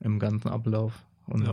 im 0.00 0.18
ganzen 0.18 0.48
Ablauf 0.48 1.06
und 1.26 1.46
Ja. 1.46 1.52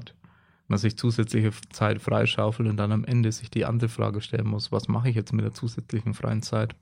man 0.68 0.78
sich 0.78 0.98
zusätzliche 0.98 1.52
Zeit 1.72 2.02
freischaufelt 2.02 2.68
und 2.68 2.76
dann 2.76 2.92
am 2.92 3.06
Ende 3.06 3.32
sich 3.32 3.50
die 3.50 3.64
andere 3.66 3.90
Frage 3.90 4.20
stellen 4.20 4.48
muss, 4.48 4.74
was 4.74 4.90
mache 4.90 5.10
ich 5.10 5.16
jetzt 5.16 5.32
mit 5.32 5.46
der 5.46 5.54
zusätzlichen 5.54 6.14
freien 6.14 6.42
Zeit? 6.42 6.76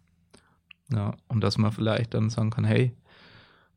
Ja, 0.92 1.16
und 1.28 1.42
dass 1.42 1.60
man 1.60 1.72
vielleicht 1.72 2.16
dann 2.16 2.32
sagen 2.32 2.50
kann, 2.50 2.66
hey, 2.66 2.94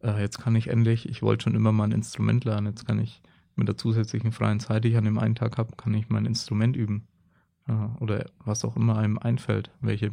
äh, 0.02 0.20
jetzt 0.20 0.38
kann 0.38 0.56
ich 0.56 0.68
endlich, 0.68 1.08
ich 1.08 1.22
wollte 1.22 1.44
schon 1.44 1.54
immer 1.54 1.72
mal 1.72 1.84
ein 1.84 1.92
Instrument 1.92 2.44
lernen, 2.44 2.68
jetzt 2.68 2.86
kann 2.86 2.98
ich 2.98 3.22
mit 3.56 3.68
der 3.68 3.76
zusätzlichen 3.76 4.32
freien 4.32 4.60
Zeit, 4.60 4.84
die 4.84 4.88
ich 4.88 4.96
an 4.96 5.04
dem 5.04 5.18
einen 5.18 5.34
Tag 5.34 5.58
habe, 5.58 5.76
kann 5.76 5.94
ich 5.94 6.08
mein 6.08 6.26
Instrument 6.26 6.76
üben. 6.76 7.06
Ja, 7.68 7.94
oder 8.00 8.30
was 8.44 8.64
auch 8.64 8.76
immer 8.76 8.96
einem 8.98 9.18
einfällt, 9.18 9.70
welche. 9.80 10.12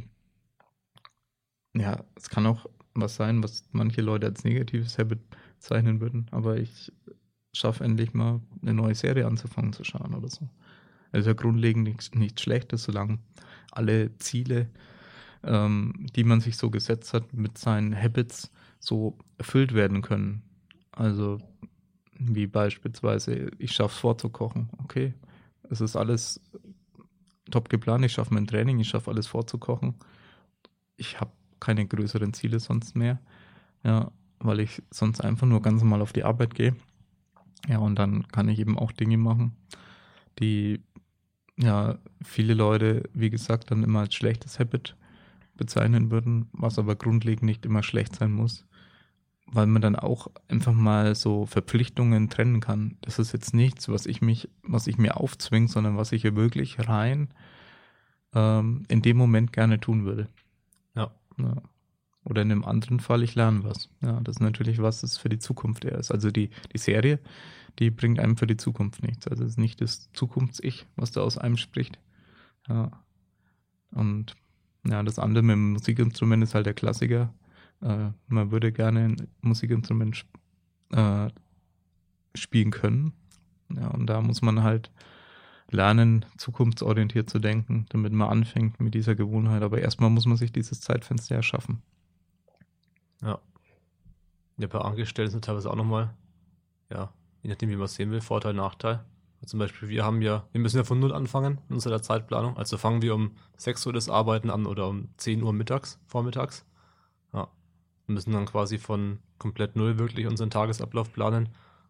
Ja, 1.76 2.04
es 2.16 2.30
kann 2.30 2.46
auch 2.46 2.66
was 2.94 3.16
sein, 3.16 3.44
was 3.44 3.64
manche 3.72 4.02
Leute 4.02 4.28
als 4.28 4.44
negatives 4.44 4.98
Habit 4.98 5.20
zeichnen 5.60 6.02
würden, 6.02 6.28
aber 6.32 6.58
ich 6.58 6.92
schaffe 7.54 7.84
endlich 7.84 8.14
mal 8.14 8.42
eine 8.62 8.74
neue 8.74 8.96
Serie 8.96 9.26
anzufangen 9.26 9.74
zu 9.74 9.84
schauen 9.84 10.14
oder 10.14 10.30
so. 10.30 10.50
Also 11.12 11.30
ja 11.30 11.34
grundlegend 11.34 11.84
nichts, 11.84 12.14
nichts 12.14 12.42
Schlechtes, 12.42 12.84
solange 12.84 13.20
alle 13.72 14.16
Ziele, 14.18 14.70
ähm, 15.44 16.08
die 16.16 16.24
man 16.24 16.42
sich 16.42 16.58
so 16.58 16.70
gesetzt 16.70 17.14
hat, 17.14 17.34
mit 17.34 17.58
seinen 17.58 17.96
Habits 17.96 18.52
so 18.80 19.18
erfüllt 19.38 19.74
werden 19.74 20.02
können. 20.02 20.44
Also 20.92 21.40
wie 22.20 22.48
beispielsweise, 22.48 23.52
ich 23.60 23.74
schaffe 23.74 23.94
es 23.94 24.00
vorzukochen. 24.00 24.70
Okay, 24.84 25.14
es 25.70 25.82
ist 25.82 25.96
alles 25.96 26.42
top 27.52 27.70
geplant, 27.70 28.04
ich 28.06 28.14
schaffe 28.14 28.34
mein 28.34 28.48
Training, 28.48 28.80
ich 28.80 28.90
schaffe 28.90 29.12
alles 29.12 29.28
vorzukochen. 29.28 29.96
Ich 30.96 31.20
habe 31.20 31.32
keine 31.60 31.86
größeren 31.86 32.34
Ziele 32.34 32.60
sonst 32.60 32.96
mehr, 32.96 33.20
ja, 33.84 34.12
weil 34.40 34.60
ich 34.60 34.82
sonst 34.92 35.22
einfach 35.22 35.48
nur 35.48 35.62
ganz 35.62 35.82
normal 35.82 36.02
auf 36.02 36.14
die 36.14 36.24
Arbeit 36.24 36.56
gehe. 36.56 36.76
Ja, 37.68 37.80
und 37.80 37.96
dann 37.96 38.28
kann 38.28 38.50
ich 38.50 38.60
eben 38.60 38.78
auch 38.78 38.92
Dinge 38.92 39.18
machen, 39.18 39.56
die 40.40 40.82
ja 41.58 41.98
viele 42.22 42.54
Leute, 42.54 43.04
wie 43.14 43.30
gesagt, 43.30 43.72
dann 43.72 43.84
immer 43.84 44.02
als 44.02 44.14
schlechtes 44.14 44.60
Habit 44.60 44.96
bezeichnen 45.56 46.12
würden, 46.12 46.50
was 46.54 46.78
aber 46.78 46.96
grundlegend 46.96 47.44
nicht 47.44 47.66
immer 47.66 47.82
schlecht 47.82 48.16
sein 48.16 48.32
muss, 48.32 48.67
weil 49.50 49.68
man 49.68 49.82
dann 49.82 49.96
auch 49.96 50.28
einfach 50.48 50.74
mal 50.74 51.16
so 51.16 51.46
Verpflichtungen 51.46 52.30
trennen 52.30 52.60
kann. 52.60 52.98
Das 53.02 53.18
ist 53.18 53.32
jetzt 53.32 53.54
nichts, 53.54 53.90
was 53.90 54.06
ich 54.06 54.22
mich, 54.22 54.50
was 54.64 54.88
ich 54.88 54.98
mir 54.98 55.18
aufzwinge, 55.18 55.68
sondern 55.68 55.98
was 55.98 56.12
ich 56.12 56.22
hier 56.22 56.36
wirklich 56.36 56.88
rein 56.88 57.30
ähm, 58.34 58.84
in 58.88 59.02
dem 59.02 59.18
Moment 59.18 59.54
gerne 59.54 59.80
tun 59.80 60.06
würde. 60.06 60.28
Ja. 60.96 61.12
Ja. 61.38 61.56
Oder 62.26 62.42
in 62.42 62.52
einem 62.52 62.66
anderen 62.66 63.00
Fall, 63.00 63.24
ich 63.24 63.36
lerne 63.36 63.64
was. 63.64 63.90
Ja, 64.02 64.20
das 64.20 64.36
ist 64.36 64.42
natürlich 64.42 64.82
was, 64.82 65.00
das 65.00 65.18
für 65.18 65.30
die 65.30 65.40
Zukunft 65.40 65.86
eher 65.86 65.98
ist. 65.98 66.12
Also 66.12 66.30
die, 66.30 66.50
die 66.74 66.78
Serie, 66.78 67.20
die 67.80 67.90
bringt 67.90 68.20
einem 68.20 68.36
für 68.36 68.48
die 68.48 68.58
Zukunft 68.58 69.02
nichts. 69.02 69.30
Also 69.30 69.46
es 69.46 69.52
ist 69.52 69.58
nicht 69.58 69.80
das 69.80 70.12
Zukunfts-Ich, 70.12 70.88
was 70.98 71.12
da 71.12 71.22
aus 71.22 71.38
einem 71.38 71.56
spricht. 71.56 72.00
Ja. 72.68 72.92
Und 73.92 74.36
ja, 74.86 75.04
das 75.04 75.20
andere 75.20 75.42
mit 75.42 75.54
dem 75.54 75.72
Musikinstrument 75.72 76.44
ist 76.44 76.54
halt 76.54 76.66
der 76.66 76.74
Klassiker. 76.74 77.34
Äh, 77.82 78.12
man 78.28 78.52
würde 78.52 78.72
gerne 78.72 79.06
ein 79.06 79.28
Musikinstrument 79.42 80.26
äh, 80.92 81.30
spielen 82.36 82.72
können. 82.72 83.14
Ja, 83.70 83.90
und 83.90 84.08
da 84.08 84.22
muss 84.22 84.42
man 84.42 84.64
halt 84.64 84.92
lernen, 85.70 86.26
zukunftsorientiert 86.38 87.30
zu 87.30 87.40
denken, 87.40 87.86
damit 87.90 88.14
man 88.14 88.30
anfängt 88.30 88.80
mit 88.80 88.94
dieser 88.94 89.16
Gewohnheit. 89.16 89.64
Aber 89.64 89.80
erstmal 89.80 90.10
muss 90.10 90.26
man 90.26 90.38
sich 90.38 90.52
dieses 90.52 90.80
Zeitfenster 90.80 91.36
erschaffen. 91.36 91.82
Ja. 93.22 93.40
Ja, 94.58 94.68
bei 94.68 94.80
Angestellten 94.80 95.32
sind 95.32 95.46
teilweise 95.46 95.70
auch 95.70 95.76
nochmal, 95.76 96.14
ja, 96.90 97.14
je 97.44 97.50
nachdem, 97.50 97.70
wie 97.70 97.76
man 97.76 97.86
es 97.86 97.96
sehen 97.96 98.12
will, 98.12 98.22
Vorteil, 98.22 98.54
Nachteil. 98.54 99.04
Zum 99.46 99.60
Beispiel, 99.60 99.88
wir 99.90 100.04
haben 100.04 100.22
ja, 100.24 100.48
wir 100.52 100.60
müssen 100.60 100.78
ja 100.78 100.84
von 100.84 101.00
Null 101.00 101.14
anfangen 101.14 101.60
in 101.70 101.76
unserer 101.76 102.02
Zeitplanung. 102.02 102.58
Also 102.58 102.78
fangen 102.78 103.04
wir 103.04 103.14
um 103.14 103.36
6 103.58 103.86
Uhr 103.86 103.94
das 103.94 104.10
Arbeiten 104.10 104.50
an 104.50 104.66
oder 104.66 104.88
um 104.88 105.10
10 105.18 105.44
Uhr 105.44 105.54
mittags, 105.54 106.00
vormittags. 106.08 106.66
Wir 108.08 108.14
müssen 108.14 108.32
dann 108.32 108.46
quasi 108.46 108.78
von 108.78 109.20
komplett 109.38 109.76
Null 109.76 110.00
wirklich 110.00 110.28
unseren 110.28 110.50
Tagesablauf 110.50 111.12
planen. 111.12 111.50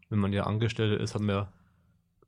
Wenn 0.10 0.20
man 0.20 0.34
ja 0.34 0.44
Angestellte 0.44 0.96
ist, 0.96 1.16
hat 1.16 1.22
man 1.22 1.36
ja 1.36 1.54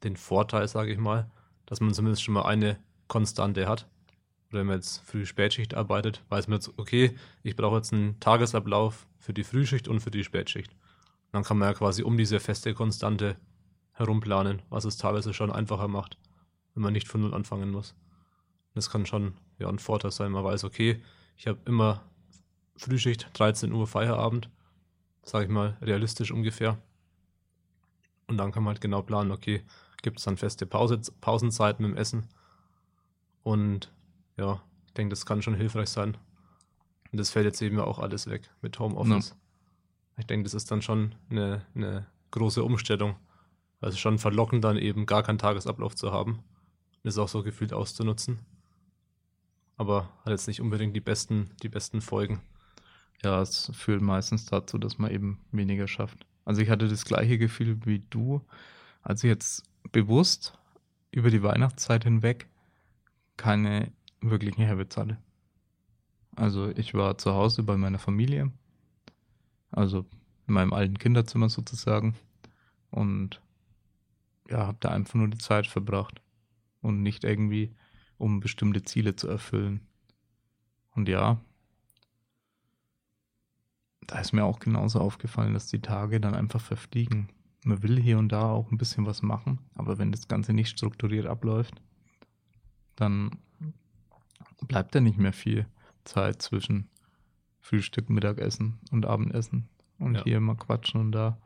den 0.04 0.16
Vorteil, 0.16 0.68
sage 0.68 0.92
ich 0.92 1.00
mal, 1.00 1.30
dass 1.66 1.82
man 1.82 1.94
zumindest 1.94 2.24
schon 2.24 2.36
mal 2.36 2.44
eine 2.44 2.80
Konstante 3.08 3.68
hat. 3.68 3.88
Oder 4.50 4.60
wenn 4.60 4.68
man 4.68 4.76
jetzt 4.78 5.00
Früh-Spätschicht 5.06 5.74
arbeitet, 5.74 6.24
weiß 6.30 6.48
man 6.48 6.58
jetzt, 6.58 6.72
okay, 6.78 7.16
ich 7.44 7.56
brauche 7.56 7.78
jetzt 7.78 7.94
einen 7.94 8.20
Tagesablauf 8.20 9.08
für 9.18 9.34
die 9.34 9.44
Frühschicht 9.44 9.88
und 9.88 10.00
für 10.00 10.12
die 10.12 10.24
Spätschicht. 10.24 10.76
Dann 11.32 11.44
kann 11.44 11.58
man 11.58 11.70
ja 11.70 11.74
quasi 11.74 12.04
um 12.04 12.18
diese 12.18 12.40
feste 12.40 12.74
Konstante 12.74 13.38
herumplanen, 13.94 14.62
was 14.70 14.86
es 14.86 14.98
teilweise 14.98 15.34
schon 15.34 15.52
einfacher 15.52 15.88
macht. 15.88 16.18
wenn 16.74 16.84
man 16.84 16.94
nicht 16.94 17.08
von 17.08 17.22
Null 17.22 17.34
anfangen 17.34 17.72
muss. 17.72 17.96
Das 18.76 18.90
kann 18.90 19.06
schon 19.06 19.34
ja, 19.58 19.68
ein 19.68 19.80
Vorteil 19.80 20.12
sein. 20.12 20.32
Man 20.32 20.44
weiß, 20.44 20.64
okay, 20.64 21.02
ich 21.36 21.48
habe 21.48 21.60
immer 21.66 22.04
Frühschicht, 22.80 23.30
13 23.34 23.74
Uhr 23.74 23.88
Feierabend, 23.88 24.50
sage 25.24 25.46
ich 25.46 25.52
mal, 25.52 25.78
realistisch 25.82 26.32
ungefähr. 26.32 26.78
Und 28.28 28.38
dann 28.38 28.52
kann 28.52 28.64
man 28.64 28.74
halt 28.74 28.82
genau 28.82 29.02
planen, 29.02 29.32
okay, 29.32 29.64
gibt 30.02 30.20
es 30.20 30.26
dann 30.26 30.38
feste 30.38 30.66
Pause, 30.66 31.02
Pausenzeiten 31.20 31.86
mit 31.86 31.96
dem 31.96 31.98
Essen. 31.98 32.30
Und 33.44 33.92
ja, 34.38 34.62
ich 34.88 34.94
denke, 34.94 35.12
das 35.12 35.26
kann 35.26 35.42
schon 35.42 35.56
hilfreich 35.56 35.90
sein. 35.90 36.18
Und 37.12 37.20
das 37.20 37.32
fällt 37.32 37.46
jetzt 37.46 37.62
eben 37.62 37.78
ja 37.78 37.84
auch 37.84 38.00
alles 38.00 38.28
weg 38.28 38.50
mit 38.62 38.80
Homeoffice. 38.80 39.30
Ja. 39.30 39.36
Ich 40.20 40.28
denke, 40.28 40.44
das 40.44 40.54
ist 40.54 40.72
dann 40.72 40.82
schon 40.82 41.16
eine, 41.30 41.66
eine 41.76 42.06
große 42.32 42.64
Umstellung. 42.64 43.16
Also 43.82 43.98
schon 43.98 44.20
verlockend, 44.20 44.64
dann 44.64 44.78
eben 44.78 45.06
gar 45.06 45.24
keinen 45.24 45.38
Tagesablauf 45.38 45.96
zu 45.96 46.12
haben. 46.12 46.44
Das 47.04 47.18
auch 47.18 47.30
so 47.30 47.44
gefühlt 47.44 47.74
auszunutzen. 47.74 48.40
Aber 49.78 50.10
hat 50.26 50.32
jetzt 50.32 50.48
nicht 50.48 50.62
unbedingt 50.62 50.96
die 50.96 51.02
besten, 51.02 51.52
die 51.64 51.70
besten 51.70 52.02
Folgen. 52.02 52.42
Ja, 53.24 53.42
es 53.42 53.72
führt 53.74 54.02
meistens 54.02 54.46
dazu, 54.46 54.78
dass 54.78 54.98
man 54.98 55.12
eben 55.12 55.40
weniger 55.52 55.88
schafft. 55.88 56.26
Also 56.46 56.62
ich 56.62 56.70
hatte 56.70 56.88
das 56.88 57.06
gleiche 57.06 57.38
Gefühl 57.38 57.86
wie 57.86 58.00
du, 58.10 58.42
als 59.02 59.24
ich 59.24 59.28
jetzt 59.28 59.64
bewusst 59.92 60.58
über 61.12 61.30
die 61.30 61.44
Weihnachtszeit 61.44 62.04
hinweg 62.04 62.48
keine 63.38 63.92
wirklichen 64.22 64.68
Habits 64.68 64.98
hatte. 64.98 65.18
Also 66.36 66.70
ich 66.70 66.94
war 66.94 67.18
zu 67.18 67.34
Hause 67.34 67.64
bei 67.64 67.76
meiner 67.76 68.00
Familie, 68.00 68.52
also 69.72 70.06
in 70.48 70.54
meinem 70.54 70.74
alten 70.74 70.98
Kinderzimmer 70.98 71.50
sozusagen 71.50 72.16
und 72.90 73.42
ja, 74.50 74.66
habe 74.66 74.78
da 74.80 74.90
einfach 74.90 75.16
nur 75.16 75.28
die 75.28 75.38
Zeit 75.38 75.68
verbracht 75.68 76.22
und 76.82 77.04
nicht 77.04 77.24
irgendwie, 77.24 77.76
um 78.18 78.40
bestimmte 78.40 78.84
Ziele 78.84 79.16
zu 79.16 79.28
erfüllen. 79.28 79.82
Und 80.96 81.08
ja, 81.08 81.42
da 84.08 84.20
ist 84.20 84.34
mir 84.34 84.44
auch 84.44 84.60
genauso 84.60 85.00
aufgefallen, 85.00 85.54
dass 85.54 85.68
die 85.68 85.82
Tage 85.82 86.20
dann 86.20 86.34
einfach 86.34 86.62
verfliegen. 86.62 87.30
Man 87.64 87.84
will 87.84 88.00
hier 88.00 88.18
und 88.18 88.30
da 88.30 88.50
auch 88.50 88.72
ein 88.72 88.78
bisschen 88.78 89.06
was 89.06 89.22
machen, 89.22 89.60
aber 89.76 89.98
wenn 89.98 90.12
das 90.12 90.28
Ganze 90.28 90.54
nicht 90.54 90.70
strukturiert 90.70 91.26
abläuft, 91.26 91.82
dann 92.96 93.32
bleibt 94.68 94.96
da 94.96 95.00
nicht 95.00 95.18
mehr 95.18 95.34
viel 95.34 95.68
Zeit 96.06 96.42
zwischen 96.42 96.90
Frühstück, 97.60 98.10
Mittagessen 98.10 98.80
und 98.92 99.06
Abendessen. 99.06 99.68
Und 100.00 100.16
ja. 100.16 100.24
hier 100.24 100.40
mal 100.40 100.56
quatschen 100.56 101.02
und 101.02 101.12
da 101.12 101.38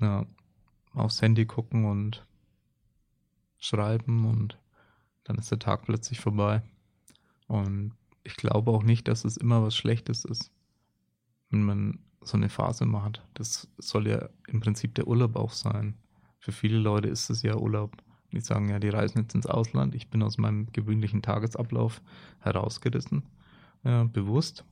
ja, 0.00 0.24
aufs 0.94 1.20
Handy 1.20 1.44
gucken 1.44 1.84
und 1.84 2.24
schreiben 3.58 4.26
und 4.26 4.58
dann 5.24 5.36
ist 5.38 5.50
der 5.50 5.58
Tag 5.58 5.82
plötzlich 5.82 6.20
vorbei. 6.20 6.62
Und 7.48 7.94
ich 8.22 8.36
glaube 8.36 8.70
auch 8.70 8.84
nicht, 8.84 9.08
dass 9.08 9.24
es 9.24 9.36
immer 9.36 9.62
was 9.62 9.76
Schlechtes 9.76 10.24
ist 10.24 10.52
wenn 11.50 11.62
man 11.62 11.98
so 12.20 12.36
eine 12.36 12.48
Phase 12.48 12.84
macht. 12.84 13.24
Das 13.34 13.68
soll 13.78 14.08
ja 14.08 14.28
im 14.48 14.60
Prinzip 14.60 14.94
der 14.94 15.06
Urlaub 15.06 15.36
auch 15.36 15.52
sein. 15.52 15.94
Für 16.38 16.52
viele 16.52 16.78
Leute 16.78 17.08
ist 17.08 17.30
es 17.30 17.42
ja 17.42 17.56
Urlaub. 17.56 17.96
Die 18.32 18.40
sagen 18.40 18.68
ja, 18.68 18.78
die 18.78 18.90
reisen 18.90 19.22
jetzt 19.22 19.34
ins 19.34 19.46
Ausland. 19.46 19.94
Ich 19.94 20.10
bin 20.10 20.22
aus 20.22 20.36
meinem 20.36 20.70
gewöhnlichen 20.72 21.22
Tagesablauf 21.22 22.02
herausgerissen, 22.40 23.22
ja, 23.84 24.04
bewusst. 24.04 24.64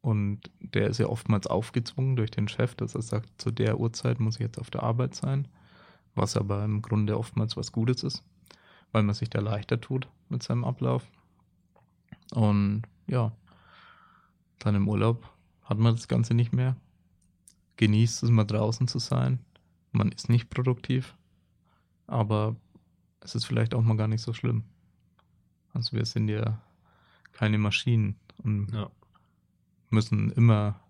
Und 0.00 0.50
der 0.60 0.88
ist 0.88 0.98
ja 0.98 1.06
oftmals 1.06 1.46
aufgezwungen 1.46 2.16
durch 2.16 2.30
den 2.30 2.48
Chef, 2.48 2.74
dass 2.74 2.94
er 2.94 3.02
sagt, 3.02 3.40
zu 3.40 3.50
der 3.50 3.80
Uhrzeit 3.80 4.20
muss 4.20 4.36
ich 4.36 4.40
jetzt 4.40 4.58
auf 4.58 4.70
der 4.70 4.82
Arbeit 4.82 5.14
sein. 5.14 5.48
Was 6.14 6.36
aber 6.36 6.64
im 6.64 6.82
Grunde 6.82 7.18
oftmals 7.18 7.56
was 7.56 7.72
Gutes 7.72 8.02
ist, 8.02 8.24
weil 8.92 9.02
man 9.02 9.14
sich 9.14 9.30
da 9.30 9.40
leichter 9.40 9.80
tut 9.80 10.08
mit 10.28 10.42
seinem 10.42 10.64
Ablauf. 10.64 11.06
Und 12.32 12.82
ja, 13.06 13.32
dann 14.58 14.74
im 14.74 14.88
Urlaub 14.88 15.30
hat 15.68 15.78
man 15.78 15.94
das 15.94 16.08
Ganze 16.08 16.32
nicht 16.32 16.52
mehr. 16.52 16.76
Genießt 17.76 18.22
es 18.22 18.30
mal 18.30 18.44
draußen 18.44 18.88
zu 18.88 18.98
sein. 18.98 19.38
Man 19.92 20.10
ist 20.10 20.30
nicht 20.30 20.48
produktiv, 20.48 21.14
aber 22.06 22.56
es 23.20 23.34
ist 23.34 23.44
vielleicht 23.44 23.74
auch 23.74 23.82
mal 23.82 23.96
gar 23.96 24.08
nicht 24.08 24.22
so 24.22 24.32
schlimm. 24.32 24.64
Also 25.74 25.94
wir 25.94 26.06
sind 26.06 26.28
ja 26.28 26.60
keine 27.32 27.58
Maschinen 27.58 28.16
und 28.38 28.72
ja. 28.72 28.90
müssen 29.90 30.32
immer 30.32 30.80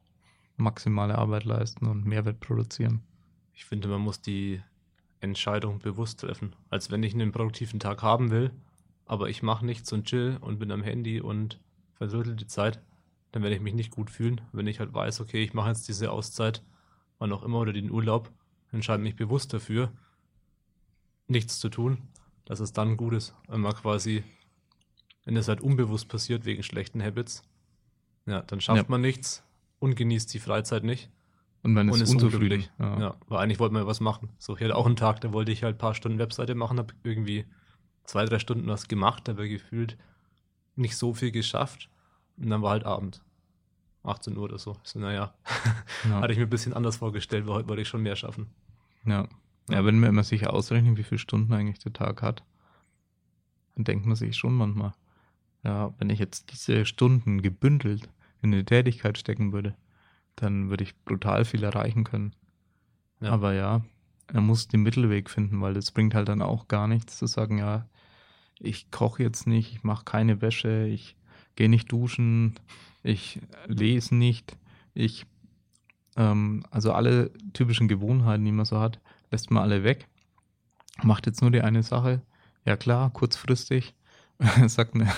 maximale 0.56 1.18
Arbeit 1.18 1.44
leisten 1.44 1.86
und 1.86 2.06
Mehrwert 2.06 2.38
produzieren. 2.38 3.02
Ich 3.54 3.64
finde, 3.64 3.88
man 3.88 4.00
muss 4.00 4.20
die 4.20 4.62
Entscheidung 5.20 5.80
bewusst 5.80 6.20
treffen. 6.20 6.54
Als 6.70 6.92
wenn 6.92 7.02
ich 7.02 7.14
einen 7.14 7.32
produktiven 7.32 7.80
Tag 7.80 8.02
haben 8.02 8.30
will, 8.30 8.52
aber 9.06 9.28
ich 9.28 9.42
mache 9.42 9.66
nichts 9.66 9.92
und 9.92 10.06
chill 10.06 10.38
und 10.40 10.60
bin 10.60 10.70
am 10.70 10.84
Handy 10.84 11.20
und 11.20 11.58
verdrittel 11.94 12.36
die 12.36 12.46
Zeit, 12.46 12.80
dann 13.32 13.42
werde 13.42 13.56
ich 13.56 13.62
mich 13.62 13.74
nicht 13.74 13.90
gut 13.90 14.10
fühlen, 14.10 14.40
wenn 14.52 14.66
ich 14.66 14.80
halt 14.80 14.92
weiß, 14.92 15.20
okay, 15.20 15.42
ich 15.42 15.54
mache 15.54 15.68
jetzt 15.68 15.88
diese 15.88 16.10
Auszeit, 16.10 16.62
wann 17.18 17.32
auch 17.32 17.42
immer, 17.42 17.58
oder 17.58 17.72
den 17.72 17.90
Urlaub, 17.90 18.30
entscheide 18.72 19.02
mich 19.02 19.16
bewusst 19.16 19.52
dafür, 19.52 19.92
nichts 21.26 21.58
zu 21.58 21.68
tun, 21.68 21.98
dass 22.44 22.60
es 22.60 22.72
dann 22.72 22.96
gut 22.96 23.14
ist, 23.14 23.34
wenn 23.48 23.60
man 23.60 23.74
quasi, 23.74 24.24
wenn 25.24 25.36
es 25.36 25.48
halt 25.48 25.60
unbewusst 25.60 26.08
passiert 26.08 26.44
wegen 26.44 26.62
schlechten 26.62 27.02
Habits, 27.02 27.42
ja, 28.26 28.42
dann 28.42 28.60
schafft 28.60 28.84
ja. 28.84 28.88
man 28.88 29.00
nichts 29.00 29.42
und 29.78 29.94
genießt 29.94 30.32
die 30.32 30.38
Freizeit 30.38 30.84
nicht. 30.84 31.10
Und 31.62 31.72
man 31.72 31.88
ist, 31.88 31.94
und 31.94 32.02
ist 32.02 32.10
unzufrieden. 32.10 32.64
Ja. 32.78 33.00
ja. 33.00 33.16
weil 33.26 33.38
eigentlich 33.38 33.58
wollte 33.58 33.74
man 33.74 33.86
was 33.86 34.00
machen. 34.00 34.30
So, 34.38 34.56
ich 34.56 34.62
hatte 34.62 34.76
auch 34.76 34.86
einen 34.86 34.96
Tag, 34.96 35.20
da 35.20 35.32
wollte 35.32 35.50
ich 35.50 35.64
halt 35.64 35.76
ein 35.76 35.78
paar 35.78 35.94
Stunden 35.94 36.18
Webseite 36.18 36.54
machen, 36.54 36.78
habe 36.78 36.94
irgendwie 37.02 37.46
zwei, 38.04 38.24
drei 38.24 38.38
Stunden 38.38 38.66
was 38.68 38.88
gemacht, 38.88 39.28
aber 39.28 39.46
gefühlt 39.48 39.98
nicht 40.76 40.96
so 40.96 41.14
viel 41.14 41.32
geschafft. 41.32 41.90
Und 42.40 42.50
dann 42.50 42.62
war 42.62 42.70
halt 42.70 42.84
Abend. 42.84 43.22
18 44.04 44.36
Uhr 44.36 44.44
oder 44.44 44.58
so. 44.58 44.76
so 44.84 44.98
naja, 44.98 45.34
ja. 46.04 46.20
hatte 46.20 46.32
ich 46.32 46.38
mir 46.38 46.46
ein 46.46 46.50
bisschen 46.50 46.72
anders 46.72 46.96
vorgestellt, 46.96 47.46
weil 47.46 47.56
heute 47.56 47.68
wollte 47.68 47.82
ich 47.82 47.88
schon 47.88 48.02
mehr 48.02 48.16
schaffen. 48.16 48.48
Ja. 49.04 49.28
Ja, 49.70 49.84
wenn 49.84 50.00
man 50.00 50.10
immer 50.10 50.24
sich 50.24 50.46
ausrechnet, 50.46 50.96
wie 50.96 51.02
viele 51.02 51.18
Stunden 51.18 51.52
eigentlich 51.52 51.78
der 51.78 51.92
Tag 51.92 52.22
hat, 52.22 52.42
dann 53.74 53.84
denkt 53.84 54.06
man 54.06 54.16
sich 54.16 54.34
schon 54.34 54.54
manchmal, 54.54 54.94
ja, 55.62 55.92
wenn 55.98 56.08
ich 56.08 56.18
jetzt 56.18 56.52
diese 56.52 56.86
Stunden 56.86 57.42
gebündelt 57.42 58.08
in 58.40 58.54
eine 58.54 58.64
Tätigkeit 58.64 59.18
stecken 59.18 59.52
würde, 59.52 59.76
dann 60.36 60.70
würde 60.70 60.84
ich 60.84 60.96
brutal 61.04 61.44
viel 61.44 61.64
erreichen 61.64 62.04
können. 62.04 62.34
Ja. 63.20 63.32
Aber 63.32 63.52
ja, 63.52 63.82
er 64.28 64.40
muss 64.40 64.68
den 64.68 64.82
Mittelweg 64.82 65.28
finden, 65.28 65.60
weil 65.60 65.74
das 65.74 65.90
bringt 65.90 66.14
halt 66.14 66.28
dann 66.28 66.40
auch 66.40 66.68
gar 66.68 66.88
nichts 66.88 67.18
zu 67.18 67.26
sagen, 67.26 67.58
ja, 67.58 67.86
ich 68.58 68.90
koche 68.90 69.22
jetzt 69.22 69.46
nicht, 69.46 69.72
ich 69.72 69.84
mache 69.84 70.04
keine 70.04 70.40
Wäsche, 70.40 70.86
ich 70.86 71.17
gehe 71.58 71.68
nicht 71.68 71.90
duschen, 71.90 72.54
ich 73.02 73.40
lese 73.66 74.14
nicht, 74.14 74.56
ich, 74.94 75.26
ähm, 76.16 76.62
also 76.70 76.92
alle 76.92 77.32
typischen 77.52 77.88
Gewohnheiten, 77.88 78.44
die 78.44 78.52
man 78.52 78.64
so 78.64 78.78
hat, 78.78 79.00
lässt 79.32 79.50
man 79.50 79.64
alle 79.64 79.82
weg, 79.82 80.06
macht 81.02 81.26
jetzt 81.26 81.42
nur 81.42 81.50
die 81.50 81.62
eine 81.62 81.82
Sache, 81.82 82.22
ja 82.64 82.76
klar, 82.76 83.10
kurzfristig, 83.10 83.96
sagt 84.68 84.94
eine, 84.94 85.12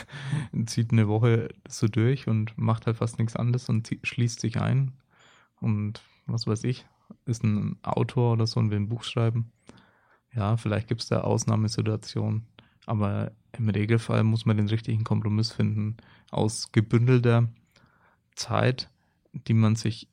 zieht 0.65 0.93
eine 0.93 1.09
Woche 1.09 1.51
so 1.69 1.89
durch 1.89 2.27
und 2.27 2.57
macht 2.57 2.87
halt 2.87 2.97
fast 2.97 3.19
nichts 3.19 3.37
anderes 3.37 3.69
und 3.69 3.95
schließt 4.03 4.41
sich 4.41 4.59
ein. 4.59 4.93
Und 5.61 6.01
was 6.25 6.47
weiß 6.47 6.65
ich, 6.65 6.87
ist 7.27 7.45
ein 7.45 7.77
Autor 7.83 8.33
oder 8.33 8.47
so 8.47 8.61
und 8.61 8.71
will 8.71 8.79
ein 8.79 8.89
Buch 8.89 9.05
schreiben. 9.05 9.53
Ja, 10.35 10.57
vielleicht 10.57 10.89
gibt 10.89 11.03
es 11.03 11.09
da 11.09 11.21
Ausnahmesituationen, 11.21 12.47
aber 12.87 13.33
im 13.61 13.69
Regelfall 13.69 14.25
muss 14.25 14.47
man 14.47 14.57
den 14.57 14.69
richtigen 14.69 15.05
Kompromiss 15.05 15.53
finden 15.53 15.97
aus 16.31 16.73
gebündelter 16.73 17.49
Zeit, 18.35 18.89
die 19.33 19.55
man 19.55 19.77
sich, 19.77 20.09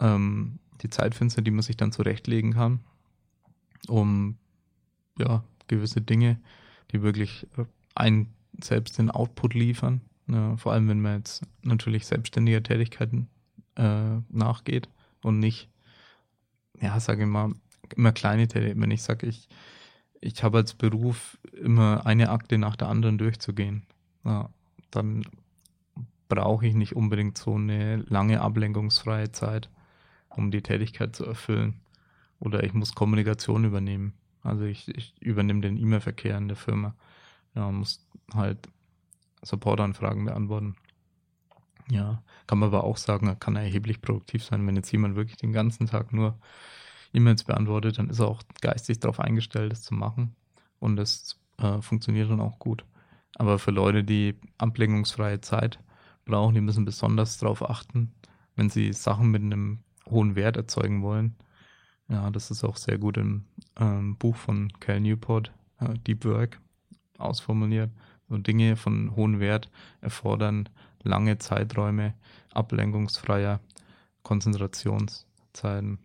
ähm, 0.00 0.58
die 0.82 0.90
Zeitfenster, 0.90 1.42
die 1.42 1.50
man 1.50 1.62
sich 1.62 1.76
dann 1.76 1.92
zurechtlegen 1.92 2.54
kann, 2.54 2.80
um 3.86 4.38
ja, 5.18 5.44
gewisse 5.68 6.00
Dinge, 6.00 6.40
die 6.92 7.02
wirklich 7.02 7.46
äh, 7.58 7.64
einen 7.94 8.32
selbst 8.62 8.98
den 8.98 9.10
Output 9.10 9.54
liefern. 9.54 10.00
Ja, 10.28 10.56
vor 10.56 10.72
allem, 10.72 10.88
wenn 10.88 11.00
man 11.00 11.18
jetzt 11.18 11.42
natürlich 11.62 12.06
selbstständiger 12.06 12.62
Tätigkeiten 12.62 13.28
äh, 13.76 14.16
nachgeht 14.30 14.88
und 15.22 15.38
nicht, 15.38 15.68
ja, 16.80 16.98
sage 16.98 17.22
ich 17.22 17.28
mal, 17.28 17.52
immer 17.94 18.12
kleine 18.12 18.48
Tätigkeiten. 18.48 18.80
Wenn 18.80 18.90
ich 18.90 19.02
sage, 19.02 19.26
ich 19.26 19.48
ich 20.20 20.42
habe 20.42 20.58
als 20.58 20.74
Beruf 20.74 21.38
immer 21.52 22.06
eine 22.06 22.30
Akte 22.30 22.58
nach 22.58 22.76
der 22.76 22.88
anderen 22.88 23.18
durchzugehen. 23.18 23.82
Ja, 24.24 24.50
dann 24.90 25.24
brauche 26.28 26.66
ich 26.66 26.74
nicht 26.74 26.96
unbedingt 26.96 27.38
so 27.38 27.54
eine 27.54 27.96
lange 27.96 28.40
ablenkungsfreie 28.40 29.30
Zeit, 29.32 29.70
um 30.28 30.50
die 30.50 30.62
Tätigkeit 30.62 31.14
zu 31.14 31.24
erfüllen. 31.24 31.80
Oder 32.40 32.64
ich 32.64 32.74
muss 32.74 32.94
Kommunikation 32.94 33.64
übernehmen. 33.64 34.12
Also 34.42 34.64
ich, 34.64 34.88
ich 34.94 35.14
übernehme 35.20 35.60
den 35.60 35.76
E-Mail-Verkehr 35.76 36.36
in 36.36 36.48
der 36.48 36.56
Firma. 36.56 36.94
Ja, 37.54 37.70
muss 37.70 38.06
halt 38.34 38.68
Supportanfragen 39.42 40.24
beantworten. 40.24 40.76
Ja, 41.88 42.22
kann 42.46 42.58
man 42.58 42.68
aber 42.68 42.84
auch 42.84 42.96
sagen, 42.96 43.38
kann 43.38 43.56
erheblich 43.56 44.02
produktiv 44.02 44.44
sein, 44.44 44.66
wenn 44.66 44.76
jetzt 44.76 44.90
jemand 44.90 45.14
wirklich 45.14 45.36
den 45.36 45.52
ganzen 45.52 45.86
Tag 45.86 46.12
nur 46.12 46.36
E-Mails 47.12 47.44
beantwortet, 47.44 47.98
dann 47.98 48.10
ist 48.10 48.20
er 48.20 48.28
auch 48.28 48.42
geistig 48.60 49.00
darauf 49.00 49.20
eingestellt, 49.20 49.72
das 49.72 49.82
zu 49.82 49.94
machen. 49.94 50.34
Und 50.78 50.98
es 50.98 51.38
äh, 51.58 51.80
funktioniert 51.80 52.30
dann 52.30 52.40
auch 52.40 52.58
gut. 52.58 52.84
Aber 53.36 53.58
für 53.58 53.70
Leute, 53.70 54.04
die 54.04 54.34
ablenkungsfreie 54.58 55.40
Zeit 55.40 55.78
brauchen, 56.24 56.54
die 56.54 56.60
müssen 56.60 56.84
besonders 56.84 57.38
darauf 57.38 57.68
achten, 57.68 58.12
wenn 58.56 58.70
sie 58.70 58.92
Sachen 58.92 59.30
mit 59.30 59.42
einem 59.42 59.80
hohen 60.08 60.36
Wert 60.36 60.56
erzeugen 60.56 61.02
wollen. 61.02 61.36
Ja, 62.08 62.30
das 62.30 62.50
ist 62.50 62.64
auch 62.64 62.76
sehr 62.76 62.98
gut 62.98 63.16
im 63.16 63.44
ähm, 63.78 64.16
Buch 64.16 64.36
von 64.36 64.72
Cal 64.80 65.00
Newport, 65.00 65.52
äh, 65.80 65.94
Deep 66.06 66.24
Work, 66.24 66.60
ausformuliert. 67.18 67.90
So 68.28 68.38
Dinge 68.38 68.76
von 68.76 69.14
hohem 69.14 69.40
Wert 69.40 69.70
erfordern 70.00 70.68
lange 71.02 71.38
Zeiträume 71.38 72.14
ablenkungsfreier 72.52 73.60
Konzentrationszeiten. 74.22 75.98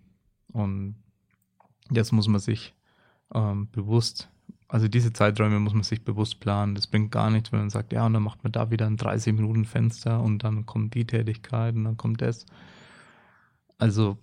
Und 0.53 0.95
jetzt 1.91 2.11
muss 2.11 2.27
man 2.27 2.39
sich 2.39 2.73
ähm, 3.33 3.69
bewusst, 3.71 4.29
also 4.67 4.87
diese 4.87 5.13
Zeiträume 5.13 5.59
muss 5.59 5.73
man 5.73 5.83
sich 5.83 6.03
bewusst 6.03 6.39
planen. 6.39 6.75
Das 6.75 6.87
bringt 6.87 7.11
gar 7.11 7.29
nichts, 7.29 7.51
wenn 7.51 7.59
man 7.59 7.69
sagt, 7.69 7.93
ja, 7.93 8.05
und 8.05 8.13
dann 8.13 8.23
macht 8.23 8.43
man 8.43 8.51
da 8.51 8.71
wieder 8.71 8.87
ein 8.87 8.97
30-Minuten-Fenster 8.97 10.21
und 10.21 10.43
dann 10.43 10.65
kommt 10.65 10.93
die 10.93 11.05
Tätigkeit 11.05 11.75
und 11.75 11.83
dann 11.83 11.97
kommt 11.97 12.21
das. 12.21 12.45
Also 13.77 14.17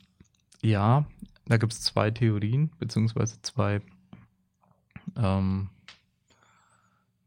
ja, 0.63 1.07
da 1.47 1.57
gibt 1.57 1.73
es 1.73 1.83
zwei 1.83 2.11
Theorien, 2.11 2.71
beziehungsweise 2.79 3.41
zwei 3.43 3.81
ähm, 5.17 5.71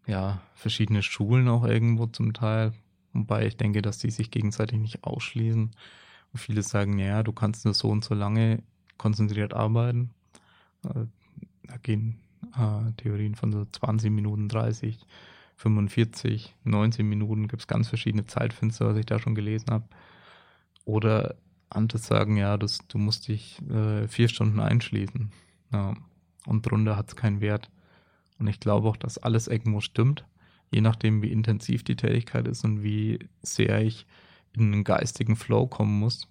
ja, 0.06 0.42
verschiedene 0.54 1.04
Schulen 1.04 1.48
auch 1.48 1.64
irgendwo 1.64 2.08
zum 2.08 2.34
Teil. 2.34 2.74
Wobei 3.14 3.46
ich 3.46 3.58
denke, 3.58 3.82
dass 3.82 3.98
die 3.98 4.12
sich 4.12 4.32
gegenseitig 4.32 4.80
nicht 4.80 5.04
ausschließen. 5.04 5.72
Und 6.34 6.40
viele 6.40 6.64
sagen, 6.64 6.98
ja, 6.98 7.24
du 7.24 7.34
kannst 7.34 7.66
nur 7.66 7.74
so 7.74 7.90
und 7.90 8.04
so 8.04 8.14
lange 8.14 8.64
konzentriert 9.02 9.56
arbeiten. 9.56 10.12
Äh, 10.86 11.06
da 11.64 11.78
gehen 11.82 12.20
äh, 12.56 12.92
Theorien 12.98 13.34
von 13.34 13.52
so 13.52 13.66
20 13.66 14.12
Minuten, 14.12 14.48
30, 14.48 15.00
45, 15.56 16.56
19 16.66 17.10
Minuten, 17.10 17.48
gibt 17.48 17.64
es 17.64 17.68
ganz 17.68 17.88
verschiedene 17.88 18.28
Zeitfenster, 18.28 18.86
was 18.86 18.98
ich 18.98 19.08
da 19.08 19.18
schon 19.18 19.34
gelesen 19.34 19.72
habe. 19.72 19.86
Oder 20.86 21.36
andere 21.72 21.98
sagen, 21.98 22.38
ja, 22.38 22.58
das, 22.58 22.80
du 22.90 23.00
musst 23.00 23.28
dich 23.28 23.60
äh, 23.70 24.08
vier 24.08 24.28
Stunden 24.28 24.60
einschließen. 24.60 25.32
Ja. 25.74 25.96
Und 26.46 26.66
drunter 26.68 26.96
hat 26.96 27.10
es 27.10 27.16
keinen 27.16 27.42
Wert. 27.42 27.72
Und 28.38 28.48
ich 28.48 28.60
glaube 28.60 28.88
auch, 28.88 28.98
dass 28.98 29.18
alles 29.18 29.48
irgendwo 29.48 29.82
stimmt, 29.82 30.26
je 30.70 30.82
nachdem, 30.82 31.24
wie 31.24 31.32
intensiv 31.32 31.84
die 31.84 31.96
Tätigkeit 31.96 32.48
ist 32.48 32.64
und 32.64 32.84
wie 32.84 33.20
sehr 33.42 33.82
ich 33.82 34.06
in 34.54 34.74
einen 34.74 34.84
geistigen 34.84 35.36
Flow 35.36 35.66
kommen 35.66 35.98
muss. 35.98 36.28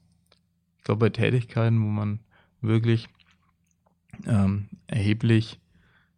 Ich 0.79 0.85
glaube, 0.85 1.07
bei 1.07 1.11
Tätigkeiten, 1.11 1.83
wo 1.83 1.89
man 1.89 2.21
wirklich 2.63 3.09
ähm, 4.27 4.69
erheblich 4.87 5.61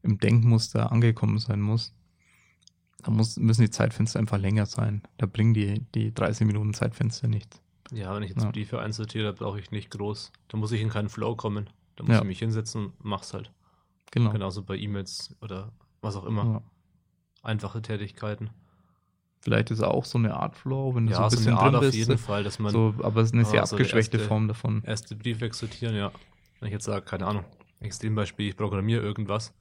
im 0.02 0.18
Denkmuster 0.18 0.90
angekommen 0.92 1.38
sein 1.38 1.60
muss, 1.60 1.94
da 3.04 3.10
muss, 3.10 3.36
müssen 3.36 3.62
die 3.62 3.70
Zeitfenster 3.70 4.18
einfach 4.20 4.38
länger 4.38 4.66
sein. 4.66 5.02
Da 5.18 5.26
bringen 5.26 5.54
die, 5.54 5.80
die 5.94 6.14
30 6.14 6.46
Minuten 6.46 6.72
Zeitfenster 6.74 7.28
nichts. 7.28 7.60
Ja, 7.92 8.14
wenn 8.14 8.22
ich 8.22 8.30
jetzt 8.30 8.42
Ja. 8.42 8.50
Briefe 8.50 8.80
einsortiere, 8.80 9.24
da 9.24 9.32
brauche 9.32 9.58
ich 9.58 9.70
nicht 9.70 9.90
groß. 9.90 10.32
Da 10.48 10.56
muss 10.56 10.72
ich 10.72 10.80
in 10.80 10.88
keinen 10.88 11.08
Flow 11.08 11.34
kommen. 11.36 11.68
Da 11.96 12.04
muss 12.04 12.12
Ja. 12.14 12.20
ich 12.20 12.26
mich 12.26 12.38
hinsetzen 12.38 12.86
und 12.86 12.92
mach's 13.04 13.34
halt. 13.34 13.52
Genau. 14.12 14.30
Genauso 14.30 14.62
bei 14.62 14.76
E-Mails 14.76 15.34
oder 15.40 15.72
was 16.00 16.16
auch 16.16 16.24
immer. 16.24 16.44
Ja. 16.44 16.62
Einfache 17.42 17.82
Tätigkeiten. 17.82 18.50
Vielleicht 19.40 19.72
ist 19.72 19.82
auch 19.82 20.04
so 20.04 20.18
eine 20.18 20.34
Art 20.34 20.54
Flow, 20.56 20.94
wenn 20.94 21.06
du 21.06 21.12
Ja, 21.12 21.18
so 21.18 21.24
ein 21.24 21.30
so 21.30 21.36
bisschen 21.38 21.52
eine 21.52 21.58
Art 21.60 21.66
drin 21.70 21.74
auf 21.76 21.80
bist. 21.82 21.94
jeden 21.96 22.18
Fall, 22.18 22.44
dass 22.44 22.60
man 22.60 22.72
so, 22.72 22.94
aber 23.02 23.20
es 23.22 23.28
ist 23.30 23.34
eine 23.34 23.42
Ah, 23.42 23.46
sehr 23.46 23.66
so 23.66 23.76
der 23.76 23.84
abgeschwächte 23.84 24.16
erste- 24.18 24.28
Form 24.28 24.46
davon. 24.46 24.82
erste 24.84 25.16
Brief 25.16 25.40
wegsortieren, 25.40 25.96
ja. 25.96 26.12
Wenn 26.62 26.68
ich 26.68 26.74
jetzt 26.74 26.84
sage, 26.84 27.04
keine 27.04 27.26
Ahnung, 27.26 27.44
Extrembeispiel, 27.80 28.50
ich 28.50 28.56
programmiere 28.56 29.02
irgendwas 29.02 29.52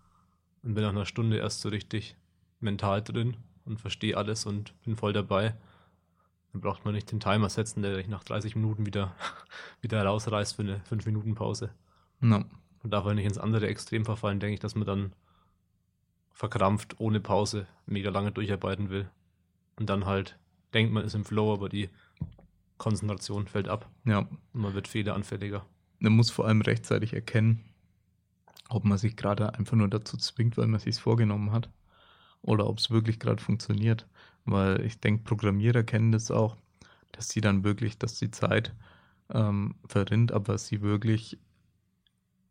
und 0.61 0.75
bin 0.75 0.83
nach 0.83 0.91
einer 0.91 1.07
Stunde 1.07 1.37
erst 1.37 1.61
so 1.61 1.69
richtig 1.69 2.15
mental 2.59 3.01
drin 3.01 3.37
und 3.65 3.81
verstehe 3.81 4.15
alles 4.15 4.45
und 4.45 4.79
bin 4.83 4.95
voll 4.95 5.11
dabei, 5.11 5.55
dann 6.51 6.61
braucht 6.61 6.85
man 6.85 6.93
nicht 6.93 7.11
den 7.11 7.19
Timer 7.19 7.49
setzen, 7.49 7.81
der 7.81 7.95
dich 7.95 8.07
nach 8.07 8.23
30 8.23 8.55
Minuten 8.55 8.85
wieder, 8.85 9.15
wieder 9.81 10.05
rausreißt 10.05 10.55
für 10.55 10.61
eine 10.61 10.77
5-Minuten-Pause. 10.91 11.71
Ja. 12.21 12.27
Man 12.83 12.91
darf 12.91 13.05
halt 13.05 13.15
nicht 13.15 13.25
ins 13.25 13.39
andere 13.39 13.65
Extrem 13.65 14.05
verfallen, 14.05 14.39
denke 14.39 14.53
ich, 14.53 14.59
dass 14.59 14.75
man 14.75 14.85
dann 14.85 15.13
verkrampft, 16.29 16.99
ohne 16.99 17.19
Pause, 17.19 17.65
mega 17.87 18.11
lange 18.11 18.31
durcharbeiten 18.31 18.91
will. 18.91 19.09
Und 19.75 19.89
dann 19.89 20.05
halt 20.05 20.37
denkt, 20.75 20.93
man 20.93 21.03
ist 21.03 21.15
im 21.15 21.25
Flow, 21.25 21.51
aber 21.51 21.67
die 21.67 21.89
Konzentration 22.77 23.47
fällt 23.47 23.69
ab 23.69 23.89
ja. 24.05 24.19
und 24.19 24.61
man 24.61 24.75
wird 24.75 24.87
fehleranfälliger. 24.87 25.65
Man 26.01 26.13
muss 26.13 26.31
vor 26.31 26.47
allem 26.47 26.61
rechtzeitig 26.61 27.13
erkennen, 27.13 27.63
ob 28.69 28.85
man 28.85 28.97
sich 28.97 29.15
gerade 29.15 29.53
einfach 29.53 29.77
nur 29.77 29.87
dazu 29.87 30.17
zwingt, 30.17 30.57
weil 30.57 30.67
man 30.67 30.79
sich 30.79 30.99
vorgenommen 30.99 31.51
hat, 31.51 31.69
oder 32.41 32.67
ob 32.67 32.79
es 32.79 32.89
wirklich 32.89 33.19
gerade 33.19 33.41
funktioniert. 33.41 34.07
Weil 34.45 34.81
ich 34.81 34.99
denke, 34.99 35.23
Programmierer 35.23 35.83
kennen 35.83 36.11
das 36.11 36.31
auch, 36.31 36.57
dass 37.11 37.29
sie 37.29 37.39
dann 37.39 37.63
wirklich, 37.63 37.99
dass 37.99 38.17
die 38.17 38.31
Zeit 38.31 38.73
ähm, 39.31 39.75
verrinnt, 39.85 40.31
aber 40.31 40.57
sie 40.57 40.81
wirklich 40.81 41.37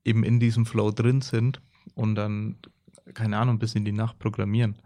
eben 0.04 0.22
in 0.22 0.38
diesem 0.38 0.64
Flow 0.64 0.92
drin 0.92 1.20
sind 1.20 1.60
und 1.96 2.14
dann, 2.14 2.56
keine 3.14 3.36
Ahnung, 3.36 3.58
bis 3.58 3.74
in 3.74 3.84
die 3.84 3.92
Nacht 3.92 4.20
programmieren 4.20 4.76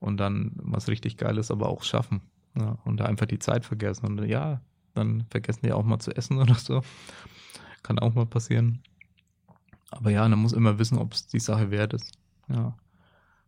und 0.00 0.16
dann 0.16 0.52
was 0.54 0.88
richtig 0.88 1.18
Geiles 1.18 1.50
aber 1.50 1.68
auch 1.68 1.82
schaffen. 1.82 2.22
Ja, 2.58 2.78
und 2.84 2.98
da 2.98 3.04
einfach 3.04 3.26
die 3.26 3.38
Zeit 3.38 3.66
vergessen. 3.66 4.06
Und 4.06 4.24
ja, 4.24 4.62
dann 4.94 5.26
vergessen 5.30 5.60
die 5.64 5.72
auch 5.72 5.84
mal 5.84 5.98
zu 5.98 6.16
essen 6.16 6.38
oder 6.42 6.54
so. 6.54 6.82
Kann 7.86 8.00
auch 8.00 8.14
mal 8.14 8.26
passieren. 8.26 8.82
Aber 9.92 10.10
ja, 10.10 10.28
man 10.28 10.40
muss 10.40 10.52
immer 10.52 10.80
wissen, 10.80 10.98
ob 10.98 11.12
es 11.12 11.28
die 11.28 11.38
Sache 11.38 11.70
wert 11.70 11.94
ist. 11.94 12.18
Ja. 12.48 12.76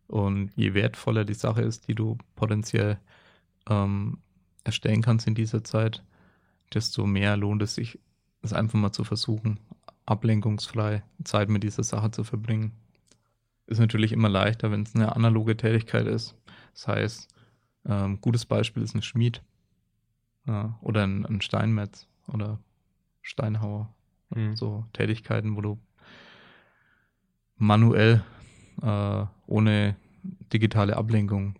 Und 0.07 0.51
je 0.55 0.73
wertvoller 0.73 1.25
die 1.25 1.33
Sache 1.33 1.61
ist, 1.61 1.89
die 1.89 1.93
du 1.93 2.17
potenziell 2.37 2.99
ähm, 3.69 4.19
erstellen 4.63 5.01
kannst 5.01 5.27
in 5.27 5.35
dieser 5.35 5.65
Zeit, 5.65 6.05
desto 6.73 7.05
mehr 7.05 7.35
lohnt 7.35 7.61
es 7.61 7.75
sich, 7.75 7.99
es 8.41 8.53
einfach 8.53 8.79
mal 8.79 8.93
zu 8.93 9.03
versuchen, 9.03 9.59
ablenkungsfrei 10.05 11.03
Zeit 11.25 11.49
mit 11.49 11.63
dieser 11.63 11.83
Sache 11.83 12.11
zu 12.11 12.23
verbringen. 12.23 12.71
Ist 13.67 13.79
natürlich 13.79 14.13
immer 14.13 14.29
leichter, 14.29 14.71
wenn 14.71 14.83
es 14.83 14.95
eine 14.95 15.17
analoge 15.17 15.57
Tätigkeit 15.57 16.07
ist. 16.07 16.33
Das 16.73 16.87
heißt, 16.87 17.27
ähm, 17.85 18.21
gutes 18.21 18.45
Beispiel 18.45 18.83
ist 18.83 18.95
ein 18.95 19.01
Schmied 19.01 19.43
ja, 20.47 20.79
oder 20.79 21.03
ein, 21.03 21.25
ein 21.25 21.41
Steinmetz 21.41 22.07
oder 22.27 22.57
Steinhauer. 23.21 23.93
Mhm. 24.29 24.55
So 24.55 24.85
Tätigkeiten, 24.93 25.55
wo 25.55 25.61
du 25.61 25.79
manuell 27.57 28.23
äh, 28.81 29.25
ohne 29.47 29.95
digitale 30.53 30.97
Ablenkung 30.97 31.55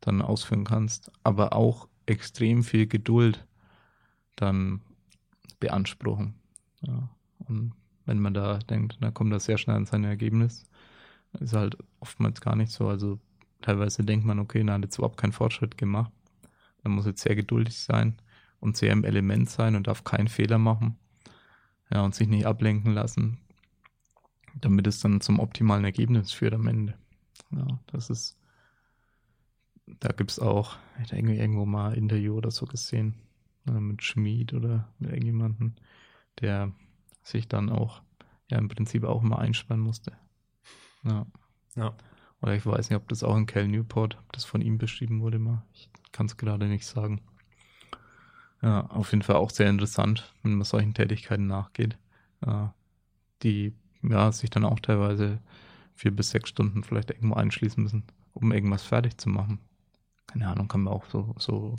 dann 0.00 0.22
ausführen 0.22 0.64
kannst, 0.64 1.10
aber 1.22 1.52
auch 1.52 1.88
extrem 2.06 2.64
viel 2.64 2.86
Geduld 2.86 3.46
dann 4.36 4.80
beanspruchen. 5.58 6.34
Ja. 6.80 7.10
Und 7.46 7.74
wenn 8.06 8.18
man 8.18 8.34
da 8.34 8.58
denkt, 8.58 8.98
dann 9.00 9.14
kommt 9.14 9.32
das 9.32 9.44
sehr 9.44 9.58
schnell 9.58 9.76
an 9.76 9.86
sein 9.86 10.04
Ergebnis, 10.04 10.64
ist 11.38 11.52
halt 11.52 11.76
oftmals 12.00 12.40
gar 12.40 12.56
nicht 12.56 12.72
so. 12.72 12.88
Also 12.88 13.20
teilweise 13.60 14.02
denkt 14.04 14.26
man, 14.26 14.38
okay, 14.38 14.64
na, 14.64 14.74
hat 14.74 14.82
jetzt 14.82 14.98
überhaupt 14.98 15.18
keinen 15.18 15.32
Fortschritt 15.32 15.76
gemacht. 15.76 16.12
Man 16.82 16.94
muss 16.94 17.06
jetzt 17.06 17.22
sehr 17.22 17.36
geduldig 17.36 17.78
sein 17.78 18.16
und 18.58 18.76
sehr 18.76 18.92
im 18.92 19.04
Element 19.04 19.50
sein 19.50 19.76
und 19.76 19.86
darf 19.86 20.02
keinen 20.04 20.28
Fehler 20.28 20.58
machen. 20.58 20.96
Ja, 21.92 22.02
und 22.02 22.14
sich 22.14 22.28
nicht 22.28 22.46
ablenken 22.46 22.92
lassen, 22.92 23.38
damit 24.60 24.86
es 24.86 25.00
dann 25.00 25.20
zum 25.20 25.40
optimalen 25.40 25.84
Ergebnis 25.84 26.32
führt 26.32 26.54
am 26.54 26.66
Ende. 26.68 26.94
Ja, 27.50 27.80
das 27.88 28.10
ist, 28.10 28.38
da 29.86 30.12
gibt 30.12 30.30
es 30.30 30.38
auch, 30.38 30.76
ich 31.02 31.12
irgendwie 31.12 31.36
irgendwo 31.36 31.66
mal 31.66 31.92
ein 31.92 31.98
Interview 31.98 32.34
oder 32.36 32.50
so 32.50 32.66
gesehen, 32.66 33.16
äh, 33.66 33.72
mit 33.72 34.02
Schmied 34.02 34.54
oder 34.54 34.88
mit 34.98 35.10
irgendjemandem, 35.10 35.74
der 36.40 36.72
sich 37.22 37.48
dann 37.48 37.70
auch, 37.70 38.02
ja, 38.50 38.58
im 38.58 38.68
Prinzip 38.68 39.04
auch 39.04 39.22
immer 39.22 39.38
einspannen 39.38 39.84
musste. 39.84 40.12
Ja. 41.04 41.26
Ja. 41.76 41.94
Oder 42.42 42.54
ich 42.54 42.64
weiß 42.64 42.90
nicht, 42.90 42.96
ob 42.96 43.08
das 43.08 43.22
auch 43.22 43.36
in 43.36 43.46
Cal 43.46 43.68
Newport, 43.68 44.16
ob 44.18 44.32
das 44.32 44.44
von 44.44 44.60
ihm 44.60 44.78
beschrieben 44.78 45.20
wurde 45.20 45.38
mal. 45.38 45.62
Ich 45.74 45.90
kann 46.12 46.26
es 46.26 46.36
gerade 46.36 46.66
nicht 46.66 46.86
sagen. 46.86 47.20
Ja, 48.62 48.86
auf 48.86 49.12
jeden 49.12 49.22
Fall 49.22 49.36
auch 49.36 49.50
sehr 49.50 49.70
interessant, 49.70 50.34
wenn 50.42 50.54
man 50.54 50.64
solchen 50.64 50.94
Tätigkeiten 50.94 51.46
nachgeht, 51.46 51.96
äh, 52.46 52.66
die 53.42 53.74
ja, 54.02 54.32
sich 54.32 54.50
dann 54.50 54.64
auch 54.64 54.80
teilweise 54.80 55.40
vier 55.94 56.10
bis 56.14 56.30
sechs 56.30 56.50
Stunden 56.50 56.84
vielleicht 56.84 57.10
irgendwo 57.10 57.36
einschließen 57.36 57.82
müssen, 57.82 58.04
um 58.34 58.52
irgendwas 58.52 58.82
fertig 58.82 59.18
zu 59.18 59.28
machen. 59.30 59.60
Keine 60.26 60.48
Ahnung, 60.48 60.68
kann 60.68 60.82
man 60.82 60.94
auch 60.94 61.06
so, 61.06 61.34
so 61.38 61.76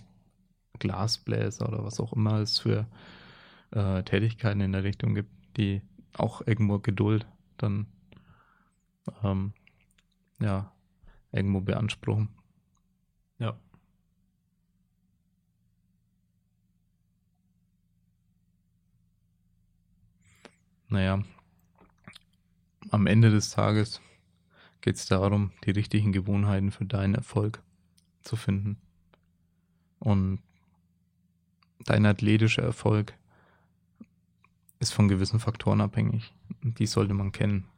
Glasbläser 0.79 1.67
oder 1.67 1.83
was 1.83 1.99
auch 1.99 2.13
immer 2.13 2.39
es 2.39 2.59
für 2.59 2.87
äh, 3.71 4.03
Tätigkeiten 4.03 4.61
in 4.61 4.73
der 4.73 4.83
Richtung 4.83 5.15
gibt, 5.15 5.31
die 5.57 5.81
auch 6.17 6.41
irgendwo 6.45 6.79
Geduld 6.79 7.25
dann 7.57 7.87
ähm, 9.23 9.53
ja, 10.39 10.71
irgendwo 11.31 11.61
beanspruchen. 11.61 12.29
Ja. 13.39 13.57
Naja, 20.91 21.23
am 22.89 23.07
Ende 23.07 23.31
des 23.31 23.51
Tages 23.51 24.01
geht 24.81 24.97
es 24.97 25.05
darum, 25.05 25.53
die 25.63 25.71
richtigen 25.71 26.11
Gewohnheiten 26.11 26.69
für 26.69 26.83
deinen 26.83 27.15
Erfolg 27.15 27.63
zu 28.23 28.35
finden. 28.35 28.75
Und 29.99 30.41
dein 31.85 32.05
athletischer 32.05 32.63
Erfolg 32.63 33.13
ist 34.79 34.91
von 34.91 35.07
gewissen 35.07 35.39
Faktoren 35.39 35.79
abhängig. 35.79 36.33
Die 36.61 36.87
sollte 36.87 37.13
man 37.13 37.31
kennen. 37.31 37.69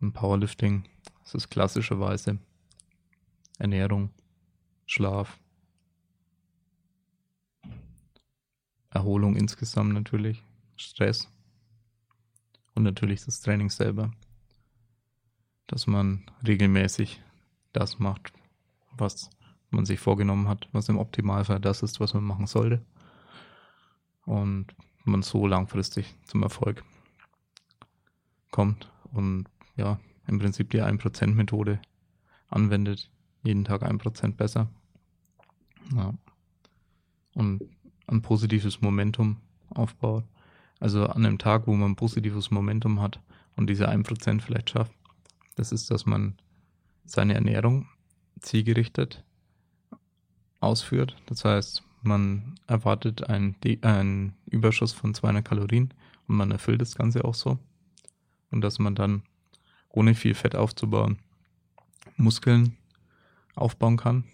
Im 0.00 0.12
Powerlifting 0.12 0.88
ist 1.24 1.36
es 1.36 1.48
klassischerweise 1.48 2.38
Ernährung, 3.60 4.10
Schlaf, 4.86 5.38
Erholung 8.90 9.36
insgesamt 9.36 9.94
natürlich, 9.94 10.42
Stress 10.82 11.28
und 12.74 12.82
natürlich 12.82 13.24
das 13.24 13.40
Training 13.40 13.70
selber. 13.70 14.12
Dass 15.66 15.86
man 15.86 16.24
regelmäßig 16.46 17.22
das 17.72 17.98
macht, 17.98 18.32
was 18.96 19.30
man 19.70 19.86
sich 19.86 20.00
vorgenommen 20.00 20.48
hat, 20.48 20.68
was 20.72 20.88
im 20.88 20.98
Optimalfall 20.98 21.60
das 21.60 21.82
ist, 21.82 22.00
was 22.00 22.14
man 22.14 22.24
machen 22.24 22.46
sollte. 22.46 22.84
Und 24.26 24.74
man 25.04 25.22
so 25.22 25.46
langfristig 25.46 26.14
zum 26.24 26.42
Erfolg 26.42 26.84
kommt 28.50 28.90
und 29.12 29.46
ja, 29.76 29.98
im 30.26 30.38
Prinzip 30.38 30.70
die 30.70 30.82
1%-Methode 30.82 31.80
anwendet, 32.48 33.10
jeden 33.42 33.64
Tag 33.64 33.82
1% 33.82 34.36
besser. 34.36 34.68
Ja. 35.94 36.14
Und 37.34 37.62
ein 38.06 38.22
positives 38.22 38.80
Momentum 38.82 39.38
aufbaut. 39.70 40.24
Also 40.82 41.06
an 41.06 41.24
einem 41.24 41.38
Tag, 41.38 41.68
wo 41.68 41.74
man 41.74 41.94
positives 41.94 42.50
Momentum 42.50 43.00
hat 43.00 43.20
und 43.54 43.70
diese 43.70 43.88
1% 43.88 44.40
vielleicht 44.40 44.70
schafft, 44.70 44.92
das 45.54 45.70
ist, 45.70 45.92
dass 45.92 46.06
man 46.06 46.34
seine 47.04 47.34
Ernährung 47.34 47.86
zielgerichtet 48.40 49.22
ausführt. 50.58 51.16
Das 51.26 51.44
heißt, 51.44 51.84
man 52.02 52.56
erwartet 52.66 53.28
einen, 53.28 53.54
einen 53.82 54.34
Überschuss 54.46 54.92
von 54.92 55.14
200 55.14 55.44
Kalorien 55.44 55.94
und 56.26 56.34
man 56.34 56.50
erfüllt 56.50 56.80
das 56.80 56.96
Ganze 56.96 57.24
auch 57.24 57.34
so. 57.34 57.60
Und 58.50 58.62
dass 58.62 58.80
man 58.80 58.96
dann, 58.96 59.22
ohne 59.88 60.16
viel 60.16 60.34
Fett 60.34 60.56
aufzubauen, 60.56 61.20
Muskeln 62.16 62.76
aufbauen 63.54 63.98
kann. 63.98 64.24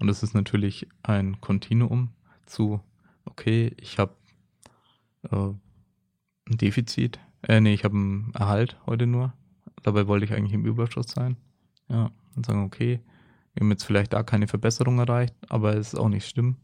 Und 0.00 0.08
das 0.08 0.24
ist 0.24 0.34
natürlich 0.34 0.88
ein 1.04 1.40
Kontinuum 1.40 2.10
zu, 2.44 2.80
okay, 3.24 3.72
ich 3.78 4.00
habe 4.00 4.16
äh, 5.30 5.54
ein 6.48 6.58
Defizit, 6.58 7.18
äh, 7.42 7.60
nee, 7.60 7.74
ich 7.74 7.84
habe 7.84 7.94
einen 7.94 8.32
Erhalt 8.34 8.76
heute 8.86 9.06
nur. 9.06 9.32
Dabei 9.82 10.06
wollte 10.06 10.24
ich 10.24 10.32
eigentlich 10.32 10.52
im 10.52 10.64
Überschuss 10.64 11.08
sein. 11.08 11.36
Ja, 11.88 12.10
und 12.34 12.46
sagen, 12.46 12.64
okay, 12.64 13.00
wir 13.54 13.60
haben 13.60 13.70
jetzt 13.70 13.84
vielleicht 13.84 14.12
da 14.12 14.22
keine 14.22 14.48
Verbesserung 14.48 14.98
erreicht, 14.98 15.34
aber 15.48 15.74
es 15.74 15.92
ist 15.92 15.98
auch 15.98 16.08
nicht 16.08 16.28
schlimm. 16.28 16.56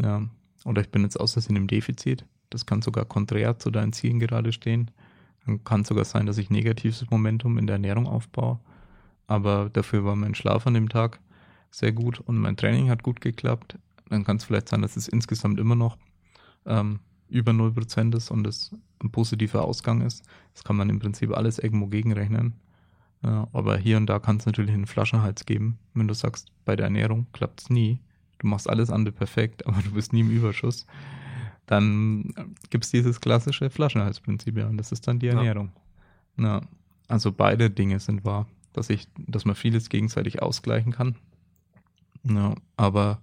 Ja. 0.00 0.22
Oder 0.64 0.80
ich 0.80 0.90
bin 0.90 1.02
jetzt 1.02 1.20
aus 1.20 1.34
Versehen 1.34 1.56
im 1.56 1.66
Defizit. 1.66 2.24
Das 2.50 2.66
kann 2.66 2.82
sogar 2.82 3.04
konträr 3.04 3.58
zu 3.58 3.70
deinen 3.70 3.92
Zielen 3.92 4.18
gerade 4.18 4.52
stehen. 4.52 4.90
Dann 5.44 5.62
kann 5.62 5.84
sogar 5.84 6.04
sein, 6.04 6.26
dass 6.26 6.38
ich 6.38 6.50
negatives 6.50 7.08
Momentum 7.10 7.58
in 7.58 7.66
der 7.66 7.74
Ernährung 7.74 8.06
aufbaue. 8.06 8.60
Aber 9.26 9.68
dafür 9.70 10.04
war 10.04 10.16
mein 10.16 10.34
Schlaf 10.34 10.66
an 10.66 10.74
dem 10.74 10.88
Tag 10.88 11.20
sehr 11.70 11.92
gut 11.92 12.20
und 12.20 12.38
mein 12.38 12.56
Training 12.56 12.88
hat 12.88 13.02
gut 13.02 13.20
geklappt. 13.20 13.78
Dann 14.08 14.24
kann 14.24 14.36
es 14.36 14.44
vielleicht 14.44 14.68
sein, 14.68 14.82
dass 14.82 14.96
es 14.96 15.08
insgesamt 15.08 15.58
immer 15.58 15.74
noch 15.74 15.98
ähm, 16.66 17.00
über 17.34 17.52
0% 17.52 18.16
ist 18.16 18.30
und 18.30 18.46
es 18.46 18.74
ein 19.02 19.10
positiver 19.10 19.64
Ausgang 19.64 20.00
ist. 20.02 20.24
Das 20.54 20.62
kann 20.64 20.76
man 20.76 20.88
im 20.88 21.00
Prinzip 21.00 21.36
alles 21.36 21.58
irgendwo 21.58 21.86
gegenrechnen. 21.86 22.54
Aber 23.22 23.76
hier 23.76 23.96
und 23.96 24.06
da 24.06 24.18
kann 24.18 24.36
es 24.36 24.46
natürlich 24.46 24.72
einen 24.72 24.86
Flaschenhals 24.86 25.46
geben. 25.46 25.78
Wenn 25.94 26.08
du 26.08 26.14
sagst, 26.14 26.52
bei 26.64 26.76
der 26.76 26.84
Ernährung 26.84 27.26
klappt 27.32 27.62
es 27.62 27.70
nie, 27.70 27.98
du 28.38 28.46
machst 28.46 28.68
alles 28.68 28.90
andere 28.90 29.14
perfekt, 29.14 29.66
aber 29.66 29.80
du 29.82 29.92
bist 29.92 30.12
nie 30.12 30.20
im 30.20 30.30
Überschuss, 30.30 30.86
dann 31.66 32.34
gibt 32.70 32.84
es 32.84 32.90
dieses 32.90 33.20
klassische 33.20 33.70
Flaschenhalsprinzip, 33.70 34.56
ja, 34.58 34.66
und 34.68 34.76
das 34.76 34.92
ist 34.92 35.08
dann 35.08 35.18
die 35.18 35.28
Ernährung. 35.28 35.72
Ja. 36.36 36.44
ja. 36.44 36.60
also 37.08 37.32
beide 37.32 37.70
Dinge 37.70 37.98
sind 37.98 38.24
wahr, 38.24 38.46
dass 38.74 38.90
ich, 38.90 39.08
dass 39.16 39.46
man 39.46 39.54
vieles 39.54 39.88
gegenseitig 39.88 40.42
ausgleichen 40.42 40.92
kann. 40.92 41.16
Ja, 42.24 42.54
aber 42.76 43.22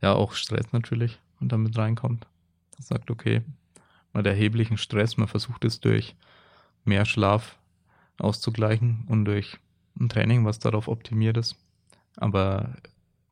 ja, 0.00 0.14
auch 0.14 0.32
Stress 0.32 0.72
natürlich 0.72 1.18
und 1.40 1.52
damit 1.52 1.76
reinkommt. 1.76 2.26
Sagt, 2.78 3.10
okay, 3.10 3.42
mal 4.12 4.22
der 4.22 4.32
erheblichen 4.32 4.78
Stress, 4.78 5.16
man 5.16 5.28
versucht 5.28 5.64
es 5.64 5.80
durch 5.80 6.16
mehr 6.84 7.04
Schlaf 7.04 7.58
auszugleichen 8.18 9.04
und 9.08 9.24
durch 9.24 9.58
ein 9.98 10.08
Training, 10.08 10.44
was 10.44 10.58
darauf 10.58 10.88
optimiert 10.88 11.36
ist. 11.36 11.56
Aber 12.16 12.76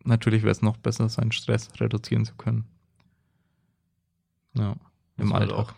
natürlich 0.05 0.42
wäre 0.42 0.53
es 0.53 0.62
noch 0.62 0.76
besser, 0.76 1.09
seinen 1.09 1.32
Stress 1.32 1.70
reduzieren 1.80 2.24
zu 2.24 2.34
können. 2.34 2.66
Ja, 4.55 4.76
im 5.16 5.32
halt 5.32 5.53
Alltag. 5.53 5.59
auch 5.59 5.74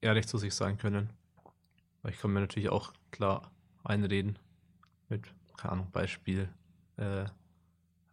ehrlich 0.00 0.26
zu 0.26 0.38
sich 0.38 0.54
sein 0.54 0.78
können. 0.78 1.10
Weil 2.02 2.12
ich 2.12 2.18
kann 2.18 2.32
mir 2.32 2.40
natürlich 2.40 2.70
auch 2.70 2.92
klar 3.10 3.50
einreden 3.84 4.38
mit, 5.08 5.22
keine 5.56 5.72
Ahnung, 5.72 5.90
Beispiel, 5.92 6.48
äh, 6.96 7.26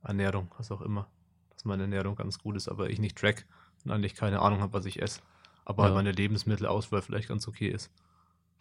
Ernährung, 0.03 0.53
was 0.57 0.71
auch 0.71 0.81
immer. 0.81 1.07
Dass 1.51 1.65
meine 1.65 1.83
Ernährung 1.83 2.15
ganz 2.15 2.37
gut 2.39 2.55
ist, 2.55 2.67
aber 2.67 2.89
ich 2.89 2.99
nicht 2.99 3.17
track 3.17 3.45
und 3.85 3.91
eigentlich 3.91 4.15
keine 4.15 4.41
Ahnung 4.41 4.61
habe, 4.61 4.73
was 4.73 4.85
ich 4.85 5.01
esse. 5.01 5.21
Aber 5.65 5.87
ja. 5.87 5.93
meine 5.93 6.11
Lebensmittelauswahl 6.11 7.01
vielleicht 7.01 7.27
ganz 7.27 7.47
okay 7.47 7.67
ist. 7.67 7.91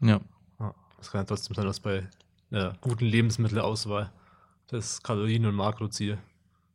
Ja. 0.01 0.21
Es 0.99 1.11
kann 1.11 1.21
ja 1.21 1.25
trotzdem 1.25 1.55
sein, 1.55 1.67
dass 1.67 1.81
bei 1.81 2.09
einer 2.51 2.77
guten 2.81 3.05
Lebensmittelauswahl 3.05 4.13
das 4.69 5.03
Kalorien- 5.03 5.47
und 5.47 5.55
Makroziel 5.55 6.19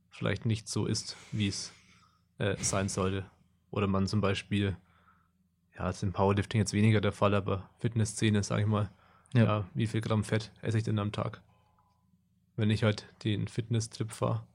vielleicht 0.10 0.46
nicht 0.46 0.68
so 0.68 0.86
ist, 0.86 1.16
wie 1.32 1.48
es 1.48 1.74
äh, 2.38 2.56
sein 2.62 2.89
sollte. 2.89 3.26
Oder 3.72 3.88
man 3.88 4.08
zum 4.08 4.22
Beispiel, 4.22 4.78
ja, 5.78 5.89
ist 5.89 6.04
im 6.04 6.14
Powerlifting 6.14 6.60
jetzt 6.60 6.74
weniger 6.74 7.02
der 7.02 7.12
Fall, 7.12 7.34
aber 7.34 7.70
Fitnessszene, 7.80 8.44
sag 8.44 8.60
ich 8.60 8.68
mal, 8.68 8.89
ja. 9.34 9.44
ja. 9.44 9.68
wie 9.74 9.88
viel 9.88 10.02
Gramm 10.02 10.24
Fett 10.24 10.52
esse 10.62 10.78
ich 10.78 10.84
denn 10.84 11.00
am 11.00 11.12
Tag? 11.12 11.42
Wenn 12.58 12.70
ich 12.70 12.84
halt 12.84 13.08
den 13.24 13.48
Fitness-Trip 13.48 14.12
fahre 14.12 14.46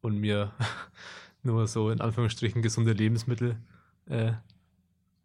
und 0.00 0.16
mir 0.18 0.52
nur 1.44 1.66
so 1.66 1.90
in 1.90 2.00
Anführungsstrichen 2.00 2.62
gesunde 2.62 2.92
Lebensmittel 2.92 3.56
äh, 4.06 4.32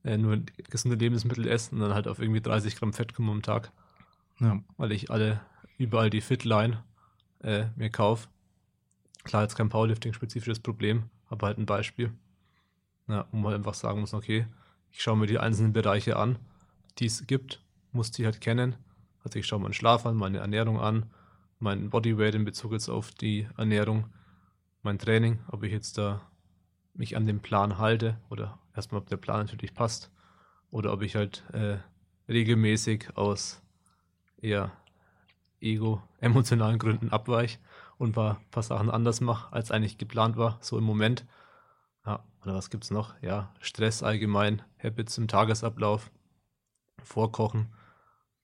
äh, 0.04 0.18
nur 0.18 0.40
gesunde 0.70 0.98
Lebensmittel 0.98 1.48
essen 1.48 1.76
und 1.76 1.82
dann 1.82 1.94
halt 1.94 2.08
auf 2.08 2.20
irgendwie 2.20 2.42
30 2.42 2.76
Gramm 2.76 2.94
Fett 2.94 3.14
kommen 3.14 3.30
am 3.30 3.42
Tag. 3.42 3.72
Ja. 4.40 4.62
Weil 4.78 4.92
ich 4.92 5.12
alle, 5.12 5.42
überall 5.78 6.10
die 6.10 6.22
Fitline 6.22 6.84
äh, 7.42 7.66
mir 7.76 7.90
kaufe. 7.90 8.28
Klar, 9.24 9.44
jetzt 9.44 9.56
kein 9.56 9.70
Powerlifting-spezifisches 9.70 10.62
Problem, 10.62 11.04
aber 11.28 11.48
halt 11.48 11.58
ein 11.58 11.66
Beispiel. 11.66 12.12
Ja, 13.08 13.28
wo 13.32 13.38
man 13.38 13.54
einfach 13.54 13.74
sagen 13.74 14.00
muss, 14.00 14.14
okay, 14.14 14.46
ich 14.92 15.02
schaue 15.02 15.18
mir 15.18 15.28
die 15.28 15.40
einzelnen 15.40 15.74
Bereiche 15.74 16.16
an, 16.16 16.38
die 17.00 17.06
es 17.06 17.28
gibt, 17.28 17.62
muss 17.92 18.12
die 18.12 18.26
halt 18.26 18.40
kennen. 18.40 18.76
Also 19.24 19.40
ich 19.40 19.48
schaue 19.48 19.60
meinen 19.60 19.74
Schlaf 19.74 20.06
an, 20.06 20.16
meine 20.16 20.38
Ernährung 20.38 20.80
an, 20.80 21.08
meinen 21.60 21.90
Bodyweight 21.90 22.36
in 22.36 22.46
Bezug 22.46 22.72
jetzt 22.72 22.88
auf 22.88 23.12
die 23.12 23.48
Ernährung, 23.58 24.06
mein 24.82 25.00
Training, 25.00 25.40
ob 25.48 25.64
ich 25.64 25.72
jetzt 25.72 25.98
da 25.98 26.22
mich 26.94 27.16
an 27.16 27.26
den 27.26 27.42
Plan 27.42 27.78
halte 27.78 28.18
oder 28.30 28.60
erstmal, 28.76 29.02
ob 29.02 29.08
der 29.08 29.18
Plan 29.18 29.46
natürlich 29.46 29.74
passt 29.74 30.12
oder 30.72 30.94
ob 30.94 31.02
ich 31.02 31.16
halt 31.16 31.44
äh, 31.54 31.78
regelmäßig 32.28 33.18
aus 33.18 33.62
eher 34.42 34.72
ego-emotionalen 35.62 36.80
Gründen 36.80 37.10
abweich 37.10 37.60
und 37.98 38.18
ein 38.18 38.38
paar, 38.52 38.64
Sachen 38.64 38.90
anders 38.90 39.22
mache, 39.22 39.52
als 39.54 39.72
eigentlich 39.72 39.98
geplant 39.98 40.38
war, 40.38 40.58
so 40.62 40.78
im 40.78 40.84
Moment. 40.84 41.26
Ja, 42.06 42.24
oder 42.44 42.54
was 42.54 42.70
gibt 42.70 42.86
es 42.86 42.92
noch? 42.92 43.22
Ja, 43.22 43.54
Stress 43.60 44.04
allgemein, 44.04 44.62
Habits 44.82 45.18
im 45.18 45.28
Tagesablauf, 45.28 46.12
Vorkochen. 47.04 47.68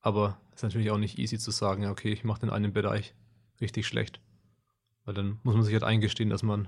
Aber 0.01 0.38
ist 0.53 0.63
natürlich 0.63 0.91
auch 0.91 0.97
nicht 0.97 1.17
easy 1.17 1.39
zu 1.39 1.51
sagen, 1.51 1.86
okay, 1.88 2.11
ich 2.11 2.23
mache 2.23 2.41
den 2.41 2.49
einen 2.49 2.73
Bereich 2.73 3.15
richtig 3.61 3.88
schlecht. 3.88 4.19
Weil 5.06 5.14
dann 5.14 5.39
muss 5.43 5.56
man 5.56 5.64
sich 5.64 5.74
halt 5.74 5.84
eingestehen, 5.84 6.30
dass 6.30 6.43
man 6.43 6.68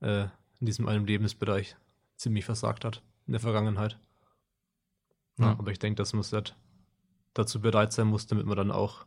äh, 0.00 0.24
in 0.60 0.66
diesem 0.66 0.86
einen 0.86 1.06
Lebensbereich 1.06 1.76
ziemlich 2.16 2.44
versagt 2.44 2.84
hat 2.84 3.02
in 3.26 3.32
der 3.32 3.40
Vergangenheit. 3.40 3.98
Ja, 5.38 5.46
ja. 5.46 5.50
aber 5.52 5.70
ich 5.70 5.78
denke, 5.78 5.96
dass 5.96 6.12
man 6.12 6.22
halt 6.22 6.54
dazu 7.34 7.60
bereit 7.60 7.92
sein 7.92 8.08
muss, 8.08 8.26
damit 8.26 8.46
man 8.46 8.56
dann 8.56 8.70
auch 8.70 9.06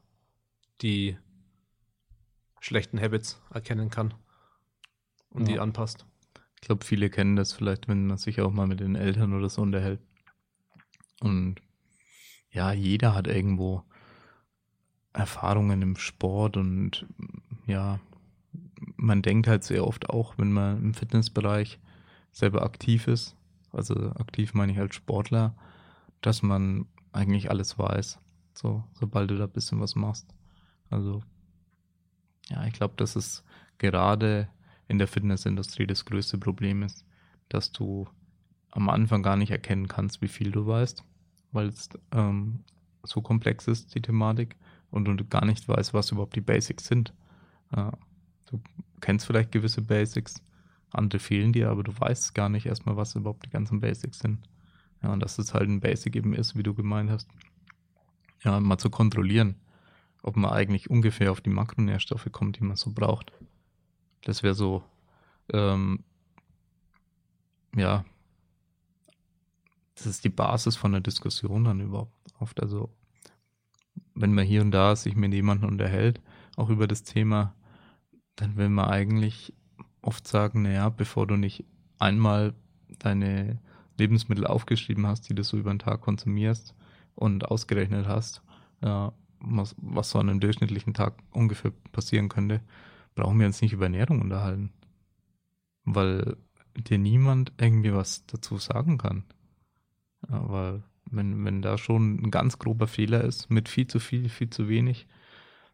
die 0.81 1.17
schlechten 2.59 2.99
Habits 2.99 3.41
erkennen 3.51 3.89
kann 3.89 4.13
und 5.29 5.47
ja. 5.47 5.53
die 5.53 5.59
anpasst. 5.59 6.05
Ich 6.55 6.61
glaube, 6.67 6.85
viele 6.85 7.09
kennen 7.09 7.35
das 7.35 7.53
vielleicht, 7.53 7.87
wenn 7.87 8.07
man 8.07 8.17
sich 8.17 8.39
auch 8.41 8.51
mal 8.51 8.67
mit 8.67 8.79
den 8.79 8.95
Eltern 8.95 9.33
oder 9.33 9.49
so 9.49 9.61
unterhält. 9.61 9.99
Und 11.19 11.55
ja, 12.51 12.71
jeder 12.71 13.13
hat 13.13 13.27
irgendwo 13.27 13.83
Erfahrungen 15.11 15.81
im 15.81 15.95
Sport 15.97 16.57
und 16.57 17.05
ja, 17.67 17.99
man 18.95 19.21
denkt 19.21 19.47
halt 19.47 19.63
sehr 19.63 19.85
oft 19.85 20.09
auch, 20.09 20.37
wenn 20.37 20.51
man 20.51 20.77
im 20.77 20.93
Fitnessbereich 20.93 21.79
selber 22.31 22.63
aktiv 22.63 23.07
ist, 23.07 23.35
also 23.71 23.95
aktiv 24.11 24.53
meine 24.53 24.71
ich 24.71 24.79
als 24.79 24.95
Sportler, 24.95 25.55
dass 26.21 26.41
man 26.41 26.85
eigentlich 27.11 27.49
alles 27.49 27.77
weiß. 27.77 28.19
so, 28.53 28.83
sobald 28.93 29.31
du 29.31 29.37
da 29.37 29.45
ein 29.45 29.51
bisschen 29.51 29.79
was 29.79 29.95
machst. 29.95 30.33
Also, 30.89 31.23
ja, 32.49 32.65
ich 32.65 32.73
glaube, 32.73 32.93
dass 32.97 33.15
es 33.15 33.43
gerade 33.77 34.47
in 34.87 34.99
der 34.99 35.07
Fitnessindustrie 35.07 35.87
das 35.87 36.05
größte 36.05 36.37
Problem 36.37 36.83
ist, 36.83 37.05
dass 37.49 37.71
du 37.71 38.07
am 38.71 38.89
Anfang 38.89 39.23
gar 39.23 39.37
nicht 39.37 39.51
erkennen 39.51 39.87
kannst, 39.87 40.21
wie 40.21 40.27
viel 40.27 40.51
du 40.51 40.65
weißt, 40.65 41.03
weil 41.51 41.67
es 41.67 41.89
ähm, 42.11 42.63
so 43.03 43.21
komplex 43.21 43.67
ist, 43.67 43.95
die 43.95 44.01
Thematik, 44.01 44.55
und 44.91 45.05
du 45.05 45.25
gar 45.25 45.45
nicht 45.45 45.67
weißt, 45.67 45.93
was 45.93 46.11
überhaupt 46.11 46.35
die 46.35 46.41
Basics 46.41 46.85
sind. 46.85 47.13
Ja, 47.75 47.93
du 48.57 48.61
kennst 49.01 49.25
vielleicht 49.25 49.51
gewisse 49.51 49.81
Basics, 49.81 50.41
andere 50.91 51.19
fehlen 51.19 51.53
dir, 51.53 51.69
aber 51.69 51.83
du 51.83 51.91
weißt 51.97 52.35
gar 52.35 52.49
nicht 52.49 52.65
erstmal, 52.65 52.95
was 52.95 53.15
überhaupt 53.15 53.45
die 53.45 53.49
ganzen 53.49 53.79
Basics 53.79 54.19
sind. 54.19 54.39
Ja, 55.01 55.11
und 55.11 55.19
dass 55.19 55.37
es 55.37 55.53
halt 55.53 55.69
ein 55.69 55.81
Basic 55.81 56.15
eben 56.15 56.33
ist, 56.33 56.55
wie 56.55 56.63
du 56.63 56.73
gemeint 56.73 57.09
hast. 57.09 57.27
Ja, 58.43 58.59
mal 58.59 58.77
zu 58.77 58.89
kontrollieren, 58.89 59.55
ob 60.21 60.35
man 60.35 60.51
eigentlich 60.51 60.89
ungefähr 60.89 61.31
auf 61.31 61.41
die 61.41 61.49
Makronährstoffe 61.49 62.29
kommt, 62.31 62.59
die 62.59 62.63
man 62.63 62.77
so 62.77 62.91
braucht. 62.91 63.31
Das 64.21 64.43
wäre 64.43 64.53
so, 64.53 64.83
ähm, 65.51 66.03
ja, 67.75 68.05
das 69.95 70.05
ist 70.05 70.23
die 70.23 70.29
Basis 70.29 70.75
von 70.75 70.91
der 70.91 71.01
Diskussion 71.01 71.65
dann 71.65 71.79
überhaupt 71.79 72.13
oft. 72.39 72.61
Also, 72.61 72.89
wenn 74.15 74.33
man 74.33 74.45
hier 74.45 74.61
und 74.61 74.71
da 74.71 74.95
sich 74.95 75.15
mit 75.15 75.33
jemandem 75.33 75.69
unterhält, 75.69 76.21
auch 76.55 76.69
über 76.69 76.87
das 76.87 77.03
Thema, 77.03 77.55
dann 78.35 78.57
will 78.57 78.69
man 78.69 78.89
eigentlich 78.89 79.53
oft 80.01 80.27
sagen, 80.27 80.63
naja, 80.63 80.89
bevor 80.89 81.27
du 81.27 81.35
nicht 81.35 81.65
einmal 81.99 82.53
deine 82.99 83.59
Lebensmittel 83.97 84.45
aufgeschrieben 84.45 85.07
hast, 85.07 85.29
die 85.29 85.35
du 85.35 85.43
so 85.43 85.57
über 85.57 85.71
den 85.71 85.79
Tag 85.79 86.01
konsumierst 86.01 86.75
und 87.15 87.49
ausgerechnet 87.49 88.07
hast, 88.07 88.41
ja, 88.81 89.13
was, 89.39 89.75
was 89.77 90.09
so 90.09 90.19
an 90.19 90.29
einem 90.29 90.39
durchschnittlichen 90.39 90.93
Tag 90.93 91.15
ungefähr 91.31 91.71
passieren 91.91 92.29
könnte, 92.29 92.61
brauchen 93.15 93.39
wir 93.39 93.47
uns 93.47 93.61
nicht 93.61 93.73
über 93.73 93.85
Ernährung 93.85 94.21
unterhalten. 94.21 94.71
Weil 95.85 96.37
dir 96.75 96.97
niemand 96.97 97.51
irgendwie 97.59 97.93
was 97.93 98.25
dazu 98.25 98.57
sagen 98.57 98.97
kann. 98.97 99.23
Weil 100.21 100.83
wenn, 101.11 101.45
wenn 101.45 101.61
da 101.61 101.77
schon 101.77 102.23
ein 102.23 102.31
ganz 102.31 102.57
grober 102.57 102.87
Fehler 102.87 103.23
ist, 103.23 103.49
mit 103.49 103.69
viel 103.69 103.87
zu 103.87 103.99
viel, 103.99 104.29
viel 104.29 104.49
zu 104.49 104.69
wenig, 104.69 105.07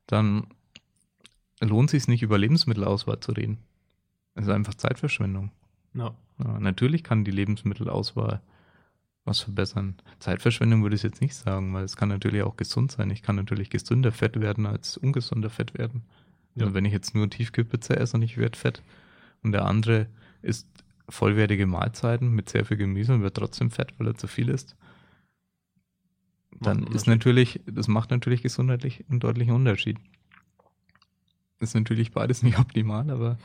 dann 0.07 0.47
lohnt 1.68 1.89
sich 1.89 2.07
nicht 2.07 2.24
über 2.24 2.38
Lebensmittelauswahl 2.38 3.20
zu 3.20 3.32
reden. 3.34 3.57
Es 4.36 4.43
ist 4.45 4.51
einfach 4.51 4.76
Zeitverschwendung. 4.76 5.51
Ja. 5.93 6.16
Ja, 6.43 6.60
natürlich 6.60 7.03
kann 7.03 7.26
die 7.26 7.32
Lebensmittelauswahl 7.32 8.41
was 9.26 9.41
verbessern. 9.41 9.95
Zeitverschwendung 10.20 10.84
würde 10.84 10.95
ich 10.95 11.03
jetzt 11.03 11.22
nicht 11.22 11.36
sagen, 11.36 11.74
weil 11.74 11.84
es 11.84 11.97
kann 11.97 12.10
natürlich 12.10 12.43
auch 12.43 12.55
gesund 12.55 12.91
sein. 12.91 13.10
Ich 13.12 13.22
kann 13.22 13.36
natürlich 13.36 13.70
gesünder 13.70 14.12
Fett 14.12 14.39
werden 14.39 14.66
als 14.66 14.97
ungesunder 14.97 15.49
Fett 15.49 15.78
werden. 15.78 16.03
Ja. 16.55 16.64
Also 16.64 16.74
wenn 16.74 16.86
ich 16.86 16.93
jetzt 16.93 17.14
nur 17.14 17.30
Tiefkühlpizza 17.30 17.95
esse 17.95 18.16
und 18.18 18.24
ich 18.24 18.38
werde 18.38 18.57
fett 18.57 18.82
und 19.43 19.51
der 19.51 19.66
andere 19.66 20.07
isst 20.41 20.68
vollwertige 21.10 21.68
Mahlzeiten 21.68 22.30
mit 22.30 22.49
sehr 22.49 22.66
viel 22.66 22.78
Gemüse 22.78 23.14
und 23.14 23.22
wird 23.22 23.36
trotzdem 23.36 23.72
fett, 23.72 23.93
weil 23.97 24.07
er 24.07 24.16
zu 24.16 24.28
viel 24.28 24.49
isst, 24.49 24.76
dann 26.62 26.88
ist 26.88 27.07
natürlich, 27.07 27.62
das 27.66 27.88
macht 27.88 28.12
natürlich 28.12 28.41
gesundheitlich 28.41 29.05
einen 29.10 29.20
deutlichen 29.20 29.53
Unterschied. 29.53 29.97
Ist 31.60 31.76
natürlich 31.76 32.12
beides 32.12 32.43
nicht 32.43 32.60
optimal, 32.60 33.10
aber 33.10 33.38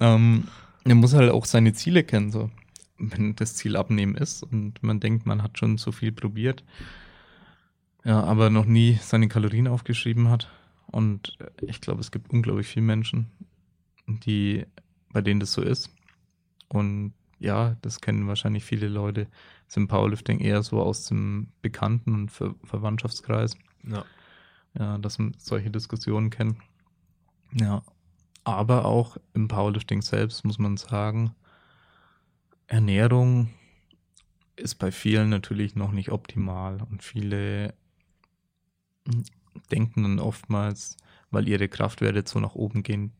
ähm, 0.00 0.48
er 0.84 0.94
muss 0.94 1.14
halt 1.14 1.30
auch 1.30 1.44
seine 1.44 1.72
Ziele 1.72 2.04
kennen. 2.04 2.30
So. 2.30 2.50
Wenn 2.98 3.36
das 3.36 3.56
Ziel 3.56 3.76
abnehmen 3.76 4.14
ist 4.14 4.42
und 4.42 4.82
man 4.82 5.00
denkt, 5.00 5.26
man 5.26 5.42
hat 5.42 5.58
schon 5.58 5.78
so 5.78 5.92
viel 5.92 6.12
probiert, 6.12 6.64
ja, 8.04 8.22
aber 8.22 8.50
noch 8.50 8.66
nie 8.66 8.98
seine 9.02 9.28
Kalorien 9.28 9.66
aufgeschrieben 9.66 10.30
hat. 10.30 10.48
Und 10.86 11.36
ich 11.60 11.80
glaube, 11.80 12.00
es 12.00 12.12
gibt 12.12 12.32
unglaublich 12.32 12.68
viele 12.68 12.86
Menschen, 12.86 13.26
die, 14.06 14.64
bei 15.12 15.20
denen 15.20 15.40
das 15.40 15.52
so 15.52 15.60
ist. 15.60 15.90
Und 16.68 17.12
ja, 17.40 17.76
das 17.82 18.00
kennen 18.00 18.28
wahrscheinlich 18.28 18.64
viele 18.64 18.88
Leute, 18.88 19.26
im 19.74 19.88
Powerlifting 19.88 20.38
eher 20.38 20.62
so 20.62 20.80
aus 20.80 21.06
dem 21.06 21.48
Bekannten- 21.60 22.14
und 22.14 22.30
Ver 22.30 22.54
Verwandtschaftskreis. 22.62 23.56
Ja. 23.82 24.04
Ja, 24.78 24.98
dass 24.98 25.18
man 25.18 25.34
solche 25.38 25.70
Diskussionen 25.70 26.30
kennt. 26.30 26.58
Ja, 27.58 27.82
aber 28.44 28.84
auch 28.84 29.16
im 29.32 29.48
Powerlifting 29.48 30.02
selbst 30.02 30.44
muss 30.44 30.58
man 30.58 30.76
sagen, 30.76 31.34
Ernährung 32.66 33.48
ist 34.56 34.74
bei 34.74 34.92
vielen 34.92 35.30
natürlich 35.30 35.74
noch 35.74 35.92
nicht 35.92 36.10
optimal 36.10 36.82
und 36.82 37.02
viele 37.02 37.74
denken 39.70 40.02
dann 40.02 40.18
oftmals, 40.18 40.96
weil 41.30 41.48
ihre 41.48 41.68
Kraftwerte 41.68 42.24
so 42.26 42.40
nach 42.40 42.54
oben 42.54 42.82
gehen, 42.82 43.12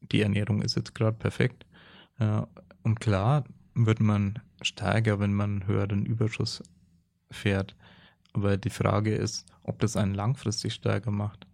die 0.00 0.22
Ernährung 0.22 0.62
ist 0.62 0.76
jetzt 0.76 0.94
gerade 0.94 1.16
perfekt. 1.16 1.66
und 2.82 3.00
klar 3.00 3.44
wird 3.74 4.00
man 4.00 4.38
stärker, 4.62 5.20
wenn 5.20 5.34
man 5.34 5.66
höheren 5.66 6.06
Überschuss 6.06 6.62
fährt. 7.30 7.76
Aber 8.32 8.56
die 8.56 8.70
Frage 8.70 9.14
ist, 9.14 9.46
ob 9.62 9.78
das 9.80 9.96
einen 9.96 10.14
langfristig 10.14 10.74
stärker 10.74 11.10
macht. 11.10 11.46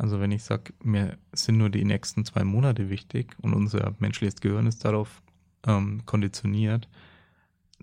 Also 0.00 0.18
wenn 0.18 0.32
ich 0.32 0.44
sage, 0.44 0.72
mir 0.82 1.18
sind 1.34 1.58
nur 1.58 1.68
die 1.68 1.84
nächsten 1.84 2.24
zwei 2.24 2.42
Monate 2.42 2.88
wichtig 2.88 3.36
und 3.42 3.52
unser 3.52 3.94
menschliches 3.98 4.40
Gehirn 4.40 4.66
ist 4.66 4.82
darauf 4.82 5.20
ähm, 5.66 6.06
konditioniert, 6.06 6.88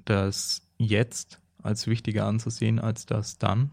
das 0.05 0.63
jetzt 0.79 1.39
als 1.61 1.85
wichtiger 1.85 2.25
anzusehen 2.25 2.79
als 2.79 3.05
das 3.05 3.37
dann, 3.37 3.69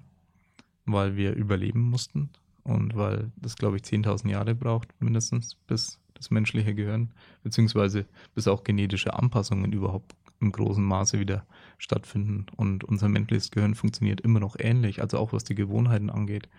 weil 0.85 1.17
wir 1.17 1.33
überleben 1.33 1.81
mussten 1.81 2.29
und 2.65 2.95
weil 2.95 3.33
das, 3.37 3.57
glaube 3.57 3.77
ich, 3.77 3.83
10.000 3.85 4.29
Jahre 4.29 4.55
braucht 4.55 4.89
mindestens, 5.01 5.55
bis 5.67 5.99
das 6.13 6.31
menschliche 6.31 6.75
Gehirn, 6.75 7.15
beziehungsweise 7.45 8.05
bis 8.35 8.47
auch 8.47 8.63
genetische 8.63 9.15
Anpassungen 9.15 9.73
überhaupt 9.73 10.15
im 10.41 10.53
großen 10.53 10.85
Maße 10.85 11.19
wieder 11.19 11.47
stattfinden. 11.79 12.45
Und 12.57 12.85
unser 12.85 13.09
menschliches 13.09 13.51
Gehirn 13.51 13.75
funktioniert 13.75 14.21
immer 14.21 14.41
noch 14.41 14.57
ähnlich, 14.59 15.01
also 15.01 15.17
auch 15.17 15.33
was 15.33 15.45
die 15.45 15.55
Gewohnheiten 15.55 16.11
angeht. 16.11 16.51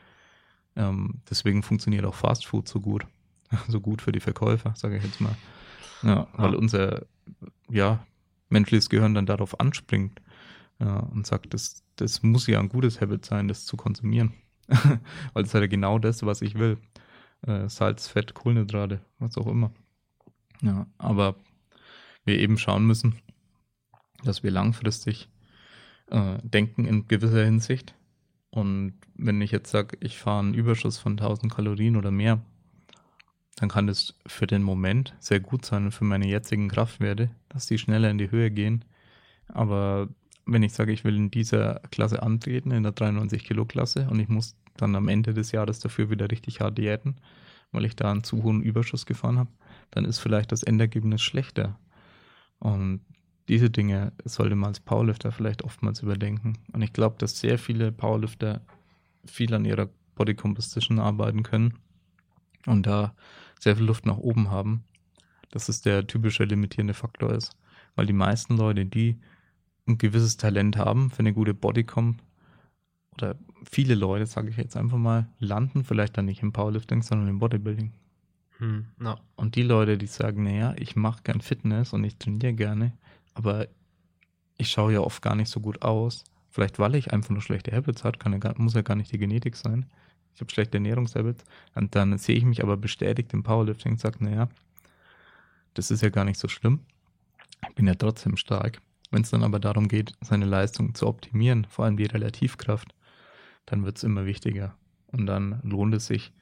Ähm, 0.75 1.21
deswegen 1.29 1.63
funktioniert 1.63 2.05
auch 2.05 2.15
Fast 2.15 2.45
Food 2.45 2.67
so 2.67 2.79
gut. 2.79 3.05
So 3.67 3.79
gut 3.79 4.01
für 4.01 4.11
die 4.11 4.19
Verkäufer, 4.19 4.73
sage 4.75 4.97
ich 4.97 5.03
jetzt 5.03 5.21
mal. 5.21 5.35
Ja, 6.01 6.27
weil 6.33 6.53
ja. 6.53 6.57
unser 6.57 7.05
ja, 7.69 8.05
menschliches 8.49 8.89
Gehirn 8.89 9.13
dann 9.13 9.25
darauf 9.25 9.59
anspringt 9.59 10.19
ja, 10.79 10.99
und 10.99 11.25
sagt, 11.25 11.53
das, 11.53 11.83
das 11.95 12.23
muss 12.23 12.47
ja 12.47 12.59
ein 12.59 12.69
gutes 12.69 13.01
Habit 13.01 13.23
sein, 13.23 13.47
das 13.47 13.65
zu 13.65 13.77
konsumieren. 13.77 14.33
weil 14.67 15.43
das 15.43 15.45
ist 15.45 15.53
ja 15.53 15.67
genau 15.67 15.99
das, 15.99 16.25
was 16.25 16.41
ich 16.41 16.55
will. 16.55 16.77
Äh, 17.45 17.69
Salz, 17.69 18.07
Fett, 18.07 18.33
Kohlenhydrate, 18.33 19.01
was 19.19 19.37
auch 19.37 19.47
immer. 19.47 19.71
Ja, 20.61 20.87
aber 20.97 21.35
wir 22.23 22.39
eben 22.39 22.57
schauen 22.57 22.85
müssen, 22.85 23.19
dass 24.23 24.43
wir 24.43 24.51
langfristig 24.51 25.29
äh, 26.07 26.37
denken 26.41 26.85
in 26.85 27.07
gewisser 27.07 27.43
Hinsicht 27.43 27.95
und 28.55 28.93
wenn 29.15 29.41
ich 29.41 29.51
jetzt 29.51 29.69
sage, 29.69 29.97
ich 29.99 30.17
fahre 30.17 30.39
einen 30.39 30.53
Überschuss 30.53 30.97
von 30.97 31.11
1000 31.13 31.53
Kalorien 31.53 31.97
oder 31.97 32.09
mehr, 32.09 32.39
dann 33.57 33.67
kann 33.67 33.85
das 33.85 34.15
für 34.25 34.47
den 34.47 34.63
Moment 34.63 35.13
sehr 35.19 35.41
gut 35.41 35.65
sein 35.65 35.83
und 35.83 35.91
für 35.91 36.05
meine 36.05 36.25
jetzigen 36.25 36.69
Kraftwerte, 36.69 37.29
dass 37.49 37.67
die 37.67 37.77
schneller 37.77 38.09
in 38.09 38.17
die 38.17 38.31
Höhe 38.31 38.51
gehen. 38.51 38.85
Aber 39.49 40.07
wenn 40.45 40.63
ich 40.63 40.71
sage, 40.71 40.93
ich 40.93 41.03
will 41.03 41.17
in 41.17 41.31
dieser 41.31 41.81
Klasse 41.91 42.23
antreten, 42.23 42.71
in 42.71 42.83
der 42.83 42.93
93 42.93 43.43
Kilo 43.43 43.65
Klasse, 43.65 44.07
und 44.09 44.21
ich 44.21 44.29
muss 44.29 44.55
dann 44.77 44.95
am 44.95 45.09
Ende 45.09 45.33
des 45.33 45.51
Jahres 45.51 45.79
dafür 45.79 46.09
wieder 46.09 46.31
richtig 46.31 46.61
hart 46.61 46.77
diäten, 46.77 47.17
weil 47.73 47.83
ich 47.83 47.97
da 47.97 48.09
einen 48.09 48.23
zu 48.23 48.41
hohen 48.41 48.63
Überschuss 48.63 49.05
gefahren 49.05 49.37
habe, 49.37 49.51
dann 49.91 50.05
ist 50.05 50.19
vielleicht 50.19 50.53
das 50.53 50.63
Endergebnis 50.63 51.21
schlechter. 51.21 51.77
Und 52.59 53.01
diese 53.47 53.69
Dinge 53.69 54.11
sollte 54.23 54.55
man 54.55 54.69
als 54.69 54.79
Powerlifter 54.79 55.31
vielleicht 55.31 55.63
oftmals 55.63 56.01
überdenken. 56.01 56.57
Und 56.73 56.81
ich 56.81 56.93
glaube, 56.93 57.15
dass 57.19 57.39
sehr 57.39 57.59
viele 57.59 57.91
Powerlifter 57.91 58.61
viel 59.25 59.53
an 59.53 59.65
ihrer 59.65 59.89
Body 60.15 60.33
Composition 60.33 60.99
arbeiten 60.99 61.43
können 61.43 61.75
und 62.65 62.87
da 62.87 63.13
sehr 63.59 63.75
viel 63.75 63.85
Luft 63.85 64.05
nach 64.05 64.17
oben 64.17 64.49
haben, 64.49 64.83
dass 65.51 65.69
es 65.69 65.81
der 65.81 66.07
typische 66.07 66.43
limitierende 66.43 66.93
Faktor 66.93 67.33
ist. 67.33 67.55
Weil 67.95 68.05
die 68.05 68.13
meisten 68.13 68.57
Leute, 68.57 68.85
die 68.85 69.19
ein 69.87 69.97
gewisses 69.97 70.37
Talent 70.37 70.77
haben 70.77 71.11
für 71.11 71.19
eine 71.19 71.33
gute 71.33 71.53
Bodycomp, 71.53 72.21
oder 73.17 73.35
viele 73.63 73.95
Leute, 73.95 74.25
sage 74.25 74.49
ich 74.49 74.57
jetzt 74.57 74.75
einfach 74.75 74.97
mal, 74.97 75.29
landen 75.39 75.85
vielleicht 75.85 76.17
dann 76.17 76.25
nicht 76.25 76.41
im 76.41 76.51
Powerlifting, 76.51 77.01
sondern 77.01 77.29
im 77.29 77.39
Bodybuilding. 77.39 77.93
Hm, 78.57 78.87
no. 78.97 79.15
Und 79.35 79.55
die 79.55 79.63
Leute, 79.63 79.97
die 79.97 80.07
sagen, 80.07 80.43
naja, 80.43 80.73
ich 80.77 80.95
mache 80.95 81.23
gern 81.23 81.41
Fitness 81.41 81.93
und 81.93 82.03
ich 82.03 82.17
trainiere 82.17 82.53
gerne, 82.53 82.93
aber 83.35 83.67
ich 84.57 84.69
schaue 84.69 84.93
ja 84.93 85.01
oft 85.01 85.21
gar 85.21 85.35
nicht 85.35 85.49
so 85.49 85.59
gut 85.59 85.81
aus. 85.83 86.23
Vielleicht, 86.49 86.79
weil 86.79 86.95
ich 86.95 87.13
einfach 87.13 87.31
nur 87.31 87.41
schlechte 87.41 87.75
Habits 87.75 88.03
habe, 88.03 88.17
kann 88.17 88.33
ja, 88.33 88.53
muss 88.57 88.73
ja 88.73 88.81
gar 88.81 88.95
nicht 88.95 89.11
die 89.11 89.17
Genetik 89.17 89.55
sein. 89.55 89.85
Ich 90.33 90.41
habe 90.41 90.51
schlechte 90.51 90.77
Ernährungshabits. 90.77 91.43
Und 91.75 91.95
dann 91.95 92.17
sehe 92.17 92.35
ich 92.35 92.45
mich 92.45 92.63
aber 92.63 92.77
bestätigt 92.77 93.33
im 93.33 93.43
Powerlifting 93.43 93.93
und 93.93 93.99
sage, 93.99 94.23
naja, 94.23 94.49
das 95.73 95.91
ist 95.91 96.01
ja 96.01 96.09
gar 96.09 96.25
nicht 96.25 96.39
so 96.39 96.47
schlimm. 96.47 96.79
Ich 97.69 97.75
bin 97.75 97.87
ja 97.87 97.95
trotzdem 97.95 98.37
stark. 98.37 98.81
Wenn 99.11 99.21
es 99.21 99.29
dann 99.29 99.43
aber 99.43 99.59
darum 99.59 99.87
geht, 99.87 100.13
seine 100.21 100.45
Leistung 100.45 100.95
zu 100.95 101.07
optimieren, 101.07 101.65
vor 101.69 101.85
allem 101.85 101.97
die 101.97 102.05
Relativkraft, 102.05 102.95
dann 103.65 103.85
wird 103.85 103.97
es 103.97 104.03
immer 104.03 104.25
wichtiger. 104.25 104.75
Und 105.07 105.25
dann 105.25 105.59
lohnt 105.63 105.93
es 105.93 106.07
sich, 106.07 106.33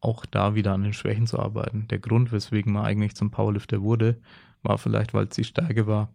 auch 0.00 0.24
da 0.26 0.54
wieder 0.54 0.72
an 0.72 0.82
den 0.82 0.92
Schwächen 0.92 1.26
zu 1.26 1.38
arbeiten. 1.38 1.86
Der 1.88 1.98
Grund, 1.98 2.32
weswegen 2.32 2.72
man 2.72 2.84
eigentlich 2.84 3.14
zum 3.14 3.30
Powerlifter 3.30 3.82
wurde, 3.82 4.20
war 4.62 4.78
vielleicht, 4.78 5.14
weil 5.14 5.26
es 5.26 5.36
die 5.36 5.44
Stärke 5.44 5.86
war, 5.86 6.12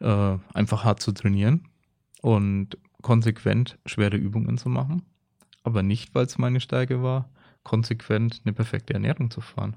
äh, 0.00 0.38
einfach 0.54 0.84
hart 0.84 1.00
zu 1.00 1.12
trainieren 1.12 1.68
und 2.22 2.76
konsequent 3.02 3.78
schwere 3.86 4.16
Übungen 4.16 4.58
zu 4.58 4.68
machen. 4.68 5.02
Aber 5.62 5.82
nicht, 5.82 6.14
weil 6.14 6.26
es 6.26 6.38
meine 6.38 6.60
Stärke 6.60 7.02
war, 7.02 7.30
konsequent 7.62 8.42
eine 8.44 8.52
perfekte 8.52 8.94
Ernährung 8.94 9.30
zu 9.30 9.40
fahren. 9.40 9.76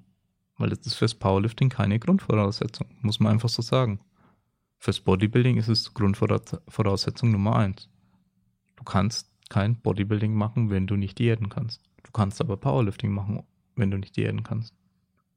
Weil 0.58 0.70
das 0.70 0.86
ist 0.86 0.96
fürs 0.96 1.16
Powerlifting 1.16 1.70
keine 1.70 2.00
Grundvoraussetzung, 2.00 2.88
muss 3.02 3.20
man 3.20 3.34
einfach 3.34 3.50
so 3.50 3.62
sagen. 3.62 4.00
Fürs 4.78 5.00
Bodybuilding 5.00 5.58
ist 5.58 5.70
es 5.70 5.94
Grundvoraussetzung 5.94 7.32
Nummer 7.32 7.56
eins. 7.56 7.90
Du 8.76 8.84
kannst 8.84 9.30
kein 9.50 9.76
Bodybuilding 9.76 10.34
machen, 10.34 10.70
wenn 10.70 10.88
du 10.88 10.96
nicht 10.96 11.20
diäten 11.20 11.50
kannst. 11.50 11.82
Du 12.04 12.12
kannst 12.12 12.42
aber 12.42 12.58
Powerlifting 12.58 13.12
machen, 13.12 13.44
wenn 13.76 13.92
du 13.92 13.98
nicht 13.98 14.16
diäten 14.18 14.44
kannst. 14.44 14.74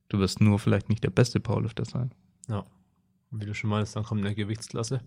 Du 0.09 0.19
wirst 0.19 0.41
nur 0.41 0.59
vielleicht 0.59 0.89
nicht 0.89 1.03
der 1.05 1.11
beste 1.11 1.41
Powerlifter 1.41 1.85
sein. 1.85 2.13
Ja. 2.49 2.65
Wie 3.41 3.47
du 3.47 3.55
schon 3.55 3.71
meinst, 3.71 3.97
dann 3.97 4.05
kommt 4.05 4.25
eine 4.25 4.35
Gewichtsklasse, 4.35 5.01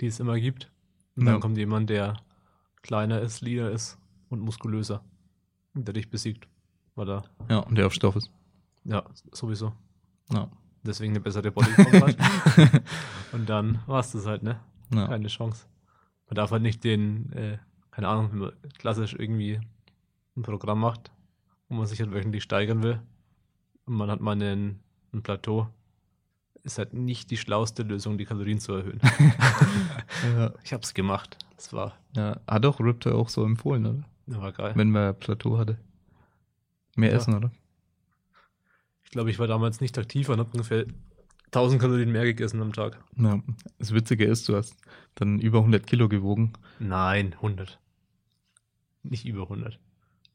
die 0.00 0.06
es 0.06 0.20
immer 0.20 0.38
gibt. 0.38 0.70
Und 1.16 1.26
dann 1.26 1.34
Ja. 1.34 1.40
kommt 1.40 1.56
jemand, 1.58 1.90
der 1.90 2.16
kleiner 2.82 3.20
ist, 3.20 3.40
leaner 3.40 3.70
ist 3.70 3.98
und 4.28 4.40
muskulöser. 4.40 5.02
Und 5.74 5.86
der 5.86 5.94
dich 5.94 6.10
besiegt. 6.10 6.48
Weil 6.94 7.08
er, 7.10 7.24
Ja, 7.48 7.58
und 7.60 7.76
der 7.76 7.86
auf 7.86 7.94
Stoff 7.94 8.16
ist. 8.16 8.30
ja, 8.84 9.04
sowieso. 9.32 9.72
Ja. 10.32 10.48
Deswegen 10.82 11.12
eine 11.12 11.20
bessere 11.20 11.50
Bodyform 11.50 12.06
hat. 12.08 12.16
und 13.32 13.48
dann 13.48 13.80
war 13.86 14.00
es 14.00 14.12
das 14.12 14.26
halt, 14.26 14.42
ne? 14.42 14.60
ja. 14.92 15.06
Keine 15.06 15.28
Chance. 15.28 15.66
Man 16.28 16.34
darf 16.36 16.50
halt 16.50 16.62
nicht 16.62 16.84
den, 16.84 17.32
äh, 17.32 17.58
keine 17.90 18.08
Ahnung, 18.08 18.30
wenn 18.32 18.38
man 18.38 18.52
klassisch 18.78 19.14
irgendwie 19.18 19.60
ein 20.36 20.42
Programm 20.42 20.80
macht, 20.80 21.10
wo 21.68 21.74
man 21.76 21.86
sich 21.86 22.00
halt 22.00 22.12
wöchentlich 22.12 22.42
steigern 22.42 22.82
will 22.82 23.00
und 23.86 23.94
man 23.94 24.10
hat 24.10 24.20
mal 24.20 24.32
einen, 24.32 24.80
ein 25.12 25.22
Plateau, 25.22 25.68
ist 26.64 26.78
halt 26.78 26.94
nicht 26.94 27.30
die 27.30 27.36
schlauste 27.36 27.82
Lösung, 27.82 28.18
die 28.18 28.24
Kalorien 28.24 28.58
zu 28.58 28.72
erhöhen. 28.72 29.00
ja. 30.36 30.52
Ich 30.64 30.72
hab's 30.72 30.94
gemacht. 30.94 31.36
Das 31.56 31.72
war, 31.72 31.96
ja. 32.16 32.40
Hat 32.46 32.66
auch 32.66 32.80
Riptor 32.80 33.14
auch 33.14 33.28
so 33.28 33.44
empfohlen, 33.44 33.86
oder? 33.86 34.04
das 34.26 34.40
war 34.40 34.52
geil. 34.52 34.72
Wenn 34.74 34.90
man 34.90 35.14
Plateau 35.18 35.58
hatte. 35.58 35.78
Mehr 36.96 37.10
Ja. 37.10 37.16
essen, 37.16 37.34
oder? 37.34 37.50
Ich 39.04 39.10
glaube, 39.10 39.30
ich 39.30 39.38
war 39.38 39.46
damals 39.46 39.80
nicht 39.80 39.96
aktiv 39.98 40.28
und 40.28 40.38
habe 40.38 40.50
ungefähr 40.52 40.86
1000 41.46 41.80
Kalorien 41.80 42.10
mehr 42.10 42.24
gegessen 42.24 42.60
am 42.62 42.72
Tag. 42.72 42.98
Ja. 43.16 43.40
Das 43.78 43.92
Witzige 43.92 44.24
ist, 44.24 44.48
du 44.48 44.56
hast 44.56 44.76
dann 45.14 45.38
über 45.38 45.58
100 45.58 45.86
Kilo 45.86 46.08
gewogen, 46.08 46.52
Nein, 46.80 47.34
100. 47.34 47.78
Nicht 49.02 49.26
über 49.26 49.42
100. 49.42 49.78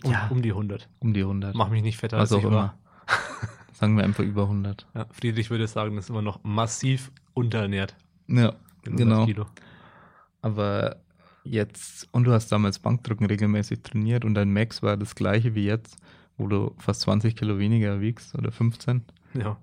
Um, 0.03 0.11
Ja. 0.11 0.27
um 0.29 0.41
die 0.41 0.51
100. 0.53 0.87
um 0.99 1.13
die 1.13 1.21
100. 1.23 1.55
Mach 1.55 1.69
mich 1.69 1.81
nicht 1.81 1.97
fetter 1.97 2.17
Was 2.17 2.31
als 2.31 2.39
auch 2.43 2.47
ich 2.47 2.53
war. 2.55 2.77
Sagen 3.79 3.95
wir 3.95 4.03
einfach 4.03 4.25
über 4.25 4.41
100. 4.41 4.85
Ja, 4.93 5.05
Friedrich 5.09 5.49
würde 5.49 5.65
sagen, 5.65 5.95
das 5.95 6.05
ist 6.05 6.09
immer 6.09 6.21
noch 6.21 6.43
massiv 6.43 7.13
unterernährt. 7.33 7.95
Ja, 8.27 8.53
mit 8.83 8.87
100 8.87 8.97
genau. 8.97 9.25
Kilo. 9.25 9.45
Aber 10.41 10.97
jetzt, 11.45 12.09
und 12.11 12.25
du 12.25 12.33
hast 12.33 12.51
damals 12.51 12.79
Bankdrücken 12.79 13.25
regelmäßig 13.25 13.81
trainiert 13.81 14.25
und 14.25 14.33
dein 14.33 14.51
Max 14.51 14.83
war 14.83 14.97
das 14.97 15.15
gleiche 15.15 15.55
wie 15.55 15.63
jetzt, 15.63 15.95
wo 16.37 16.47
du 16.47 16.75
fast 16.77 17.01
20 17.01 17.37
Kilo 17.37 17.57
weniger 17.57 18.01
wiegst 18.01 18.35
oder 18.35 18.51
15. 18.51 19.01
Ja. 19.35 19.55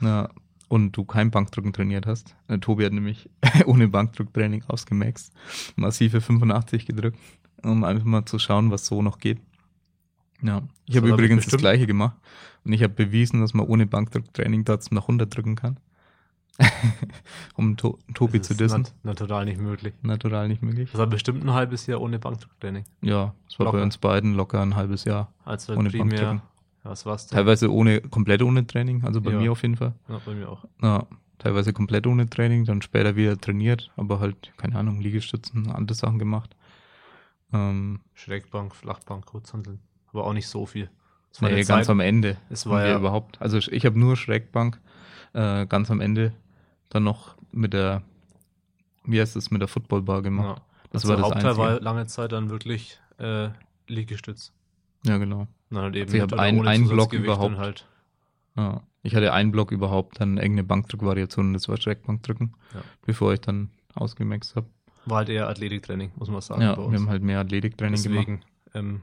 Ja, 0.00 0.28
und 0.68 0.92
du 0.92 1.06
kein 1.06 1.30
Bankdrücken 1.30 1.72
trainiert 1.72 2.06
hast. 2.06 2.36
Äh, 2.48 2.58
Tobi 2.58 2.84
hat 2.84 2.92
nämlich 2.92 3.30
ohne 3.64 3.88
Bankdrücktraining 3.88 4.64
ausgemaxt, 4.68 5.32
massive 5.76 6.20
85 6.20 6.84
gedrückt, 6.84 7.18
um 7.62 7.84
einfach 7.84 8.04
mal 8.04 8.26
zu 8.26 8.38
schauen, 8.38 8.70
was 8.70 8.84
so 8.84 9.00
noch 9.00 9.18
geht. 9.18 9.40
Ja, 10.42 10.62
ich 10.86 10.94
Das 10.94 11.02
habe 11.02 11.08
übrigens 11.12 11.46
das 11.46 11.60
gleiche 11.60 11.86
gemacht 11.86 12.16
und 12.64 12.72
ich 12.72 12.82
habe 12.82 12.92
bewiesen, 12.94 13.40
dass 13.40 13.54
man 13.54 13.66
ohne 13.66 13.86
Bankdrücktraining 13.86 14.64
trotzdem 14.64 14.96
nach 14.96 15.04
100 15.04 15.34
drücken 15.34 15.54
kann. 15.56 15.78
um 17.54 17.76
to 17.78 17.98
Tobi 18.12 18.38
Das 18.38 18.48
zu 18.48 18.54
dissen. 18.54 18.82
nat 18.82 18.94
natural 19.04 19.44
nicht 19.46 19.58
möglich. 19.58 19.94
Natural 20.02 20.48
nicht 20.48 20.62
möglich. 20.62 20.90
Das 20.90 20.98
war 20.98 21.06
bestimmt 21.06 21.42
ein 21.44 21.52
halbes 21.52 21.86
Jahr 21.86 22.00
ohne 22.00 22.18
Bankdrücktraining. 22.18 22.84
Ja, 23.00 23.34
es 23.48 23.58
war 23.58 23.66
bei 23.66 23.72
Locker. 23.72 23.82
uns 23.84 23.96
beiden 23.98 24.34
locker 24.34 24.60
ein 24.60 24.76
halbes 24.76 25.04
Jahr. 25.04 25.32
Als 25.44 25.68
Ohne 25.70 25.88
primär. 25.88 26.04
Bankdrücken. 26.08 26.42
Was 26.82 27.06
war's 27.06 27.26
denn? 27.28 27.36
Teilweise 27.36 27.72
ohne, 27.72 28.00
komplett 28.00 28.42
ohne 28.42 28.66
Training, 28.66 29.04
also 29.04 29.20
bei 29.20 29.30
Ja. 29.30 29.38
mir 29.40 29.52
auf 29.52 29.62
jeden 29.62 29.76
Fall. 29.76 29.94
Ja, 30.08 30.20
bei 30.26 30.34
mir 30.34 30.48
auch. 30.48 30.64
Ja, 30.82 31.06
teilweise 31.38 31.72
komplett 31.72 32.06
ohne 32.06 32.28
Training, 32.28 32.64
dann 32.64 32.82
später 32.82 33.14
wieder 33.16 33.38
trainiert, 33.38 33.90
aber 33.96 34.18
halt, 34.20 34.52
keine 34.56 34.76
Ahnung, 34.76 35.00
Liegestützen, 35.00 35.70
andere 35.70 35.94
Sachen 35.94 36.18
gemacht. 36.18 36.54
Ähm, 37.52 38.00
Schrägbank, 38.14 38.74
Flachbank, 38.74 39.26
Kurzhandeln. 39.26 39.78
Aber 40.12 40.26
auch 40.26 40.32
nicht 40.32 40.48
so 40.48 40.66
viel. 40.66 40.90
Das 41.30 41.40
war 41.42 41.48
nee, 41.48 41.56
ganz 41.64 41.86
Zeit- 41.86 41.88
am 41.90 42.00
Ende. 42.00 42.36
Es 42.50 42.66
war 42.66 42.86
ja- 42.86 42.96
überhaupt. 42.98 43.40
Also 43.40 43.56
ich, 43.58 43.86
habe 43.86 43.98
nur 43.98 44.16
Schrägbank, 44.16 44.80
äh, 45.32 45.66
ganz 45.66 45.90
am 45.90 46.00
Ende 46.00 46.32
dann 46.90 47.04
noch 47.04 47.36
mit 47.52 47.72
der, 47.72 48.02
wie 49.04 49.20
heißt 49.20 49.34
das, 49.36 49.50
mit 49.50 49.60
der 49.62 49.68
Footballbar 49.68 50.20
gemacht. 50.22 50.58
Ja. 50.58 50.64
Das 50.92 51.02
also 51.04 51.08
war 51.08 51.16
das 51.16 51.24
Hauptteil 51.26 51.46
Einzige. 51.52 51.66
war 51.66 51.80
lange 51.80 52.06
Zeit 52.06 52.32
dann 52.32 52.50
wirklich 52.50 52.98
äh, 53.18 53.48
Liegestütz. 53.88 54.52
Ja, 55.06 55.16
genau. 55.16 55.46
Dann 55.70 55.82
halt 55.82 55.96
eben 55.96 56.04
Also 56.04 56.16
ich 56.16 56.22
mit 56.22 56.32
hab 56.32 56.38
oder 56.38 56.42
ein- 56.42 56.58
ohne 56.58 56.68
einen 56.70 56.88
Block 56.88 57.12
überhaupt. 57.14 57.56
Halt. 57.56 57.86
Ja. 58.56 58.82
Ich 59.02 59.14
hatte 59.16 59.32
einen 59.32 59.50
Block 59.52 59.72
überhaupt, 59.72 60.20
dann 60.20 60.36
irgendeine 60.36 60.64
Bankdrückvariation, 60.64 61.46
und 61.48 61.52
das 61.54 61.68
war 61.68 61.76
Schrägbankdrücken, 61.80 62.54
Ja. 62.74 62.80
bevor 63.06 63.32
ich 63.32 63.40
dann 63.40 63.70
ausgemaxt 63.94 64.54
habe. 64.54 64.66
War 65.06 65.18
halt 65.18 65.28
eher 65.30 65.48
Athletiktraining, 65.48 66.12
muss 66.16 66.28
man 66.28 66.40
sagen. 66.42 66.60
Ja, 66.62 66.76
wir 66.76 66.84
haben 66.98 67.08
halt 67.08 67.22
mehr 67.22 67.40
Athletiktraining 67.40 68.00
gemacht. 68.02 68.26
Deswegen, 68.28 68.42
ähm, 68.74 69.02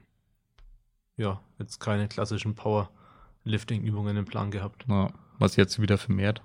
ja, 1.19 1.41
jetzt 1.59 1.79
keine 1.79 2.07
klassischen 2.07 2.55
Powerlifting-Übungen 2.55 4.17
im 4.17 4.25
Plan 4.25 4.51
gehabt. 4.51 4.85
Ja, 4.87 5.11
was 5.37 5.57
jetzt 5.57 5.81
wieder 5.81 5.97
vermehrt 5.97 6.41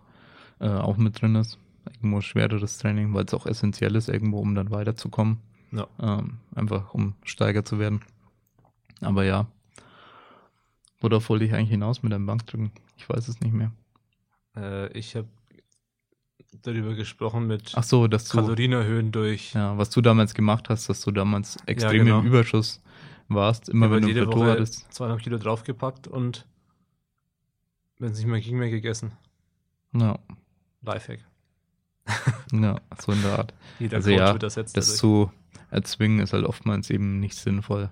äh, 0.61 0.69
auch 0.69 0.97
mit 0.97 1.21
drin 1.21 1.37
ist. 1.37 1.59
Irgendwo 1.97 2.21
schwereres 2.21 2.79
Training, 2.79 3.15
weil 3.15 3.25
es 3.25 3.35
auch 3.35 3.47
essentiell 3.47 3.95
ist, 3.95 4.09
irgendwo, 4.09 4.41
um 4.41 4.55
dann 4.55 4.71
weiterzukommen. 4.71 5.39
Ja. 5.71 5.87
Ähm, 6.01 6.39
einfach 6.55 6.93
um 6.93 7.15
steiger 7.25 7.65
zu 7.65 7.79
werden. 7.79 8.01
Aber 9.01 9.25
ja. 9.25 9.47
Worauf 11.01 11.29
wollte 11.29 11.45
ich 11.45 11.53
eigentlich 11.53 11.71
hinaus 11.71 12.03
mit 12.03 12.13
einem 12.13 12.27
Bankdrücken? 12.27 12.73
Ich 12.97 13.09
weiß 13.09 13.29
es 13.29 13.41
nicht 13.41 13.53
mehr. 13.53 13.73
Äh, 14.57 14.91
ich 14.97 15.15
habe 15.15 15.29
darüber 16.63 16.95
gesprochen 16.95 17.47
mit 17.47 17.73
Ach 17.75 17.83
so, 17.83 18.09
dass 18.09 18.29
du, 18.29 18.39
Kalorien 18.39 18.73
erhöhen 18.73 19.13
durch 19.13 19.53
ja, 19.53 19.77
was 19.77 19.91
du 19.91 20.01
damals 20.01 20.35
gemacht 20.35 20.69
hast, 20.71 20.89
dass 20.89 21.01
du 21.03 21.11
damals 21.11 21.57
extrem 21.67 22.07
genau. 22.07 22.21
im 22.21 22.27
Überschuss 22.27 22.81
warst, 23.29 23.69
immer 23.69 23.91
wenn 23.91 24.03
du 24.03 24.07
ein 24.07 24.09
jede 24.09 24.23
Plateau 24.25 24.41
Woche 24.41 24.51
hattest. 24.51 24.93
zweieinhalb 24.93 25.23
Kilo 25.23 25.39
draufgepackt 25.39 26.07
und 26.09 26.47
wenn 27.99 28.13
es 28.13 28.19
nicht 28.19 28.27
mehr 28.27 28.41
ging, 28.41 28.59
mehr 28.59 28.71
gegessen. 28.71 29.13
Ja, 29.93 30.19
Lifehack. 30.83 31.21
ja, 32.53 32.77
so 33.01 33.13
in 33.13 33.23
der 33.23 33.39
Art. 33.39 33.55
Jeder 33.79 33.97
Also 33.97 34.11
Coach 34.11 34.19
ja, 34.19 34.33
wird 34.33 34.43
das 34.43 34.55
jetzt 34.57 34.77
das 34.77 34.97
zu 34.97 35.31
erzwingen 35.71 36.21
ist 36.21 36.33
halt 36.33 36.45
oftmals 36.45 36.91
eben 36.91 37.21
nicht 37.21 37.37
sinnvoll. 37.37 37.91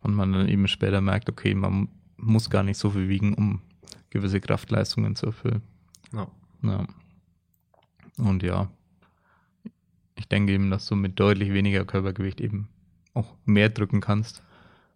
Und 0.00 0.14
man 0.14 0.32
dann 0.32 0.48
eben 0.48 0.68
später 0.68 1.00
merkt, 1.00 1.28
okay, 1.28 1.54
man 1.54 1.88
muss 2.16 2.50
gar 2.50 2.62
nicht 2.62 2.78
so 2.78 2.90
viel 2.90 3.08
wiegen, 3.08 3.34
um 3.34 3.60
gewisse 4.10 4.40
Kraftleistungen 4.40 5.16
zu 5.16 5.26
erfüllen. 5.26 5.62
Ja. 6.12 6.28
Ja. 6.62 6.86
Und 8.16 8.42
ja, 8.42 8.70
ich 10.16 10.28
denke 10.28 10.52
eben, 10.52 10.70
dass 10.70 10.86
du 10.86 10.96
mit 10.96 11.20
deutlich 11.20 11.52
weniger 11.52 11.84
Körpergewicht 11.84 12.40
eben 12.40 12.68
auch 13.14 13.34
mehr 13.44 13.68
drücken 13.68 14.00
kannst 14.00 14.42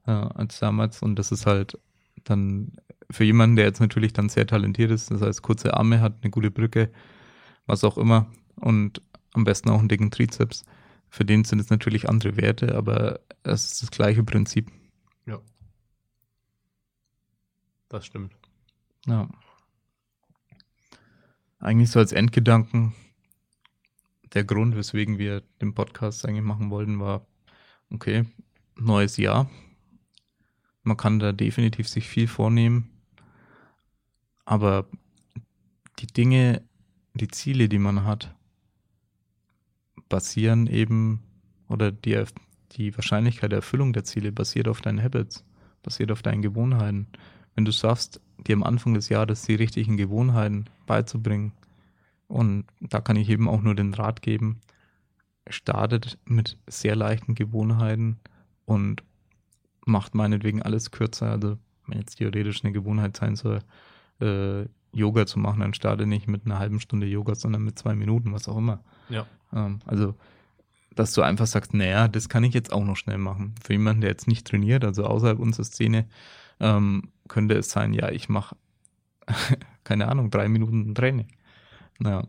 äh, 0.07 0.11
als 0.11 0.59
damals. 0.59 1.03
Und 1.03 1.17
das 1.17 1.33
ist 1.33 1.47
halt 1.47 1.79
dann 2.25 2.73
für 3.11 3.25
jemanden, 3.25 3.57
der 3.57 3.67
jetzt 3.67 3.81
natürlich 3.81 4.13
dann 4.13 4.29
sehr 4.29 4.47
talentiert 4.47 4.91
ist, 4.91 5.11
das 5.11 5.21
heißt 5.21 5.43
kurze 5.43 5.75
Arme 5.75 6.01
hat, 6.01 6.15
eine 6.23 6.31
gute 6.31 6.51
Brücke, 6.51 6.91
was 7.67 7.85
auch 7.85 7.99
immer 7.99 8.27
und 8.57 9.03
am 9.33 9.45
besten 9.45 9.71
auch 9.71 9.79
einen 9.79 9.89
dicken 9.89 10.11
Trizeps. 10.11 10.65
Für 11.11 11.25
den 11.25 11.45
sind 11.45 11.59
es 11.59 11.71
natürlich 11.71 12.09
andere 12.09 12.37
Werte, 12.37 12.75
aber 12.75 13.21
es 13.43 13.73
ist 13.73 13.83
das 13.83 13.91
gleiche 13.91 14.25
Prinzip. 14.25 14.71
ja. 15.27 15.41
Das 17.89 18.07
stimmt. 18.07 18.33
Ja. 19.07 19.29
Eigentlich 21.59 21.91
so 21.91 21.99
als 21.99 22.13
Endgedanken, 22.13 22.95
der 24.33 24.45
Grund, 24.45 24.75
weswegen 24.75 25.19
wir 25.19 25.43
den 25.61 25.75
Podcast 25.75 26.27
eigentlich 26.27 26.45
machen 26.45 26.71
wollten, 26.71 26.99
war, 26.99 27.27
okay, 27.91 28.25
neues 28.77 29.17
Jahr. 29.19 29.51
Man 30.83 30.97
kann 30.97 31.19
da 31.19 31.33
definitiv 31.33 31.89
sich 31.89 32.09
viel 32.09 32.27
vornehmen, 32.27 32.91
aber 34.45 34.87
die 36.01 36.07
Dinge, 36.07 36.63
die 37.15 37.29
Ziele, 37.29 37.69
die 37.69 37.79
man 37.79 38.05
hat, 38.05 38.35
basieren 40.09 40.67
eben, 40.67 41.23
oder 41.69 41.93
die, 41.93 42.23
die 42.73 42.95
Wahrscheinlichkeit 42.97 43.53
der 43.53 43.59
Erfüllung 43.59 43.93
der 43.93 44.05
Ziele 44.05 44.33
basiert 44.33 44.69
auf 44.69 44.81
deinen 44.81 45.03
Habits, 45.03 45.45
basiert 45.83 46.11
auf 46.11 46.23
deinen 46.23 46.43
Gewohnheiten. 46.43 47.07
Wenn 47.55 47.65
du 47.65 47.73
schaffst, 47.73 48.21
dir 48.39 48.57
am 48.57 48.63
Anfang 48.63 48.95
des 48.95 49.09
Jahres 49.09 49.43
die 49.43 49.55
richtigen 49.55 49.97
Gewohnheiten 49.97 50.67
beizubringen, 50.87 51.53
und 52.29 52.65
da 52.81 53.01
kann 53.01 53.17
ich 53.17 53.29
eben 53.29 53.47
auch 53.47 53.61
nur 53.61 53.75
den 53.75 53.93
Rat 53.93 54.23
geben, 54.23 54.61
startet 55.49 56.19
mit 56.25 56.57
sehr 56.67 56.97
leichten 56.97 57.35
Gewohnheiten 57.35 58.19
und 58.65 59.03
macht 59.85 60.15
meinetwegen 60.15 60.63
alles 60.63 60.91
kürzer. 60.91 61.31
Also 61.31 61.59
wenn 61.87 61.99
jetzt 61.99 62.17
theoretisch 62.17 62.65
eine 62.65 62.73
Gewohnheit 62.73 63.17
sein 63.17 63.37
soll, 63.37 63.61
äh, 64.21 64.67
Yoga 64.93 65.27
zu 65.27 65.39
machen, 65.39 65.61
dann 65.61 65.75
starte 65.75 66.07
nicht 66.07 66.29
mit 66.29 66.45
einer 66.45 66.59
halben 66.59 66.81
Stunde 66.81 67.07
Yoga, 67.07 67.35
sondern 67.35 67.63
mit 67.63 67.79
zwei 67.79 67.95
Minuten, 67.95 68.33
was 68.33 68.49
auch 68.49 68.59
immer. 68.59 68.81
Ja. 69.09 69.27
Ähm, 69.53 69.81
also, 69.87 70.15
dass 70.95 71.15
du 71.15 71.23
einfach 71.23 71.47
sagst, 71.47 71.73
naja, 71.73 72.09
das 72.09 72.29
kann 72.29 72.45
ich 72.45 72.53
jetzt 72.53 72.73
auch 72.73 72.85
noch 72.85 72.97
schnell 72.97 73.19
machen. 73.19 73.55
Für 73.63 73.73
jemanden, 73.73 74.03
der 74.03 74.11
jetzt 74.11 74.29
nicht 74.29 74.47
trainiert, 74.47 74.85
also 74.85 75.05
außerhalb 75.05 75.39
unserer 75.39 75.65
Szene, 75.65 76.07
ähm, 76.61 77.09
könnte 77.29 77.55
es 77.55 77.71
sein, 77.71 77.95
ja, 77.95 78.11
ich 78.11 78.29
mache, 78.29 78.57
keine 79.85 80.09
Ahnung, 80.09 80.31
drei 80.31 80.49
Minuten 80.49 80.95
Training. 80.95 81.29
Naja, 81.99 82.27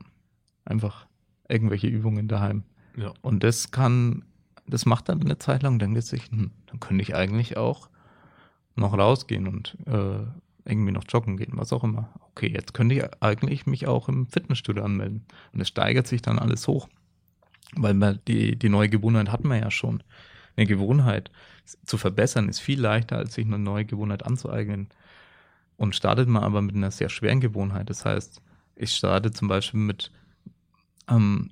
einfach 0.64 1.06
irgendwelche 1.50 1.88
Übungen 1.88 2.28
daheim. 2.28 2.64
Ja. 2.96 3.14
Und 3.22 3.44
das 3.44 3.72
kann, 3.72 4.24
das 4.68 4.86
macht 4.86 5.10
dann 5.10 5.22
eine 5.22 5.38
Zeit 5.38 5.64
lang, 5.64 5.80
dann 5.80 5.94
geht 5.94 6.06
sich, 6.06 6.30
hm, 6.30 6.52
dann 6.68 6.80
könnte 6.80 7.02
ich 7.02 7.16
eigentlich 7.16 7.58
auch 7.58 7.90
noch 8.76 8.98
rausgehen 8.98 9.48
und 9.48 9.78
äh, 9.86 10.26
irgendwie 10.66 10.92
noch 10.92 11.04
joggen 11.08 11.38
gehen, 11.38 11.54
was 11.56 11.74
auch 11.74 11.84
immer. 11.84 12.10
Okay, 12.32 12.48
jetzt 12.48 12.74
könnte 12.74 12.96
ich 12.96 13.04
eigentlich 13.22 13.66
mich 13.66 13.88
auch 13.88 14.08
im 14.10 14.28
Fitnessstudio 14.28 14.84
anmelden. 14.84 15.26
Und 15.52 15.62
es 15.62 15.68
steigert 15.68 16.08
sich 16.08 16.22
dann 16.22 16.40
alles 16.40 16.68
hoch. 16.68 16.88
Weil 17.76 17.94
man 17.94 18.20
die, 18.28 18.58
die 18.58 18.70
neue 18.70 18.90
Gewohnheit 18.90 19.32
hat 19.32 19.44
man 19.44 19.60
ja 19.60 19.72
schon. 19.72 20.04
Eine 20.56 20.68
Gewohnheit 20.68 21.32
zu 21.86 21.98
verbessern 21.98 22.50
ist 22.50 22.60
viel 22.60 22.80
leichter, 22.80 23.18
als 23.18 23.34
sich 23.34 23.46
eine 23.46 23.60
neue 23.60 23.86
Gewohnheit 23.86 24.26
anzueignen. 24.26 24.90
Und 25.76 25.96
startet 25.96 26.30
man 26.30 26.44
aber 26.44 26.62
mit 26.62 26.76
einer 26.76 26.92
sehr 26.92 27.10
schweren 27.10 27.42
Gewohnheit. 27.42 27.90
Das 27.90 28.06
heißt, 28.06 28.42
ich 28.76 28.96
starte 28.96 29.32
zum 29.32 29.48
Beispiel 29.48 29.80
mit 29.80 30.12
ähm, 31.10 31.52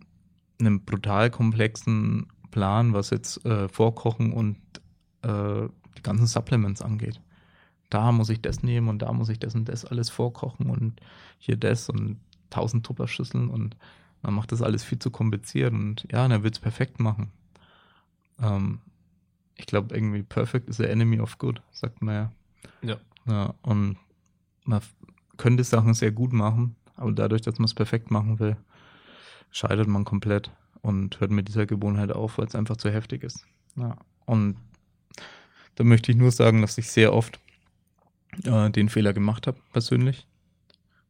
einem 0.59 0.85
brutal 0.85 1.29
komplexen 1.29 2.27
Plan, 2.51 2.93
was 2.93 3.09
jetzt 3.09 3.45
äh, 3.45 3.67
Vorkochen 3.69 4.33
und 4.33 4.57
äh, 5.23 5.67
die 5.97 6.03
ganzen 6.03 6.27
Supplements 6.27 6.81
angeht. 6.81 7.21
Da 7.89 8.11
muss 8.11 8.29
ich 8.29 8.41
das 8.41 8.63
nehmen 8.63 8.87
und 8.87 8.99
da 8.99 9.11
muss 9.11 9.29
ich 9.29 9.39
das 9.39 9.55
und 9.55 9.65
das 9.65 9.85
alles 9.85 10.09
vorkochen 10.09 10.69
und 10.69 11.01
hier 11.39 11.57
das 11.57 11.89
und 11.89 12.19
tausend 12.49 12.85
Tupperschüsseln 12.85 13.49
und 13.49 13.75
man 14.21 14.33
macht 14.33 14.51
das 14.51 14.61
alles 14.61 14.83
viel 14.83 14.99
zu 14.99 15.11
kompliziert 15.11 15.73
und 15.73 16.05
ja, 16.11 16.27
dann 16.27 16.43
wird 16.43 16.55
es 16.55 16.59
perfekt 16.59 16.99
machen. 16.99 17.31
Ähm, 18.39 18.79
ich 19.55 19.65
glaube, 19.65 19.93
irgendwie 19.93 20.23
perfect 20.23 20.69
is 20.69 20.77
the 20.77 20.85
enemy 20.85 21.19
of 21.19 21.37
good, 21.37 21.61
sagt 21.71 22.01
man 22.01 22.15
ja. 22.15 22.31
Ja. 22.81 22.97
ja 23.27 23.53
und 23.61 23.97
man 24.63 24.81
könnte 25.37 25.63
Sachen 25.63 25.93
sehr 25.93 26.11
gut 26.11 26.33
machen, 26.33 26.75
aber 26.95 27.11
dadurch, 27.11 27.41
dass 27.41 27.57
man 27.57 27.65
es 27.65 27.73
perfekt 27.73 28.11
machen 28.11 28.39
will, 28.39 28.55
scheitert 29.51 29.87
man 29.87 30.05
komplett 30.05 30.51
und 30.81 31.19
hört 31.19 31.31
mit 31.31 31.47
dieser 31.47 31.65
Gewohnheit 31.65 32.11
auf, 32.11 32.37
weil 32.37 32.47
es 32.47 32.55
einfach 32.55 32.77
zu 32.77 32.91
heftig 32.91 33.23
ist. 33.23 33.45
Ja. 33.75 33.97
Und 34.25 34.57
da 35.75 35.83
möchte 35.83 36.11
ich 36.11 36.17
nur 36.17 36.31
sagen, 36.31 36.61
dass 36.61 36.77
ich 36.77 36.89
sehr 36.91 37.13
oft 37.13 37.39
äh, 38.43 38.69
den 38.69 38.89
Fehler 38.89 39.13
gemacht 39.13 39.47
habe, 39.47 39.59
persönlich. 39.71 40.27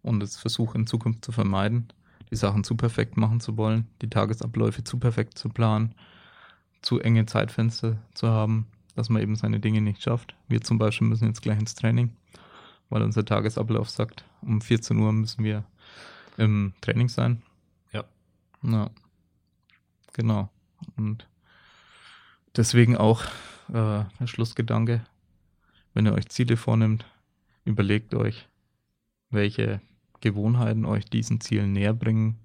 Und 0.01 0.23
es 0.23 0.37
versuche 0.37 0.77
in 0.77 0.87
Zukunft 0.87 1.23
zu 1.23 1.31
vermeiden, 1.31 1.93
die 2.31 2.35
Sachen 2.35 2.63
zu 2.63 2.75
perfekt 2.75 3.17
machen 3.17 3.39
zu 3.39 3.57
wollen, 3.57 3.87
die 4.01 4.09
Tagesabläufe 4.09 4.83
zu 4.83 4.97
perfekt 4.97 5.37
zu 5.37 5.49
planen, 5.49 5.93
zu 6.81 6.99
enge 6.99 7.25
Zeitfenster 7.25 7.97
zu 8.13 8.29
haben, 8.29 8.67
dass 8.95 9.09
man 9.09 9.21
eben 9.21 9.35
seine 9.35 9.59
Dinge 9.59 9.81
nicht 9.81 10.01
schafft. 10.01 10.35
Wir 10.47 10.61
zum 10.61 10.77
Beispiel 10.77 11.07
müssen 11.07 11.27
jetzt 11.27 11.41
gleich 11.41 11.59
ins 11.59 11.75
Training, 11.75 12.15
weil 12.89 13.03
unser 13.03 13.25
Tagesablauf 13.25 13.89
sagt, 13.89 14.25
um 14.41 14.61
14 14.61 14.97
Uhr 14.97 15.11
müssen 15.11 15.43
wir 15.43 15.63
im 16.37 16.73
Training 16.81 17.09
sein. 17.09 17.43
Ja. 17.91 18.03
Ja. 18.63 18.89
Genau. 20.13 20.49
Und 20.97 21.27
deswegen 22.55 22.97
auch 22.97 23.23
äh, 23.69 24.03
der 24.19 24.27
Schlussgedanke, 24.27 25.05
wenn 25.93 26.05
ihr 26.05 26.13
euch 26.13 26.29
Ziele 26.29 26.57
vornimmt, 26.57 27.05
überlegt 27.65 28.13
euch, 28.13 28.47
welche 29.29 29.81
Gewohnheiten 30.19 30.85
euch 30.85 31.05
diesen 31.05 31.41
Zielen 31.41 31.73
näher 31.73 31.93
bringen 31.93 32.37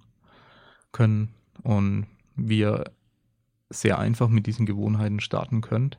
können 0.93 1.35
und 1.63 2.07
wie 2.37 2.61
ihr 2.61 2.85
sehr 3.69 3.99
einfach 3.99 4.29
mit 4.29 4.47
diesen 4.47 4.67
Gewohnheiten 4.67 5.21
starten 5.21 5.61
könnt 5.61 5.99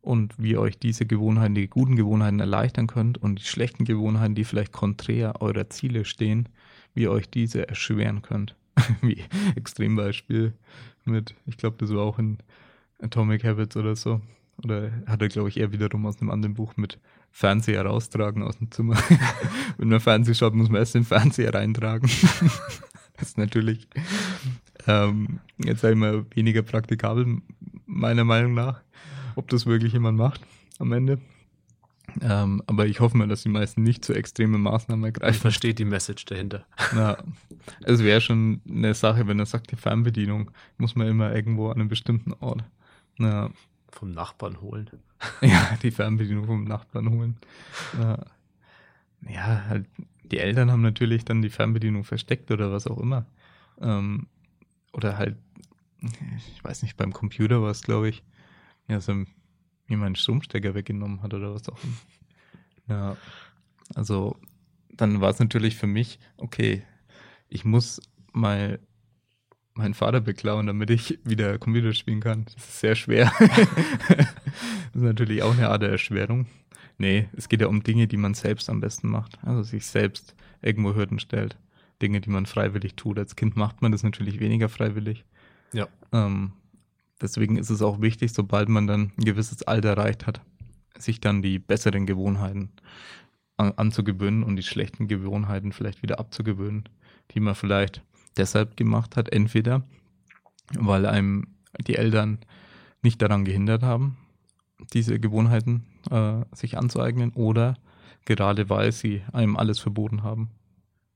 und 0.00 0.34
wie 0.38 0.52
ihr 0.52 0.60
euch 0.60 0.78
diese 0.78 1.06
Gewohnheiten, 1.06 1.54
die 1.54 1.68
guten 1.68 1.96
Gewohnheiten 1.96 2.40
erleichtern 2.40 2.86
könnt 2.86 3.18
und 3.18 3.38
die 3.38 3.44
schlechten 3.44 3.84
Gewohnheiten, 3.84 4.34
die 4.34 4.44
vielleicht 4.44 4.72
konträr 4.72 5.40
eurer 5.40 5.68
Ziele 5.70 6.04
stehen, 6.04 6.48
wie 6.94 7.02
ihr 7.02 7.10
euch 7.10 7.28
diese 7.30 7.68
erschweren 7.68 8.22
könnt. 8.22 8.56
wie 9.02 9.22
Extrembeispiel 9.56 10.54
mit, 11.04 11.34
ich 11.46 11.56
glaube, 11.56 11.76
das 11.78 11.92
war 11.92 12.02
auch 12.02 12.18
in 12.18 12.38
Atomic 13.00 13.44
Habits 13.44 13.76
oder 13.76 13.96
so. 13.96 14.20
Oder 14.64 14.92
hat 15.06 15.20
er, 15.22 15.28
glaube 15.28 15.48
ich, 15.48 15.58
eher 15.58 15.72
wiederum 15.72 16.06
aus 16.06 16.20
einem 16.20 16.30
anderen 16.30 16.54
Buch 16.54 16.76
mit 16.76 16.98
Fernseher 17.30 17.84
raustragen 17.84 18.42
aus 18.42 18.58
dem 18.58 18.70
Zimmer. 18.70 18.96
Wenn 19.78 19.88
man 19.88 20.00
Fernsehen 20.00 20.34
schaut, 20.34 20.54
muss 20.54 20.68
man 20.68 20.80
erst 20.80 20.94
den 20.94 21.04
Fernseher 21.04 21.54
reintragen. 21.54 22.08
das 23.16 23.28
ist 23.28 23.38
natürlich 23.38 23.88
ähm, 24.86 25.40
jetzt 25.58 25.84
einmal 25.84 26.26
weniger 26.34 26.62
praktikabel, 26.62 27.38
meiner 27.86 28.24
Meinung 28.24 28.54
nach, 28.54 28.82
ob 29.34 29.48
das 29.48 29.66
wirklich 29.66 29.94
jemand 29.94 30.18
macht 30.18 30.42
am 30.78 30.92
Ende. 30.92 31.18
Ähm, 32.20 32.62
aber 32.66 32.86
ich 32.86 33.00
hoffe 33.00 33.16
mal, 33.16 33.28
dass 33.28 33.42
die 33.42 33.48
meisten 33.48 33.82
nicht 33.82 34.04
zu 34.04 34.12
extreme 34.12 34.58
Maßnahmen 34.58 35.02
Ich 35.04 35.14
ergreifen. 35.14 35.40
verstehe 35.40 35.74
die 35.74 35.84
Message 35.84 36.24
dahinter. 36.26 36.64
Ja, 36.94 37.16
es 37.84 38.02
wäre 38.02 38.20
schon 38.20 38.60
eine 38.68 38.92
Sache, 38.94 39.26
wenn 39.26 39.38
er 39.38 39.46
sagt, 39.46 39.70
die 39.72 39.76
Fernbedienung 39.76 40.50
muss 40.78 40.94
man 40.94 41.06
immer 41.06 41.34
irgendwo 41.34 41.68
an 41.68 41.80
einem 41.80 41.88
bestimmten 41.88 42.32
Ort. 42.34 42.64
Ja, 43.18 43.50
Vom 43.90 44.12
Nachbarn 44.12 44.60
holen. 44.60 44.90
ja 45.40 45.76
die 45.82 45.90
Fernbedienung 45.92 46.46
vom 46.46 46.64
Nachbarn 46.64 47.08
holen. 47.10 47.36
Ja, 47.98 48.18
ja 49.28 49.64
halt, 49.68 49.86
die 50.24 50.38
Eltern 50.38 50.70
haben 50.70 50.82
natürlich 50.82 51.24
dann 51.24 51.42
die 51.42 51.50
Fernbedienung 51.50 52.04
versteckt 52.04 52.50
oder 52.50 52.72
was 52.72 52.86
auch 52.86 52.98
immer. 52.98 53.26
Ähm, 53.80 54.26
oder 54.92 55.16
halt, 55.16 55.36
ich 56.00 56.62
weiß 56.64 56.82
nicht, 56.82 56.96
beim 56.96 57.12
Computer 57.12 57.62
war 57.62 57.70
es, 57.70 57.82
glaube 57.82 58.08
ich, 58.08 58.22
ja, 58.88 59.00
so 59.00 59.12
jemand 59.88 60.06
einen 60.06 60.16
Stromstecker 60.16 60.74
weggenommen 60.74 61.22
hat 61.22 61.34
oder 61.34 61.54
was 61.54 61.68
auch 61.68 61.78
immer. 61.82 61.96
Ja, 62.88 63.16
also 63.94 64.36
dann 64.90 65.20
war 65.20 65.30
es 65.30 65.38
natürlich 65.38 65.76
für 65.76 65.86
mich, 65.86 66.18
okay, 66.36 66.82
ich 67.48 67.64
muss 67.64 68.00
mal 68.32 68.78
meinen 69.74 69.94
Vater 69.94 70.20
beklauen, 70.20 70.66
damit 70.66 70.90
ich 70.90 71.18
wieder 71.24 71.58
Computer 71.58 71.92
spielen 71.94 72.20
kann. 72.20 72.44
Das 72.44 72.56
ist 72.56 72.80
sehr 72.80 72.94
schwer. 72.94 73.32
das 73.38 74.26
ist 74.94 75.02
natürlich 75.02 75.42
auch 75.42 75.52
eine 75.52 75.68
Art 75.68 75.82
der 75.82 75.90
Erschwerung. 75.90 76.46
Nee, 76.98 77.28
es 77.36 77.48
geht 77.48 77.62
ja 77.62 77.68
um 77.68 77.82
Dinge, 77.82 78.06
die 78.06 78.18
man 78.18 78.34
selbst 78.34 78.68
am 78.68 78.80
besten 78.80 79.08
macht. 79.08 79.38
Also 79.42 79.62
sich 79.62 79.86
selbst 79.86 80.34
irgendwo 80.60 80.94
Hürden 80.94 81.18
stellt. 81.18 81.56
Dinge, 82.02 82.20
die 82.20 82.30
man 82.30 82.46
freiwillig 82.46 82.96
tut. 82.96 83.18
Als 83.18 83.36
Kind 83.36 83.56
macht 83.56 83.80
man 83.80 83.92
das 83.92 84.02
natürlich 84.02 84.40
weniger 84.40 84.68
freiwillig. 84.68 85.24
Ja. 85.72 85.88
Ähm, 86.12 86.52
deswegen 87.22 87.56
ist 87.56 87.70
es 87.70 87.82
auch 87.82 88.00
wichtig, 88.00 88.32
sobald 88.32 88.68
man 88.68 88.86
dann 88.86 89.12
ein 89.16 89.24
gewisses 89.24 89.62
Alter 89.62 89.90
erreicht 89.90 90.26
hat, 90.26 90.42
sich 90.98 91.20
dann 91.20 91.42
die 91.42 91.58
besseren 91.58 92.06
Gewohnheiten 92.06 92.70
an, 93.56 93.72
anzugewöhnen 93.76 94.42
und 94.42 94.56
die 94.56 94.62
schlechten 94.62 95.08
Gewohnheiten 95.08 95.72
vielleicht 95.72 96.02
wieder 96.02 96.18
abzugewöhnen, 96.18 96.88
die 97.30 97.40
man 97.40 97.54
vielleicht 97.54 98.02
deshalb 98.36 98.76
gemacht 98.76 99.16
hat, 99.16 99.30
entweder 99.30 99.84
weil 100.78 101.06
einem 101.06 101.48
die 101.86 101.96
Eltern 101.96 102.38
nicht 103.02 103.20
daran 103.22 103.44
gehindert 103.44 103.82
haben, 103.82 104.16
diese 104.92 105.18
Gewohnheiten 105.18 105.84
äh, 106.10 106.44
sich 106.54 106.76
anzueignen 106.76 107.32
oder 107.32 107.76
gerade 108.24 108.68
weil 108.68 108.92
sie 108.92 109.22
einem 109.32 109.56
alles 109.56 109.78
verboten 109.78 110.22
haben 110.22 110.50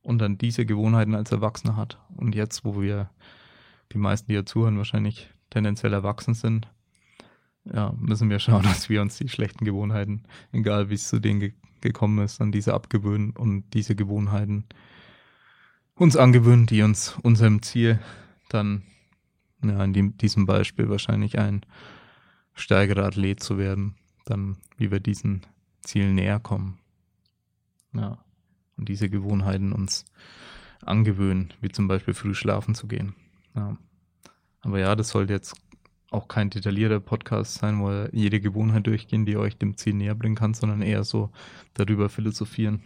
und 0.02 0.18
dann 0.18 0.38
diese 0.38 0.66
Gewohnheiten 0.66 1.14
als 1.14 1.32
Erwachsener 1.32 1.76
hat. 1.76 1.98
Und 2.16 2.34
jetzt, 2.34 2.64
wo 2.64 2.80
wir 2.80 3.10
die 3.92 3.98
meisten, 3.98 4.28
die 4.28 4.34
hier 4.34 4.46
zuhören, 4.46 4.78
wahrscheinlich 4.78 5.30
tendenziell 5.50 5.92
erwachsen 5.92 6.34
sind, 6.34 6.68
ja, 7.64 7.92
müssen 7.98 8.30
wir 8.30 8.38
schauen, 8.38 8.62
dass 8.64 8.88
wir 8.88 9.02
uns 9.02 9.18
die 9.18 9.28
schlechten 9.28 9.64
Gewohnheiten, 9.64 10.24
egal 10.52 10.90
wie 10.90 10.94
es 10.94 11.08
zu 11.08 11.18
denen 11.18 11.40
ge 11.40 11.52
gekommen 11.82 12.24
ist, 12.24 12.40
an 12.40 12.52
diese 12.52 12.72
abgewöhnen 12.72 13.30
und 13.30 13.74
diese 13.74 13.94
Gewohnheiten 13.94 14.64
uns 15.94 16.16
angewöhnen, 16.16 16.66
die 16.66 16.82
uns 16.82 17.16
unserem 17.22 17.62
Ziel 17.62 18.00
dann, 18.48 18.82
ja, 19.62 19.84
in 19.84 19.92
dem, 19.92 20.16
diesem 20.16 20.46
Beispiel 20.46 20.88
wahrscheinlich 20.88 21.38
ein 21.38 21.60
stärkerer 22.54 23.04
Athlet 23.04 23.40
zu 23.40 23.58
werden, 23.58 23.94
dann, 24.24 24.56
wie 24.78 24.90
wir 24.90 25.00
diesen 25.00 25.42
Zielen 25.82 26.14
näher 26.14 26.40
kommen. 26.40 26.78
Ja, 27.92 28.18
und 28.76 28.88
diese 28.88 29.08
Gewohnheiten 29.08 29.72
uns 29.72 30.04
angewöhnen, 30.84 31.52
wie 31.60 31.68
zum 31.68 31.88
Beispiel 31.88 32.14
früh 32.14 32.34
schlafen 32.34 32.74
zu 32.74 32.86
gehen. 32.86 33.14
Ja. 33.54 33.76
Aber 34.66 34.80
ja, 34.80 34.96
das 34.96 35.10
sollte 35.10 35.32
jetzt 35.32 35.54
auch 36.10 36.26
kein 36.26 36.50
detaillierter 36.50 36.98
Podcast 36.98 37.54
sein, 37.54 37.78
wo 37.78 37.88
ihr 37.88 38.10
jede 38.12 38.40
Gewohnheit 38.40 38.88
durchgehen, 38.88 39.24
die 39.24 39.36
euch 39.36 39.56
dem 39.56 39.76
Ziel 39.76 39.94
näher 39.94 40.16
bringen 40.16 40.34
kann, 40.34 40.54
sondern 40.54 40.82
eher 40.82 41.04
so 41.04 41.30
darüber 41.74 42.08
philosophieren, 42.08 42.82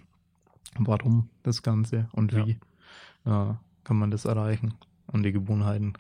warum 0.79 1.31
das 1.43 1.63
Ganze 1.63 2.11
und 2.13 2.37
wie 2.37 2.61
ja, 3.25 3.59
kann 3.83 3.97
man 3.97 4.11
das 4.11 4.27
erreichen. 4.27 4.75
Und 5.07 5.23
die 5.23 5.33
Gewohnheiten, 5.33 5.95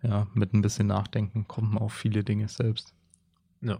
ja, 0.00 0.26
mit 0.32 0.54
ein 0.54 0.62
bisschen 0.62 0.86
Nachdenken 0.86 1.46
kommt 1.46 1.74
man 1.74 1.82
auf 1.82 1.92
viele 1.92 2.24
Dinge 2.24 2.48
selbst. 2.48 2.94
Ja. 3.60 3.78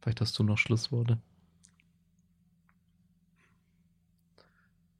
Vielleicht 0.00 0.22
hast 0.22 0.38
du 0.38 0.42
noch 0.42 0.56
Schlussworte. 0.56 1.18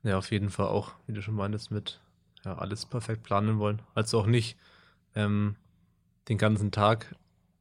Ja, 0.02 0.18
auf 0.18 0.30
jeden 0.30 0.50
Fall 0.50 0.66
auch, 0.66 0.92
wie 1.06 1.14
du 1.14 1.22
schon 1.22 1.34
meintest, 1.34 1.70
mit 1.70 1.98
ja, 2.44 2.56
alles 2.56 2.86
perfekt 2.86 3.22
planen 3.22 3.58
wollen. 3.58 3.82
Also 3.94 4.20
auch 4.20 4.26
nicht 4.26 4.56
ähm, 5.14 5.56
den 6.28 6.38
ganzen 6.38 6.70
Tag 6.70 7.14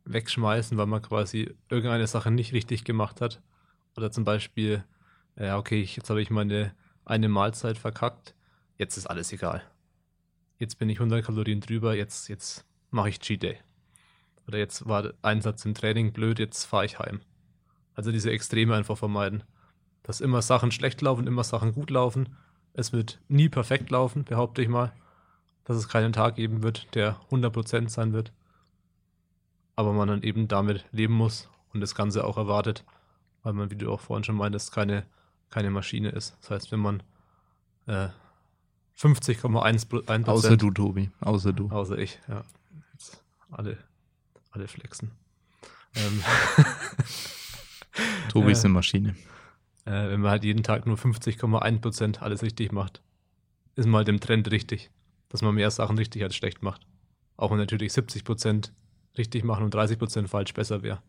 wegschmeißen, 0.06 0.78
weil 0.78 0.86
man 0.86 1.02
quasi 1.02 1.56
irgendeine 1.70 2.08
Sache 2.08 2.32
nicht 2.32 2.54
richtig 2.54 2.84
gemacht 2.84 3.22
hat. 3.22 3.42
Oder 3.96 4.12
zum 4.12 4.24
Beispiel, 4.24 4.84
ja, 5.36 5.58
okay, 5.58 5.82
jetzt 5.82 6.10
habe 6.10 6.22
ich 6.22 6.30
meine 6.30 6.74
eine 7.06 7.28
Mahlzeit 7.28 7.78
verkackt, 7.78 8.36
jetzt 8.78 8.98
ist 8.98 9.08
alles 9.08 9.32
egal. 9.34 9.64
Jetzt 10.60 10.78
bin 10.78 10.90
ich 10.90 11.00
100 11.00 11.26
Kalorien 11.26 11.62
drüber, 11.62 11.96
jetzt, 11.96 12.28
jetzt 12.28 12.66
mache 12.92 13.10
ich 13.10 13.20
Cheat 13.20 13.44
Day. 13.44 13.58
Oder 14.48 14.58
jetzt 14.58 14.88
war 14.88 15.04
der 15.04 15.14
Einsatz 15.22 15.66
im 15.66 15.74
Training 15.74 16.12
blöd, 16.12 16.40
jetzt 16.40 16.66
fahre 16.66 16.86
ich 16.86 17.00
heim. 17.00 17.22
Also 17.94 18.12
diese 18.12 18.32
Extreme 18.32 18.76
einfach 18.76 18.98
vermeiden. 18.98 19.44
Dass 20.04 20.22
immer 20.22 20.42
Sachen 20.42 20.72
schlecht 20.72 21.02
laufen, 21.02 21.28
immer 21.28 21.44
Sachen 21.44 21.74
gut 21.74 21.90
laufen. 21.90 22.36
Es 22.74 22.94
wird 22.94 23.20
nie 23.28 23.50
perfekt 23.50 23.90
laufen, 23.90 24.24
behaupte 24.24 24.62
ich 24.62 24.70
mal. 24.70 24.94
Dass 25.66 25.78
es 25.78 25.88
keinen 25.88 26.14
Tag 26.14 26.36
geben 26.36 26.64
wird, 26.64 26.94
der 26.96 27.20
100% 27.30 27.90
sein 27.90 28.14
wird. 28.14 28.32
Aber 29.76 29.94
man 29.94 30.08
dann 30.08 30.24
eben 30.24 30.48
damit 30.48 30.86
leben 30.92 31.14
muss 31.14 31.48
und 31.74 31.82
das 31.82 31.94
Ganze 31.94 32.24
auch 32.24 32.38
erwartet. 32.38 32.84
Weil 33.44 33.54
man, 33.54 33.70
wie 33.70 33.76
du 33.76 33.92
auch 33.92 34.00
vorhin 34.00 34.24
schon 34.24 34.36
meintest, 34.36 34.72
keine, 34.72 35.06
keine 35.50 35.70
Maschine 35.70 36.10
ist. 36.10 36.36
Das 36.42 36.52
heißt, 36.52 36.72
wenn 36.72 36.80
man 36.80 37.04
äh, 37.86 38.10
50,1% 38.98 40.26
Außer 40.26 40.58
du, 40.58 40.72
Tobi. 40.72 41.10
Außer 41.22 41.54
du. 41.54 41.70
Außer 41.70 41.98
ich, 41.98 42.20
ja. 42.28 42.44
Jetzt 42.94 43.24
alle, 43.52 43.78
alle 44.52 44.68
flexen. 44.68 45.12
Ähm, 45.96 46.24
Tobi 48.30 48.52
ist 48.52 48.66
eine 48.66 48.74
Maschine. 48.74 49.16
Äh, 49.86 50.10
wenn 50.10 50.22
man 50.22 50.32
halt 50.32 50.44
jeden 50.44 50.64
Tag 50.64 50.86
nur 50.86 50.98
50,1% 50.98 52.20
alles 52.20 52.42
richtig 52.44 52.72
macht, 52.72 53.02
ist 53.76 53.86
man 53.86 54.00
halt 54.00 54.10
im 54.10 54.20
Trend 54.20 54.52
richtig. 54.52 54.92
Dass 55.30 55.42
man 55.42 55.56
mehr 55.56 55.70
Sachen 55.72 55.98
richtig 55.98 56.24
als 56.24 56.36
schlecht 56.36 56.64
macht. 56.64 56.88
Auch 57.38 57.52
wenn 57.52 57.58
natürlich 57.58 57.92
70% 57.92 58.72
richtig 59.18 59.44
machen 59.44 59.64
und 59.64 59.76
30% 59.76 60.28
falsch 60.28 60.54
besser 60.54 60.82
wäre. 60.82 61.02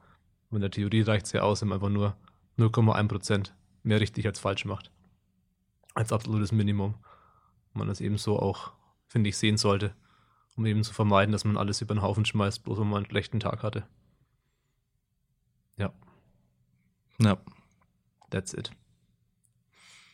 In 0.50 0.60
der 0.60 0.70
Theorie 0.70 1.02
reicht 1.02 1.26
es 1.26 1.32
ja 1.32 1.42
aus, 1.42 1.62
wenn 1.62 1.68
man 1.68 1.76
einfach 1.76 1.88
nur 1.88 2.16
0,1% 2.58 3.50
mehr 3.82 4.00
richtig 4.00 4.26
als 4.26 4.38
falsch 4.38 4.64
macht. 4.64 4.90
Als 5.94 6.12
absolutes 6.12 6.52
Minimum. 6.52 6.94
Man 7.72 7.88
das 7.88 8.00
eben 8.00 8.18
so 8.18 8.38
auch, 8.38 8.72
finde 9.06 9.30
ich, 9.30 9.38
sehen 9.38 9.56
sollte. 9.56 9.94
Um 10.56 10.66
eben 10.66 10.82
zu 10.84 10.92
vermeiden, 10.92 11.32
dass 11.32 11.44
man 11.44 11.56
alles 11.56 11.80
über 11.80 11.94
den 11.94 12.02
Haufen 12.02 12.24
schmeißt, 12.24 12.64
bloß 12.64 12.80
wenn 12.80 12.88
man 12.88 12.98
einen 12.98 13.10
schlechten 13.10 13.40
Tag 13.40 13.62
hatte. 13.62 13.86
Ja, 15.76 15.92
Ja. 17.18 17.38
That's 18.30 18.54
it. 18.54 18.70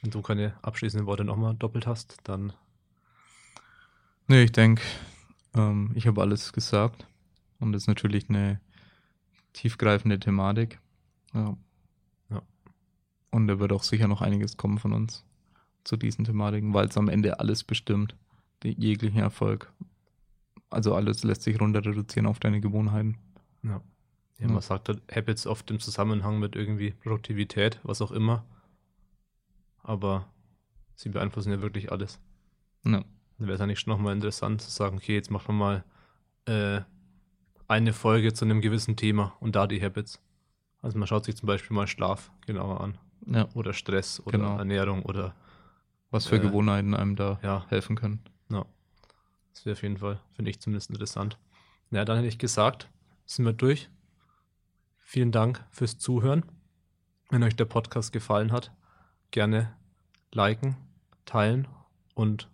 Wenn 0.03 0.11
du 0.11 0.23
keine 0.23 0.55
abschließenden 0.63 1.07
Worte 1.07 1.25
nochmal 1.25 1.55
doppelt 1.55 1.87
hast, 1.87 2.19
dann 2.25 2.53
Nee, 4.29 4.43
ich 4.43 4.53
denke, 4.53 4.83
ähm, 5.55 5.93
ich 5.95 6.07
habe 6.07 6.21
alles 6.21 6.53
gesagt. 6.53 7.07
Und 7.61 7.73
das 7.73 7.83
ist 7.83 7.89
natürlich 7.89 8.29
eine 8.29 8.61
tiefgreifende 9.53 10.19
Thematik. 10.19 10.81
Ja. 11.33 11.57
Ja. 12.31 12.43
Und 13.31 13.47
da 13.47 13.61
wird 13.61 13.73
auch 13.73 13.85
sicher 13.85 14.09
noch 14.09 14.23
einiges 14.23 14.57
kommen 14.57 14.79
von 14.79 14.93
uns 14.93 15.25
zu 15.85 15.97
diesen 15.97 16.25
Thematiken, 16.25 16.75
weil 16.75 16.89
es 16.89 16.97
am 16.97 17.09
Ende 17.09 17.39
alles 17.39 17.63
bestimmt. 17.63 18.17
Jeglichen 18.65 19.21
Erfolg. 19.21 19.73
Also 20.71 20.95
alles 20.95 21.23
lässt 21.23 21.43
sich 21.43 21.61
runter 21.61 21.85
reduzieren 21.85 22.27
auf 22.27 22.41
deine 22.41 22.61
Gewohnheiten. 22.61 23.19
Ja. 23.63 23.81
Ja, 24.39 24.47
Ja. 24.47 24.53
man 24.53 24.61
sagt 24.63 24.89
halt 24.89 25.03
Habits 25.15 25.47
oft 25.47 25.71
im 25.71 25.81
Zusammenhang 25.81 26.39
mit 26.39 26.57
irgendwie 26.57 26.91
Produktivität, 26.91 27.81
was 27.83 28.03
auch 28.03 28.13
immer. 28.13 28.45
Aber 29.83 30.27
sie 30.95 31.09
beeinflussen 31.09 31.53
ja 31.53 31.61
wirklich 31.63 31.93
alles. 31.93 32.21
Ja. 32.85 33.05
Dann 33.39 33.49
wäre 33.49 33.53
es 33.53 33.61
eigentlich 33.61 33.81
schon 33.81 33.93
nochmal 33.93 34.15
interessant 34.15 34.63
zu 34.63 34.71
sagen, 34.71 34.97
okay, 34.97 35.15
jetzt 35.15 35.31
machen 35.31 35.49
wir 35.49 35.53
mal 35.55 35.85
äh, 36.47 36.81
eine 37.69 37.93
Folge 37.93 38.33
zu 38.33 38.45
einem 38.45 38.61
gewissen 38.61 38.97
Thema 38.97 39.37
und 39.41 39.57
da 39.57 39.67
die 39.67 39.83
Habits. 39.83 40.21
Also 40.83 40.99
man 40.99 41.07
schaut 41.09 41.25
sich 41.25 41.37
zum 41.37 41.47
Beispiel 41.47 41.75
mal 41.75 41.87
Schlaf 41.87 42.31
genauer 42.47 42.81
an. 42.81 42.99
ja. 43.27 43.49
Oder 43.55 43.73
Stress 43.73 44.21
oder 44.21 44.39
Genau. 44.39 44.57
Ernährung 44.59 45.03
oder 45.03 45.35
Was 46.11 46.27
für 46.27 46.37
Äh, 46.37 46.41
Gewohnheiten 46.41 46.95
einem 46.95 47.17
da 47.17 47.39
ja, 47.43 47.67
helfen 47.69 47.97
können. 47.97 48.21
Ja. 48.49 48.65
Das 49.53 49.65
wäre 49.67 49.73
auf 49.75 49.83
jeden 49.83 49.97
Fall, 49.99 50.21
finde 50.35 50.51
ich 50.51 50.61
zumindest 50.61 50.91
interessant. 50.91 51.39
Na, 51.91 52.05
dann 52.05 52.17
hätte 52.17 52.29
ich 52.29 52.39
gesagt, 52.39 52.89
sind 53.25 53.45
wir 53.45 53.53
durch. 53.53 53.89
Vielen 55.09 55.31
Dank 55.31 55.65
fürs 55.71 55.99
Zuhören. 55.99 56.45
Wenn 57.31 57.45
euch 57.45 57.55
der 57.55 57.65
Podcast 57.65 58.13
gefallen 58.13 58.51
hat, 58.51 58.73
gerne 59.31 59.73
liken, 60.33 60.75
teilen 61.27 61.69
und 62.15 62.51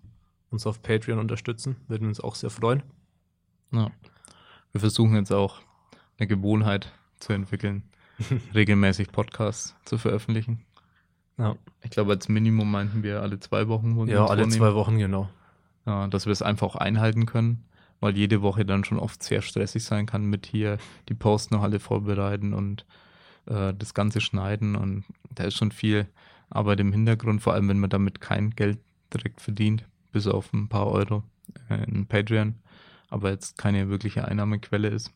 uns 0.51 0.67
auf 0.67 0.83
Patreon 0.83 1.19
unterstützen. 1.19 1.77
Würden 1.89 2.03
wir 2.03 2.09
uns 2.09 2.21
auch 2.21 2.35
sehr 2.35 2.51
freuen. 2.51 2.83
Ja. 3.71 3.91
Wir 4.71 4.83
versuchen 4.83 5.17
jetzt 5.17 5.33
auch 5.33 5.63
eine 6.19 6.27
Gewohnheit 6.27 6.93
zu 7.21 7.33
entwickeln, 7.33 7.85
regelmäßig 8.55 9.13
Podcasts 9.13 9.75
zu 9.87 9.97
veröffentlichen. 9.97 10.63
Ja, 11.39 11.57
Ich 11.81 11.91
glaube, 11.91 12.13
als 12.13 12.29
Minimum 12.29 12.71
meinten 12.71 13.03
wir 13.03 13.23
alle 13.23 13.41
zwei 13.41 13.67
Wochen. 13.69 13.97
wir 13.97 14.13
ja 14.13 14.27
alle 14.27 14.47
zwei 14.49 14.75
Wochen, 14.75 14.99
genau. 14.99 15.31
Ja, 15.87 16.07
dass 16.07 16.27
wir 16.27 16.33
es 16.33 16.43
einfach 16.43 16.67
auch 16.67 16.77
einhalten 16.77 17.25
können, 17.25 17.65
weil 18.03 18.17
jede 18.17 18.43
Woche 18.43 18.67
dann 18.67 18.85
schon 18.85 18.99
oft 18.99 19.23
sehr 19.23 19.41
stressig 19.43 19.85
sein 19.85 20.07
kann 20.07 20.25
mit 20.25 20.45
hier 20.45 20.77
die 21.09 21.15
Posts 21.15 21.53
noch 21.53 21.63
alle 21.63 21.79
vorbereiten 21.79 22.53
und 22.53 22.85
äh, 23.47 23.73
das 23.73 23.95
Ganze 23.95 24.21
schneiden 24.21 24.75
und 24.77 25.05
da 25.31 25.45
ist 25.45 25.57
schon 25.57 25.71
viel 25.71 26.09
Arbeit 26.51 26.81
im 26.81 26.93
Hintergrund, 26.93 27.41
vor 27.41 27.55
allem 27.55 27.69
wenn 27.69 27.79
man 27.79 27.91
damit 27.91 28.21
kein 28.21 28.51
Geld 28.51 28.79
direkt 29.15 29.41
verdient, 29.41 29.85
bis 30.11 30.27
auf 30.27 30.53
ein 30.53 30.69
paar 30.69 30.89
Euro 30.89 31.23
äh, 31.71 31.85
in 31.85 32.07
Patreon, 32.07 32.57
aber 33.09 33.31
jetzt 33.31 33.57
keine 33.57 33.89
wirkliche 33.89 34.27
Einnahmequelle 34.27 34.89
ist, 34.89 35.13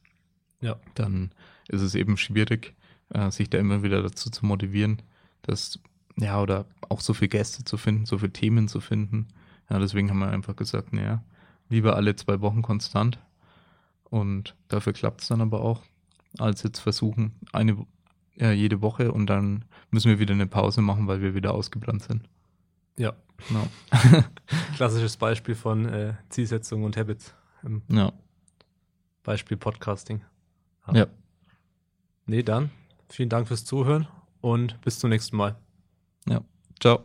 Ja, 0.61 0.76
dann 0.95 1.32
ist 1.68 1.82
es 1.82 1.95
eben 1.97 2.16
schwierig, 2.16 2.74
äh, 3.11 3.30
sich 3.32 3.51
da 3.51 3.59
immer 3.59 3.82
wieder 3.82 4.01
dazu 4.01 4.30
zu 4.30 4.47
motivieren, 4.47 5.03
dass, 5.43 5.80
ja, 6.16 6.41
oder 6.41 6.66
auch 6.89 7.01
so 7.01 7.14
viele 7.14 7.30
Gäste 7.30 7.64
zu 7.64 7.76
finden, 7.78 8.07
so 8.07 8.18
viele 8.18 8.32
Themen 8.32 8.68
zu 8.68 8.80
finden. 8.80 9.26
Ja, 9.68 9.80
deswegen 9.80 10.09
haben 10.09 10.20
wir 10.20 10.30
einfach 10.30 10.55
gesagt, 10.55 10.93
naja, 10.93 11.24
lieber 11.69 11.97
alle 11.97 12.17
zwei 12.17 12.41
Wochen 12.41 12.62
konstant. 12.62 13.19
Und 14.05 14.55
dafür 14.69 14.93
klappt 14.93 15.23
es 15.23 15.29
dann 15.29 15.41
aber 15.41 15.62
auch, 15.62 15.83
als 16.39 16.62
jetzt 16.62 16.79
versuchen, 16.79 17.35
eine, 17.53 17.87
ja, 18.37 18.53
jede 18.53 18.83
Woche 18.83 19.12
und 19.12 19.27
dann 19.27 19.64
müssen 19.91 20.09
wir 20.09 20.19
wieder 20.19 20.35
eine 20.35 20.47
Pause 20.47 20.81
machen, 20.81 21.07
weil 21.07 21.21
wir 21.21 21.35
wieder 21.35 21.55
ausgebrannt 21.55 22.03
sind. 22.03 22.29
ja. 22.97 23.14
Ja. 23.51 24.25
Klassisches 24.77 25.17
Beispiel 25.17 25.55
von 25.55 25.87
äh, 25.87 26.14
Zielsetzung 26.31 26.85
und 26.85 26.97
Habits. 26.97 27.35
Im 27.62 27.83
ja. 27.89 28.12
Beispiel 29.23 29.57
Podcasting. 29.57 30.23
ja. 30.93 31.07
Nee, 32.27 32.43
dann 32.43 32.71
vielen 33.09 33.29
Dank 33.29 33.49
fürs 33.49 33.64
Zuhören 33.64 34.09
und 34.41 34.81
bis 34.81 34.99
zum 34.99 35.11
nächsten 35.11 35.37
Mal. 35.37 35.57
ja. 36.29 36.41
Ciao. 36.81 37.05